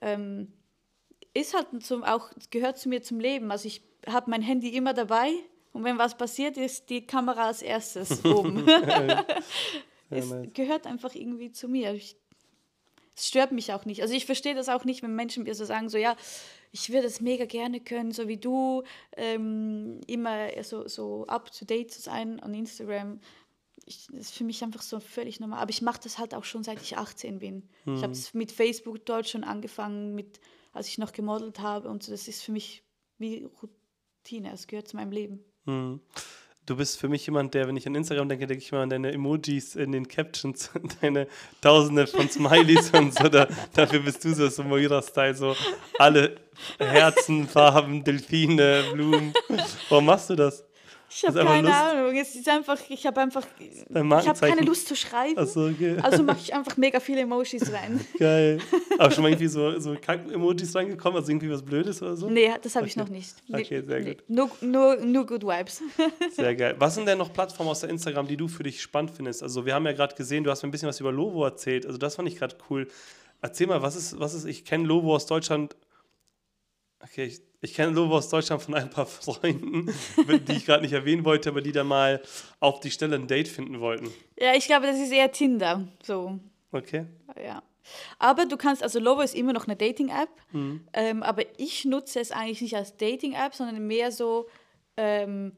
Ähm, 0.00 0.52
ist 1.34 1.54
halt 1.54 1.66
zum, 1.82 2.04
auch, 2.04 2.30
gehört 2.50 2.78
zu 2.78 2.88
mir 2.88 3.02
zum 3.02 3.20
Leben. 3.20 3.50
Also 3.50 3.66
ich 3.66 3.82
habe 4.06 4.30
mein 4.30 4.42
Handy 4.42 4.68
immer 4.70 4.94
dabei 4.94 5.32
und 5.74 5.84
wenn 5.84 5.98
was 5.98 6.16
passiert, 6.16 6.56
ist 6.56 6.88
die 6.88 7.04
Kamera 7.06 7.48
als 7.48 7.60
erstes 7.60 8.24
oben. 8.24 8.66
es 10.08 10.32
gehört 10.54 10.86
einfach 10.86 11.14
irgendwie 11.14 11.52
zu 11.52 11.68
mir. 11.68 11.92
Ich 11.92 12.16
es 13.16 13.28
stört 13.28 13.52
mich 13.52 13.72
auch 13.72 13.84
nicht. 13.84 14.02
Also 14.02 14.14
ich 14.14 14.26
verstehe 14.26 14.54
das 14.54 14.68
auch 14.68 14.84
nicht, 14.84 15.02
wenn 15.02 15.14
Menschen 15.14 15.44
mir 15.44 15.54
so 15.54 15.64
sagen, 15.64 15.88
so 15.88 15.98
ja, 15.98 16.16
ich 16.72 16.90
würde 16.90 17.06
es 17.06 17.20
mega 17.20 17.44
gerne 17.44 17.80
können, 17.80 18.10
so 18.10 18.26
wie 18.26 18.36
du, 18.36 18.82
ähm, 19.16 20.00
immer 20.06 20.48
so, 20.64 20.88
so 20.88 21.26
up-to-date 21.26 21.92
zu 21.92 22.00
sein 22.00 22.40
an 22.40 22.54
Instagram. 22.54 23.20
Ich, 23.86 24.08
das 24.10 24.26
ist 24.26 24.34
für 24.34 24.44
mich 24.44 24.62
einfach 24.64 24.82
so 24.82 24.98
völlig 24.98 25.38
normal. 25.38 25.60
Aber 25.60 25.70
ich 25.70 25.82
mache 25.82 26.00
das 26.02 26.18
halt 26.18 26.34
auch 26.34 26.44
schon 26.44 26.64
seit 26.64 26.82
ich 26.82 26.96
18 26.96 27.38
bin. 27.38 27.68
Mhm. 27.84 27.96
Ich 27.96 28.02
habe 28.02 28.12
es 28.12 28.34
mit 28.34 28.50
Facebook 28.50 29.06
dort 29.06 29.28
schon 29.28 29.44
angefangen, 29.44 30.14
mit, 30.14 30.40
als 30.72 30.88
ich 30.88 30.98
noch 30.98 31.12
gemodelt 31.12 31.60
habe. 31.60 31.88
Und 31.88 32.08
das 32.08 32.26
ist 32.26 32.42
für 32.42 32.52
mich 32.52 32.82
wie 33.18 33.46
Routine. 33.62 34.52
Es 34.52 34.66
gehört 34.66 34.88
zu 34.88 34.96
meinem 34.96 35.12
Leben. 35.12 35.44
Mhm 35.66 36.00
du 36.66 36.76
bist 36.76 36.98
für 36.98 37.08
mich 37.08 37.26
jemand, 37.26 37.54
der, 37.54 37.68
wenn 37.68 37.76
ich 37.76 37.86
an 37.86 37.94
Instagram 37.94 38.28
denke, 38.28 38.46
denke 38.46 38.62
ich 38.62 38.72
mal 38.72 38.82
an 38.82 38.90
deine 38.90 39.12
Emojis 39.12 39.76
in 39.76 39.92
den 39.92 40.08
Captions, 40.08 40.70
deine 41.00 41.26
Tausende 41.60 42.06
von 42.06 42.28
Smileys 42.28 42.90
und 42.90 43.14
so. 43.14 43.28
Da, 43.28 43.48
dafür 43.74 44.00
bist 44.00 44.24
du 44.24 44.34
so, 44.34 44.48
so 44.48 44.62
Moira-Style, 44.62 45.34
so 45.34 45.56
alle 45.98 46.36
Herzen, 46.78 47.48
Farben, 47.48 48.04
Delfine, 48.04 48.84
Blumen. 48.92 49.34
Warum 49.88 50.06
machst 50.06 50.30
du 50.30 50.36
das? 50.36 50.64
Ich 51.16 51.24
habe 51.24 51.44
keine 51.44 51.68
Lust. 51.68 51.80
Ahnung. 51.80 52.16
Es 52.16 52.34
ist 52.34 52.48
einfach, 52.48 52.78
ich 52.88 53.06
habe 53.06 53.20
einfach, 53.20 53.46
ich 53.58 54.28
habe 54.28 54.40
keine 54.40 54.62
Lust 54.62 54.88
zu 54.88 54.96
schreiben. 54.96 55.46
So, 55.46 55.66
okay. 55.66 55.96
Also 56.02 56.24
mache 56.24 56.38
ich 56.42 56.52
einfach 56.52 56.76
mega 56.76 56.98
viele 56.98 57.20
Emojis 57.20 57.72
rein. 57.72 58.04
Geil. 58.18 58.58
Aber 58.98 59.12
schon 59.12 59.22
mal 59.22 59.28
irgendwie 59.28 59.46
so, 59.46 59.78
so 59.78 59.94
Kack-Emojis 59.94 60.74
reingekommen, 60.74 61.18
also 61.18 61.30
irgendwie 61.30 61.50
was 61.50 61.62
Blödes 61.62 62.02
oder 62.02 62.16
so? 62.16 62.28
Nee, 62.28 62.50
das 62.60 62.74
habe 62.74 62.84
okay. 62.84 62.90
ich 62.90 62.96
noch 62.96 63.08
nicht. 63.08 63.32
Okay, 63.52 63.82
sehr 63.82 64.00
nee. 64.00 64.14
gut. 64.14 64.24
Nur, 64.28 64.50
nur, 64.60 64.96
nur 64.96 65.24
good 65.24 65.44
vibes. 65.44 65.82
Sehr 66.32 66.56
geil. 66.56 66.74
Was 66.78 66.96
sind 66.96 67.06
denn 67.06 67.18
noch 67.18 67.32
Plattformen 67.32 67.70
aus 67.70 67.80
der 67.80 67.90
Instagram, 67.90 68.26
die 68.26 68.36
du 68.36 68.48
für 68.48 68.64
dich 68.64 68.82
spannend 68.82 69.12
findest? 69.12 69.42
Also 69.42 69.64
wir 69.64 69.74
haben 69.74 69.86
ja 69.86 69.92
gerade 69.92 70.16
gesehen, 70.16 70.42
du 70.42 70.50
hast 70.50 70.62
mir 70.64 70.68
ein 70.68 70.72
bisschen 70.72 70.88
was 70.88 70.98
über 70.98 71.12
Lovo 71.12 71.44
erzählt. 71.44 71.86
Also 71.86 71.96
das 71.96 72.16
fand 72.16 72.28
ich 72.28 72.36
gerade 72.36 72.56
cool. 72.70 72.88
Erzähl 73.40 73.68
mal, 73.68 73.82
was 73.82 73.94
ist, 73.94 74.18
was 74.18 74.34
ist, 74.34 74.46
ich 74.46 74.64
kenne 74.64 74.84
Lovo 74.84 75.14
aus 75.14 75.26
Deutschland. 75.26 75.76
Okay, 77.00 77.26
ich, 77.26 77.42
ich 77.64 77.72
kenne 77.72 77.92
Lobo 77.92 78.16
aus 78.16 78.28
Deutschland 78.28 78.62
von 78.62 78.74
ein 78.74 78.90
paar 78.90 79.06
Freunden, 79.06 79.92
die 80.16 80.52
ich 80.52 80.66
gerade 80.66 80.82
nicht 80.82 80.92
erwähnen 80.92 81.24
wollte, 81.24 81.48
aber 81.48 81.62
die 81.62 81.72
da 81.72 81.82
mal 81.82 82.22
auf 82.60 82.80
die 82.80 82.90
Stelle 82.90 83.16
ein 83.16 83.26
Date 83.26 83.48
finden 83.48 83.80
wollten. 83.80 84.12
Ja, 84.38 84.54
ich 84.54 84.66
glaube, 84.66 84.86
das 84.86 84.98
ist 84.98 85.10
eher 85.10 85.32
Tinder. 85.32 85.88
So. 86.02 86.38
Okay. 86.72 87.06
Ja. 87.42 87.62
Aber 88.18 88.46
du 88.46 88.56
kannst, 88.56 88.82
also 88.82 88.98
Lobo 88.98 89.22
ist 89.22 89.34
immer 89.34 89.52
noch 89.52 89.66
eine 89.66 89.76
Dating-App, 89.76 90.28
mhm. 90.52 90.86
ähm, 90.92 91.22
aber 91.22 91.42
ich 91.58 91.84
nutze 91.84 92.20
es 92.20 92.32
eigentlich 92.32 92.60
nicht 92.60 92.76
als 92.76 92.96
Dating-App, 92.96 93.54
sondern 93.54 93.86
mehr 93.86 94.12
so, 94.12 94.46
ähm, 94.96 95.52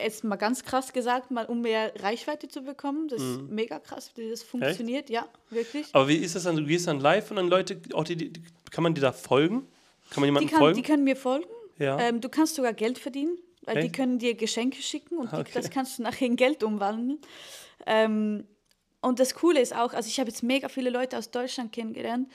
jetzt 0.00 0.24
mal 0.24 0.36
ganz 0.36 0.64
krass 0.64 0.92
gesagt, 0.92 1.30
mal 1.30 1.46
um 1.46 1.62
mehr 1.62 1.92
Reichweite 2.00 2.48
zu 2.48 2.62
bekommen. 2.62 3.08
Das 3.08 3.20
mhm. 3.20 3.30
ist 3.30 3.40
mega 3.50 3.78
krass, 3.78 4.12
wie 4.16 4.30
das 4.30 4.42
funktioniert. 4.42 5.04
Echt? 5.04 5.10
Ja, 5.10 5.28
wirklich. 5.50 5.86
Aber 5.92 6.08
wie 6.08 6.16
ist 6.16 6.34
das 6.34 6.44
dann? 6.44 6.56
Du 6.56 6.64
gehst 6.64 6.86
dann 6.86 7.00
live 7.00 7.30
und 7.30 7.36
dann 7.36 7.48
Leute, 7.48 7.80
auch 7.94 8.04
die, 8.04 8.16
die, 8.16 8.42
kann 8.70 8.84
man 8.84 8.94
dir 8.94 9.00
da 9.00 9.12
folgen? 9.12 9.66
Kann 10.10 10.20
man 10.20 10.28
jemandem 10.28 10.48
die 10.48 10.52
kann, 10.52 10.60
folgen? 10.60 10.76
Die 10.76 10.82
können 10.82 11.04
mir 11.04 11.16
folgen. 11.16 11.48
Ja. 11.78 11.98
Ähm, 12.00 12.20
du 12.20 12.28
kannst 12.28 12.56
sogar 12.56 12.72
Geld 12.72 12.98
verdienen, 12.98 13.38
weil 13.62 13.78
Echt? 13.78 13.86
die 13.86 13.92
können 13.92 14.18
dir 14.18 14.34
Geschenke 14.34 14.82
schicken 14.82 15.18
und 15.18 15.32
okay. 15.32 15.44
die, 15.46 15.52
das 15.52 15.70
kannst 15.70 15.98
du 15.98 16.02
nachher 16.02 16.26
in 16.26 16.36
Geld 16.36 16.62
umwandeln. 16.62 17.20
Ähm, 17.86 18.46
und 19.00 19.20
das 19.20 19.34
Coole 19.34 19.60
ist 19.60 19.74
auch, 19.74 19.92
also 19.92 20.08
ich 20.08 20.18
habe 20.18 20.28
jetzt 20.28 20.42
mega 20.42 20.68
viele 20.68 20.90
Leute 20.90 21.16
aus 21.16 21.30
Deutschland 21.30 21.72
kennengelernt 21.72 22.28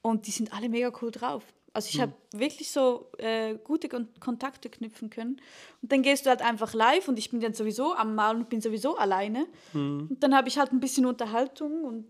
und 0.00 0.26
die 0.26 0.30
sind 0.30 0.52
alle 0.52 0.68
mega 0.68 0.92
cool 1.02 1.10
drauf. 1.10 1.42
Also 1.72 1.88
ich 1.88 1.94
hm. 1.94 2.02
habe 2.02 2.12
wirklich 2.32 2.70
so 2.70 3.10
äh, 3.18 3.56
gute 3.56 3.88
Kon 3.88 4.08
Kontakte 4.20 4.70
knüpfen 4.70 5.10
können. 5.10 5.40
Und 5.82 5.90
dann 5.90 6.02
gehst 6.02 6.24
du 6.24 6.30
halt 6.30 6.40
einfach 6.40 6.72
live 6.72 7.08
und 7.08 7.18
ich 7.18 7.30
bin 7.30 7.40
dann 7.40 7.52
sowieso 7.52 7.94
am 7.94 8.14
Malen 8.14 8.42
und 8.42 8.48
bin 8.48 8.60
sowieso 8.60 8.96
alleine. 8.96 9.46
Hm. 9.72 10.06
Und 10.08 10.22
dann 10.22 10.36
habe 10.36 10.46
ich 10.46 10.56
halt 10.56 10.72
ein 10.72 10.78
bisschen 10.78 11.04
Unterhaltung 11.04 11.82
und 11.82 12.06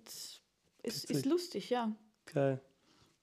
es 0.82 1.04
ist 1.04 1.24
lustig, 1.24 1.70
ja. 1.70 1.90
Geil. 2.26 2.60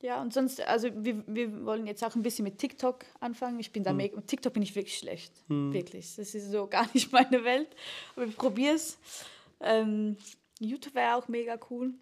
Ja, 0.02 0.20
und 0.20 0.34
sonst, 0.34 0.62
also 0.68 0.90
wir, 0.96 1.24
wir 1.28 1.66
wollen 1.66 1.86
jetzt 1.86 2.04
auch 2.04 2.16
ein 2.16 2.24
bisschen 2.24 2.44
mit 2.44 2.58
TikTok 2.58 3.06
anfangen. 3.20 3.60
Ich 3.60 3.72
bin 3.72 3.84
da 3.84 3.92
hm. 3.92 3.98
mega, 3.98 4.16
mit 4.16 4.28
TikTok 4.28 4.54
bin 4.54 4.64
ich 4.64 4.76
wirklich 4.76 4.98
schlecht. 4.98 5.32
Hm. 5.48 5.72
Wirklich. 5.72 6.16
Das 6.16 6.34
ist 6.34 6.52
so 6.52 6.68
gar 6.70 6.88
nicht 6.94 7.12
meine 7.12 7.44
Welt. 7.44 7.70
Aber 8.16 8.26
ich 8.26 8.36
probiere 8.36 8.76
es. 8.76 8.98
Ähm, 9.60 10.18
YouTube 10.60 10.96
wäre 10.96 11.16
auch 11.16 11.28
mega 11.28 11.58
cool. 11.70 11.94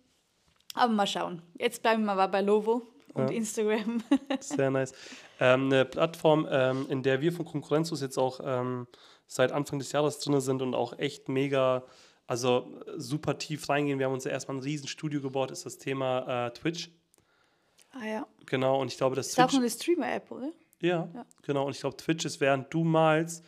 Aber 0.73 0.93
mal 0.93 1.07
schauen. 1.07 1.41
Jetzt 1.57 1.81
bleiben 1.81 2.05
wir 2.05 2.15
mal 2.15 2.27
bei 2.27 2.41
Lovo 2.41 2.88
und 3.13 3.29
ja. 3.29 3.35
Instagram. 3.35 4.01
Sehr 4.39 4.71
nice. 4.71 4.93
Ähm, 5.39 5.65
eine 5.65 5.83
Plattform, 5.83 6.47
ähm, 6.49 6.85
in 6.89 7.03
der 7.03 7.21
wir 7.21 7.33
von 7.33 7.45
Konkurrenzlos 7.45 8.01
jetzt 8.01 8.17
auch 8.17 8.39
ähm, 8.43 8.88
seit 9.27 9.51
Anfang 9.51 9.79
des 9.79 9.91
Jahres 9.91 10.19
drin 10.19 10.39
sind 10.39 10.62
und 10.62 10.73
auch 10.73 10.97
echt 10.97 11.27
mega, 11.27 11.83
also 12.27 12.79
super 12.97 13.38
tief 13.38 13.67
reingehen. 13.67 13.99
Wir 13.99 14.05
haben 14.05 14.13
uns 14.13 14.23
ja 14.23 14.31
erstmal 14.31 14.57
ein 14.57 14.63
riesen 14.63 14.88
Studio 14.88 15.21
gebaut, 15.21 15.51
ist 15.51 15.65
das 15.65 15.77
Thema 15.77 16.47
äh, 16.47 16.51
Twitch. 16.51 16.91
Ah 17.91 18.06
ja. 18.06 18.28
Genau, 18.45 18.82
und 18.82 18.88
ich 18.88 18.97
glaube, 18.97 19.15
das 19.15 19.28
ist 19.28 19.36
Twitch, 19.36 19.54
auch 19.54 19.60
eine 19.60 19.69
Streamer-App, 19.69 20.32
oder? 20.32 20.52
Ja, 20.82 21.10
ja, 21.13 21.25
genau. 21.43 21.65
Und 21.65 21.75
ich 21.75 21.82
glaube, 21.82 21.97
Twitch 21.97 22.25
ist, 22.25 22.39
während 22.39 22.73
du 22.73 22.84
malst, 22.84 23.43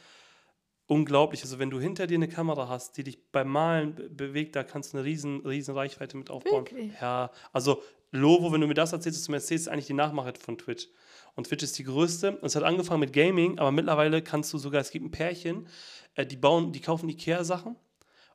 unglaublich. 0.87 1.41
Also 1.43 1.59
wenn 1.59 1.69
du 1.69 1.79
hinter 1.79 2.07
dir 2.07 2.15
eine 2.15 2.27
Kamera 2.27 2.67
hast, 2.67 2.97
die 2.97 3.03
dich 3.03 3.31
beim 3.31 3.47
Malen 3.49 3.95
bewegt, 4.15 4.55
da 4.55 4.63
kannst 4.63 4.93
du 4.93 4.97
eine 4.97 5.05
riesen, 5.05 5.45
riesen 5.45 5.73
Reichweite 5.73 6.17
mit 6.17 6.29
aufbauen. 6.29 6.65
Wirklich? 6.65 6.91
Ja, 6.99 7.31
also 7.53 7.81
Lovo, 8.11 8.51
wenn 8.51 8.59
du 8.59 8.67
mir 8.67 8.73
das 8.73 8.91
erzählst, 8.91 9.19
was 9.19 9.25
du 9.25 9.31
mir 9.31 9.37
erzählst, 9.37 9.67
ist 9.67 9.71
eigentlich 9.71 9.87
die 9.87 9.93
Nachmache 9.93 10.33
von 10.37 10.57
Twitch. 10.57 10.89
Und 11.35 11.47
Twitch 11.47 11.63
ist 11.63 11.79
die 11.79 11.85
größte. 11.85 12.39
Es 12.41 12.57
hat 12.57 12.63
angefangen 12.63 12.99
mit 12.99 13.13
Gaming, 13.13 13.57
aber 13.57 13.71
mittlerweile 13.71 14.21
kannst 14.21 14.51
du 14.53 14.57
sogar, 14.57 14.81
es 14.81 14.91
gibt 14.91 15.05
ein 15.05 15.11
Pärchen, 15.11 15.67
äh, 16.15 16.25
die 16.25 16.35
bauen, 16.35 16.73
die 16.73 16.81
kaufen 16.81 17.07
Ikea-Sachen 17.07 17.77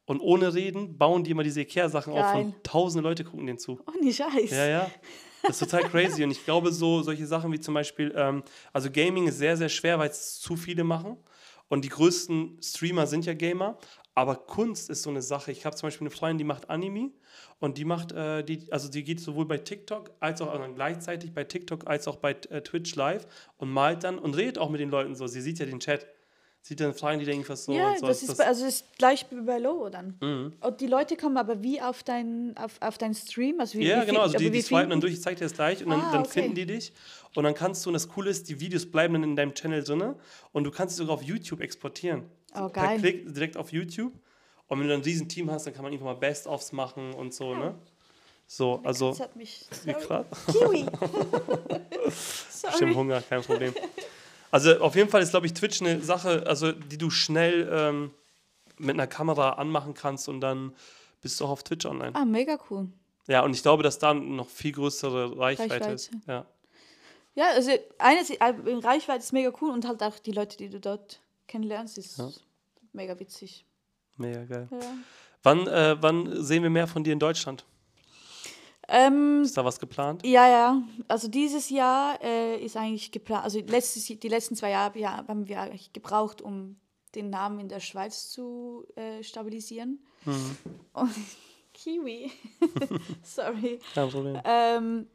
und 0.07 0.21
ohne 0.21 0.55
Reden 0.55 0.97
bauen 0.97 1.25
die 1.25 1.33
immer 1.33 1.43
diese 1.43 1.61
Ikea-Sachen 1.61 2.15
auf 2.15 2.35
und 2.37 2.65
tausende 2.65 3.07
Leute 3.07 3.25
gucken 3.25 3.47
denen 3.47 3.59
zu. 3.59 3.81
Oh, 3.87 4.03
nicht 4.03 4.17
scheiß. 4.17 4.51
Ja, 4.51 4.67
ja. 4.67 4.91
Das 5.43 5.61
ist 5.61 5.71
total 5.71 5.89
crazy. 5.89 6.25
Und 6.25 6.31
ich 6.31 6.45
glaube, 6.45 6.73
so 6.73 7.03
solche 7.03 7.27
Sachen 7.27 7.53
wie 7.53 7.61
zum 7.61 7.75
Beispiel, 7.75 8.13
ähm, 8.17 8.43
also 8.73 8.91
Gaming 8.91 9.29
ist 9.29 9.39
sehr, 9.39 9.57
sehr 9.57 9.69
schwer, 9.69 9.99
weil 9.99 10.11
es 10.11 10.41
zu 10.41 10.57
viele 10.57 10.85
machen. 10.85 11.17
Und 11.69 11.85
die 11.85 11.89
größten 11.89 12.59
Streamer 12.63 13.07
sind 13.07 13.27
ja 13.27 13.35
Gamer. 13.35 13.79
Aber 14.15 14.37
Kunst 14.37 14.89
ist 14.89 15.03
so 15.03 15.11
eine 15.11 15.21
Sache. 15.21 15.53
Ich 15.53 15.67
habe 15.67 15.77
zum 15.77 15.89
Beispiel 15.89 16.07
eine 16.07 16.17
Freundin, 16.17 16.39
die 16.39 16.45
macht 16.45 16.71
Anime 16.71 17.11
und 17.61 17.77
die 17.77 17.85
macht, 17.85 18.13
äh, 18.13 18.43
die, 18.43 18.73
also 18.73 18.89
die 18.89 19.05
geht 19.05 19.21
sowohl 19.21 19.45
bei 19.45 19.59
TikTok 19.59 20.11
als 20.21 20.41
auch 20.41 20.51
also 20.51 20.73
gleichzeitig 20.73 21.35
bei 21.35 21.45
TikTok 21.45 21.87
als 21.87 22.09
auch 22.09 22.17
bei 22.17 22.31
äh, 22.49 22.63
Twitch 22.63 22.95
live 22.95 23.27
und 23.59 23.71
malt 23.71 24.05
dann 24.05 24.19
und 24.19 24.35
redet 24.35 24.57
auch 24.57 24.71
mit 24.71 24.81
den 24.81 24.89
Leuten 24.89 25.15
so. 25.15 25.27
Sie 25.27 25.43
sieht 25.43 25.59
ja 25.59 25.67
den 25.67 25.81
Chat. 25.81 26.07
Sieht 26.67 26.81
dann 26.81 26.95
Fragen, 26.95 27.21
die 27.21 27.25
denken 27.25 27.49
was 27.49 27.65
so. 27.65 27.73
Ja, 27.73 27.91
und 27.91 28.01
so. 28.01 28.07
das 28.09 28.25
ist, 28.25 28.37
bei- 28.39 28.45
also 28.45 28.65
das 28.65 28.75
ist 28.81 28.99
gleich 28.99 29.25
bei 29.31 29.59
Logo 29.59 29.89
dann. 29.89 30.17
Mhm. 30.21 30.53
Und 30.61 30.81
die 30.81 30.89
Leute 30.89 31.17
kommen 31.17 31.37
aber 31.37 31.63
wie 31.63 31.81
auf 31.81 32.03
deinen 32.03 32.57
auf, 32.57 32.73
auf 32.81 32.99
dein 32.99 33.15
Stream? 33.15 33.61
Also 33.61 33.79
wie, 33.79 33.87
Ja, 33.87 34.03
wie 34.03 34.07
genau, 34.07 34.23
also 34.23 34.37
die, 34.37 34.51
die 34.51 34.63
swipen 34.63 34.91
dann 34.91 35.01
durch, 35.01 35.13
ich 35.13 35.23
zeig 35.23 35.37
dir 35.37 35.45
das 35.45 35.53
gleich 35.55 35.85
und 35.85 35.91
dann, 35.91 36.01
Ah, 36.01 36.11
dann 36.11 36.21
okay. 36.23 36.41
finden 36.41 36.57
die 36.57 36.67
dich 36.67 36.93
und 37.37 37.45
dann 37.45 37.55
kannst 37.55 37.85
du, 37.87 37.91
und 37.91 37.95
das 37.95 38.09
Coole 38.09 38.31
ist, 38.31 38.49
die 38.49 38.59
Videos 38.59 38.85
bleiben 38.85 39.15
dann 39.15 39.23
in 39.23 39.37
deinem 39.37 39.55
Channel 39.55 39.85
drin 39.85 40.17
und 40.51 40.65
du 40.65 40.73
kannst 40.73 40.97
sie 40.97 41.03
sogar 41.03 41.15
auf 41.15 41.23
YouTube 41.23 41.61
exportieren. 41.61 42.25
Oh, 42.53 42.69
Per 42.69 42.71
geil. 42.71 42.99
Klick 42.99 43.33
direkt 43.33 43.57
auf 43.57 43.71
YouTube 43.71 44.13
und 44.67 44.81
wenn 44.81 44.89
du 44.89 44.93
dann 44.93 45.03
ein 45.03 45.05
riesen 45.05 45.29
Team 45.29 45.49
hast, 45.53 45.69
dann 45.69 45.73
kann 45.73 45.85
man 45.85 45.93
irgendwann 45.93 46.15
mal 46.15 46.19
Best-ofs 46.19 46.73
machen 46.73 47.15
und 47.15 47.33
so, 47.33 47.55
ne? 47.55 47.77
So, 48.49 48.81
also, 48.83 49.11
Das 49.11 49.21
hat 49.21 49.37
mich. 49.37 49.67
Sorry. 50.49 50.85
Kiwi. 50.87 50.87
Bestimmt 52.05 52.73
sorry. 52.81 52.93
Hunger, 52.95 53.23
kein 53.23 53.43
Problem. 53.43 53.73
Also 54.51 54.79
auf 54.81 54.95
jeden 54.95 55.09
Fall 55.11 55.23
ist, 55.23 55.31
glaube 55.31 55.47
ich, 55.47 55.55
Twitch 55.55 55.81
eine 55.83 56.01
Sache, 56.01 56.45
also 56.47 56.73
die 56.73 56.99
du 56.99 57.11
schnell 57.11 57.69
ähm, 57.71 58.11
mit 58.79 58.95
einer 58.95 59.07
Kamera 59.07 59.51
anmachen 59.55 59.95
kannst 59.95 60.29
und 60.29 60.41
dann 60.41 60.75
bist 61.21 61.41
du 61.41 61.45
auch 61.45 61.51
auf 61.51 61.63
Twitch 61.65 61.87
online. 61.87 62.15
Ah, 62.15 62.25
mega 62.25 62.59
cool. 62.71 62.89
Ja, 63.27 63.43
und 63.43 63.55
ich 63.55 63.63
glaube, 63.63 63.83
dass 63.83 63.99
da 63.99 64.15
noch 64.15 64.49
viel 64.49 64.73
größere 64.73 65.37
Reichweite, 65.39 65.75
Reichweite. 65.75 65.93
ist. 65.93 66.11
Ja. 66.27 66.47
Ja, 67.35 67.45
also 67.55 67.71
eines, 67.99 68.31
äh, 68.31 68.37
Reichweite 68.41 69.19
ist 69.19 69.33
mega 69.33 69.53
cool 69.61 69.71
und 69.71 69.87
halt 69.87 70.03
auch 70.03 70.19
die 70.19 70.33
Leute, 70.33 70.57
die 70.57 70.69
du 70.71 70.81
dort 70.81 71.21
kennenlernst, 71.49 71.99
ist 71.99 72.19
Ja. 72.19 72.31
mega 72.93 73.19
witzig. 73.19 73.65
Mega 74.17 74.45
geil. 74.45 74.69
Ja. 74.71 74.79
Wann, 75.43 75.67
äh, 75.67 75.97
wann 76.01 76.43
sehen 76.43 76.63
wir 76.63 76.71
mehr 76.71 76.87
von 76.87 77.05
dir 77.05 77.13
in 77.13 77.19
Deutschland? 77.19 77.65
Ähm, 78.89 79.43
Ist 79.43 79.57
da 79.57 79.65
was 79.65 79.81
geplant? 79.81 80.25
ja, 80.25 80.49
ja. 80.49 80.83
Also 81.09 81.29
dieses 81.29 81.71
Jahr 81.71 82.23
äh, 82.23 82.57
ist 82.65 82.77
eigentlich 82.77 83.11
geplant. 83.11 83.45
Also 83.45 83.61
letztes, 83.61 84.05
die 84.07 84.29
letzten 84.29 84.55
zwei 84.57 84.71
Jahre 84.71 84.99
ja, 84.99 85.25
haben 85.27 85.49
wir 85.49 85.61
eigentlich 85.61 85.93
gebraucht, 85.93 86.41
um 86.41 86.77
den 87.15 87.31
Namen 87.31 87.61
in 87.61 87.69
der 87.69 87.81
Schweiz 87.81 88.31
zu 88.31 88.87
äh, 88.95 89.23
stabilisieren. 89.23 90.05
Mhm. 90.25 90.57
Und 90.93 91.15
Kiwi. 91.75 92.31
Sorry. 93.23 93.79
Kein 93.95 94.09
Problem. 94.09 94.41
Ähm, 94.45 95.07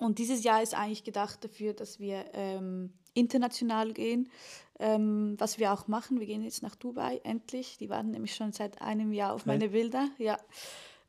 und 0.00 0.18
dieses 0.18 0.42
Jahr 0.42 0.62
ist 0.62 0.74
eigentlich 0.74 1.04
gedacht 1.04 1.44
dafür, 1.44 1.72
dass 1.72 2.00
wir 2.00 2.24
ähm, 2.32 2.92
international 3.14 3.92
gehen, 3.92 4.28
ähm, 4.80 5.36
was 5.38 5.58
wir 5.58 5.72
auch 5.72 5.86
machen. 5.86 6.18
Wir 6.18 6.26
gehen 6.26 6.42
jetzt 6.42 6.62
nach 6.62 6.74
Dubai, 6.74 7.20
endlich. 7.22 7.78
Die 7.78 7.88
warten 7.88 8.10
nämlich 8.10 8.34
schon 8.34 8.52
seit 8.52 8.82
einem 8.82 9.12
Jahr 9.12 9.32
auf 9.32 9.46
meine 9.46 9.68
Bilder. 9.68 10.08
Ja. 10.18 10.36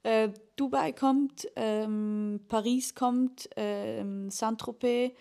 Äh, 0.06 0.30
Dubai 0.56 0.91
kommt, 0.94 1.48
ähm, 1.56 2.39
Paris 2.48 2.94
kommt, 2.94 3.50
ähm, 3.56 4.30
Saint-Tropez. 4.30 5.13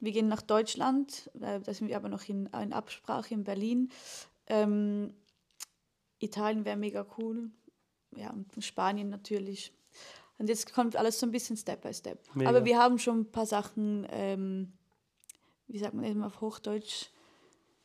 Wir 0.00 0.10
gehen 0.12 0.26
nach 0.26 0.42
Deutschland, 0.42 1.30
äh, 1.40 1.60
da 1.60 1.72
sind 1.72 1.86
wir 1.86 1.96
aber 1.96 2.08
noch 2.08 2.24
in, 2.28 2.46
in 2.46 2.72
Absprache 2.72 3.32
in 3.32 3.44
Berlin. 3.44 3.88
Ähm, 4.48 5.14
Italien 6.18 6.64
wäre 6.64 6.76
mega 6.76 7.06
cool. 7.18 7.50
Ja, 8.16 8.30
und 8.30 8.64
Spanien 8.64 9.10
natürlich. 9.10 9.72
Und 10.38 10.48
jetzt 10.48 10.72
kommt 10.74 10.96
alles 10.96 11.20
so 11.20 11.26
ein 11.26 11.30
bisschen 11.30 11.56
Step 11.56 11.82
by 11.82 11.94
Step. 11.94 12.18
Mega. 12.34 12.50
Aber 12.50 12.64
wir 12.64 12.78
haben 12.78 12.98
schon 12.98 13.20
ein 13.20 13.30
paar 13.30 13.46
Sachen, 13.46 14.08
ähm, 14.10 14.72
wie 15.68 15.78
sagt 15.78 15.94
man 15.94 16.04
eben 16.04 16.24
auf 16.24 16.40
Hochdeutsch, 16.40 17.10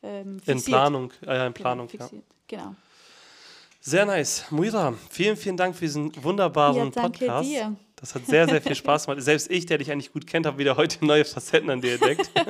ähm, 0.02 0.32
In 0.38 0.40
fixiert. 0.40 0.66
Planung. 0.66 1.12
Äh, 1.22 1.26
ja, 1.26 1.46
in 1.46 1.54
Genau, 1.54 1.62
Planung, 1.62 1.86
ja. 1.86 1.90
fixiert. 2.00 2.24
Genau. 2.48 2.74
Sehr 3.84 4.06
nice. 4.06 4.44
Muira, 4.50 4.94
vielen, 5.10 5.36
vielen 5.36 5.56
Dank 5.56 5.74
für 5.74 5.84
diesen 5.84 6.12
wunderbaren 6.22 6.76
Ja, 6.76 6.90
danke 6.90 7.26
Podcast. 7.26 7.50
dir. 7.50 7.76
Das 7.96 8.14
hat 8.14 8.26
sehr, 8.26 8.46
sehr 8.48 8.62
viel 8.62 8.74
Spaß 8.82 9.06
gemacht. 9.06 9.20
Selbst 9.22 9.50
ich, 9.50 9.66
der 9.66 9.78
dich 9.78 9.90
eigentlich 9.90 10.12
gut 10.12 10.24
kennt, 10.26 10.46
habe 10.46 10.56
wieder 10.58 10.76
heute 10.76 11.04
neue 11.04 11.24
Facetten 11.24 11.68
an 11.68 11.80
dir 11.80 11.94
entdeckt. 11.94 12.30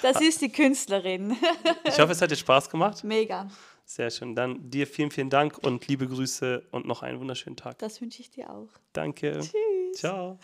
Das 0.00 0.20
ist 0.22 0.40
die 0.40 0.50
Künstlerin. 0.50 1.36
Ich 1.84 1.98
hoffe, 1.98 2.12
es 2.12 2.22
hat 2.22 2.30
dir 2.30 2.36
Spaß 2.36 2.70
gemacht. 2.70 3.04
Mega. 3.04 3.48
Sehr 3.84 4.10
schön. 4.10 4.34
Dann 4.34 4.70
dir 4.70 4.86
vielen, 4.86 5.10
vielen 5.10 5.28
Dank 5.28 5.58
und 5.58 5.86
liebe 5.88 6.06
Grüße 6.06 6.62
und 6.70 6.86
noch 6.86 7.02
einen 7.02 7.20
wunderschönen 7.20 7.56
Tag. 7.56 7.78
Das 7.78 8.00
wünsche 8.00 8.22
ich 8.22 8.30
dir 8.30 8.48
auch. 8.48 8.68
Danke. 8.94 9.40
Tschüss. 9.40 9.98
Ciao. 10.00 10.38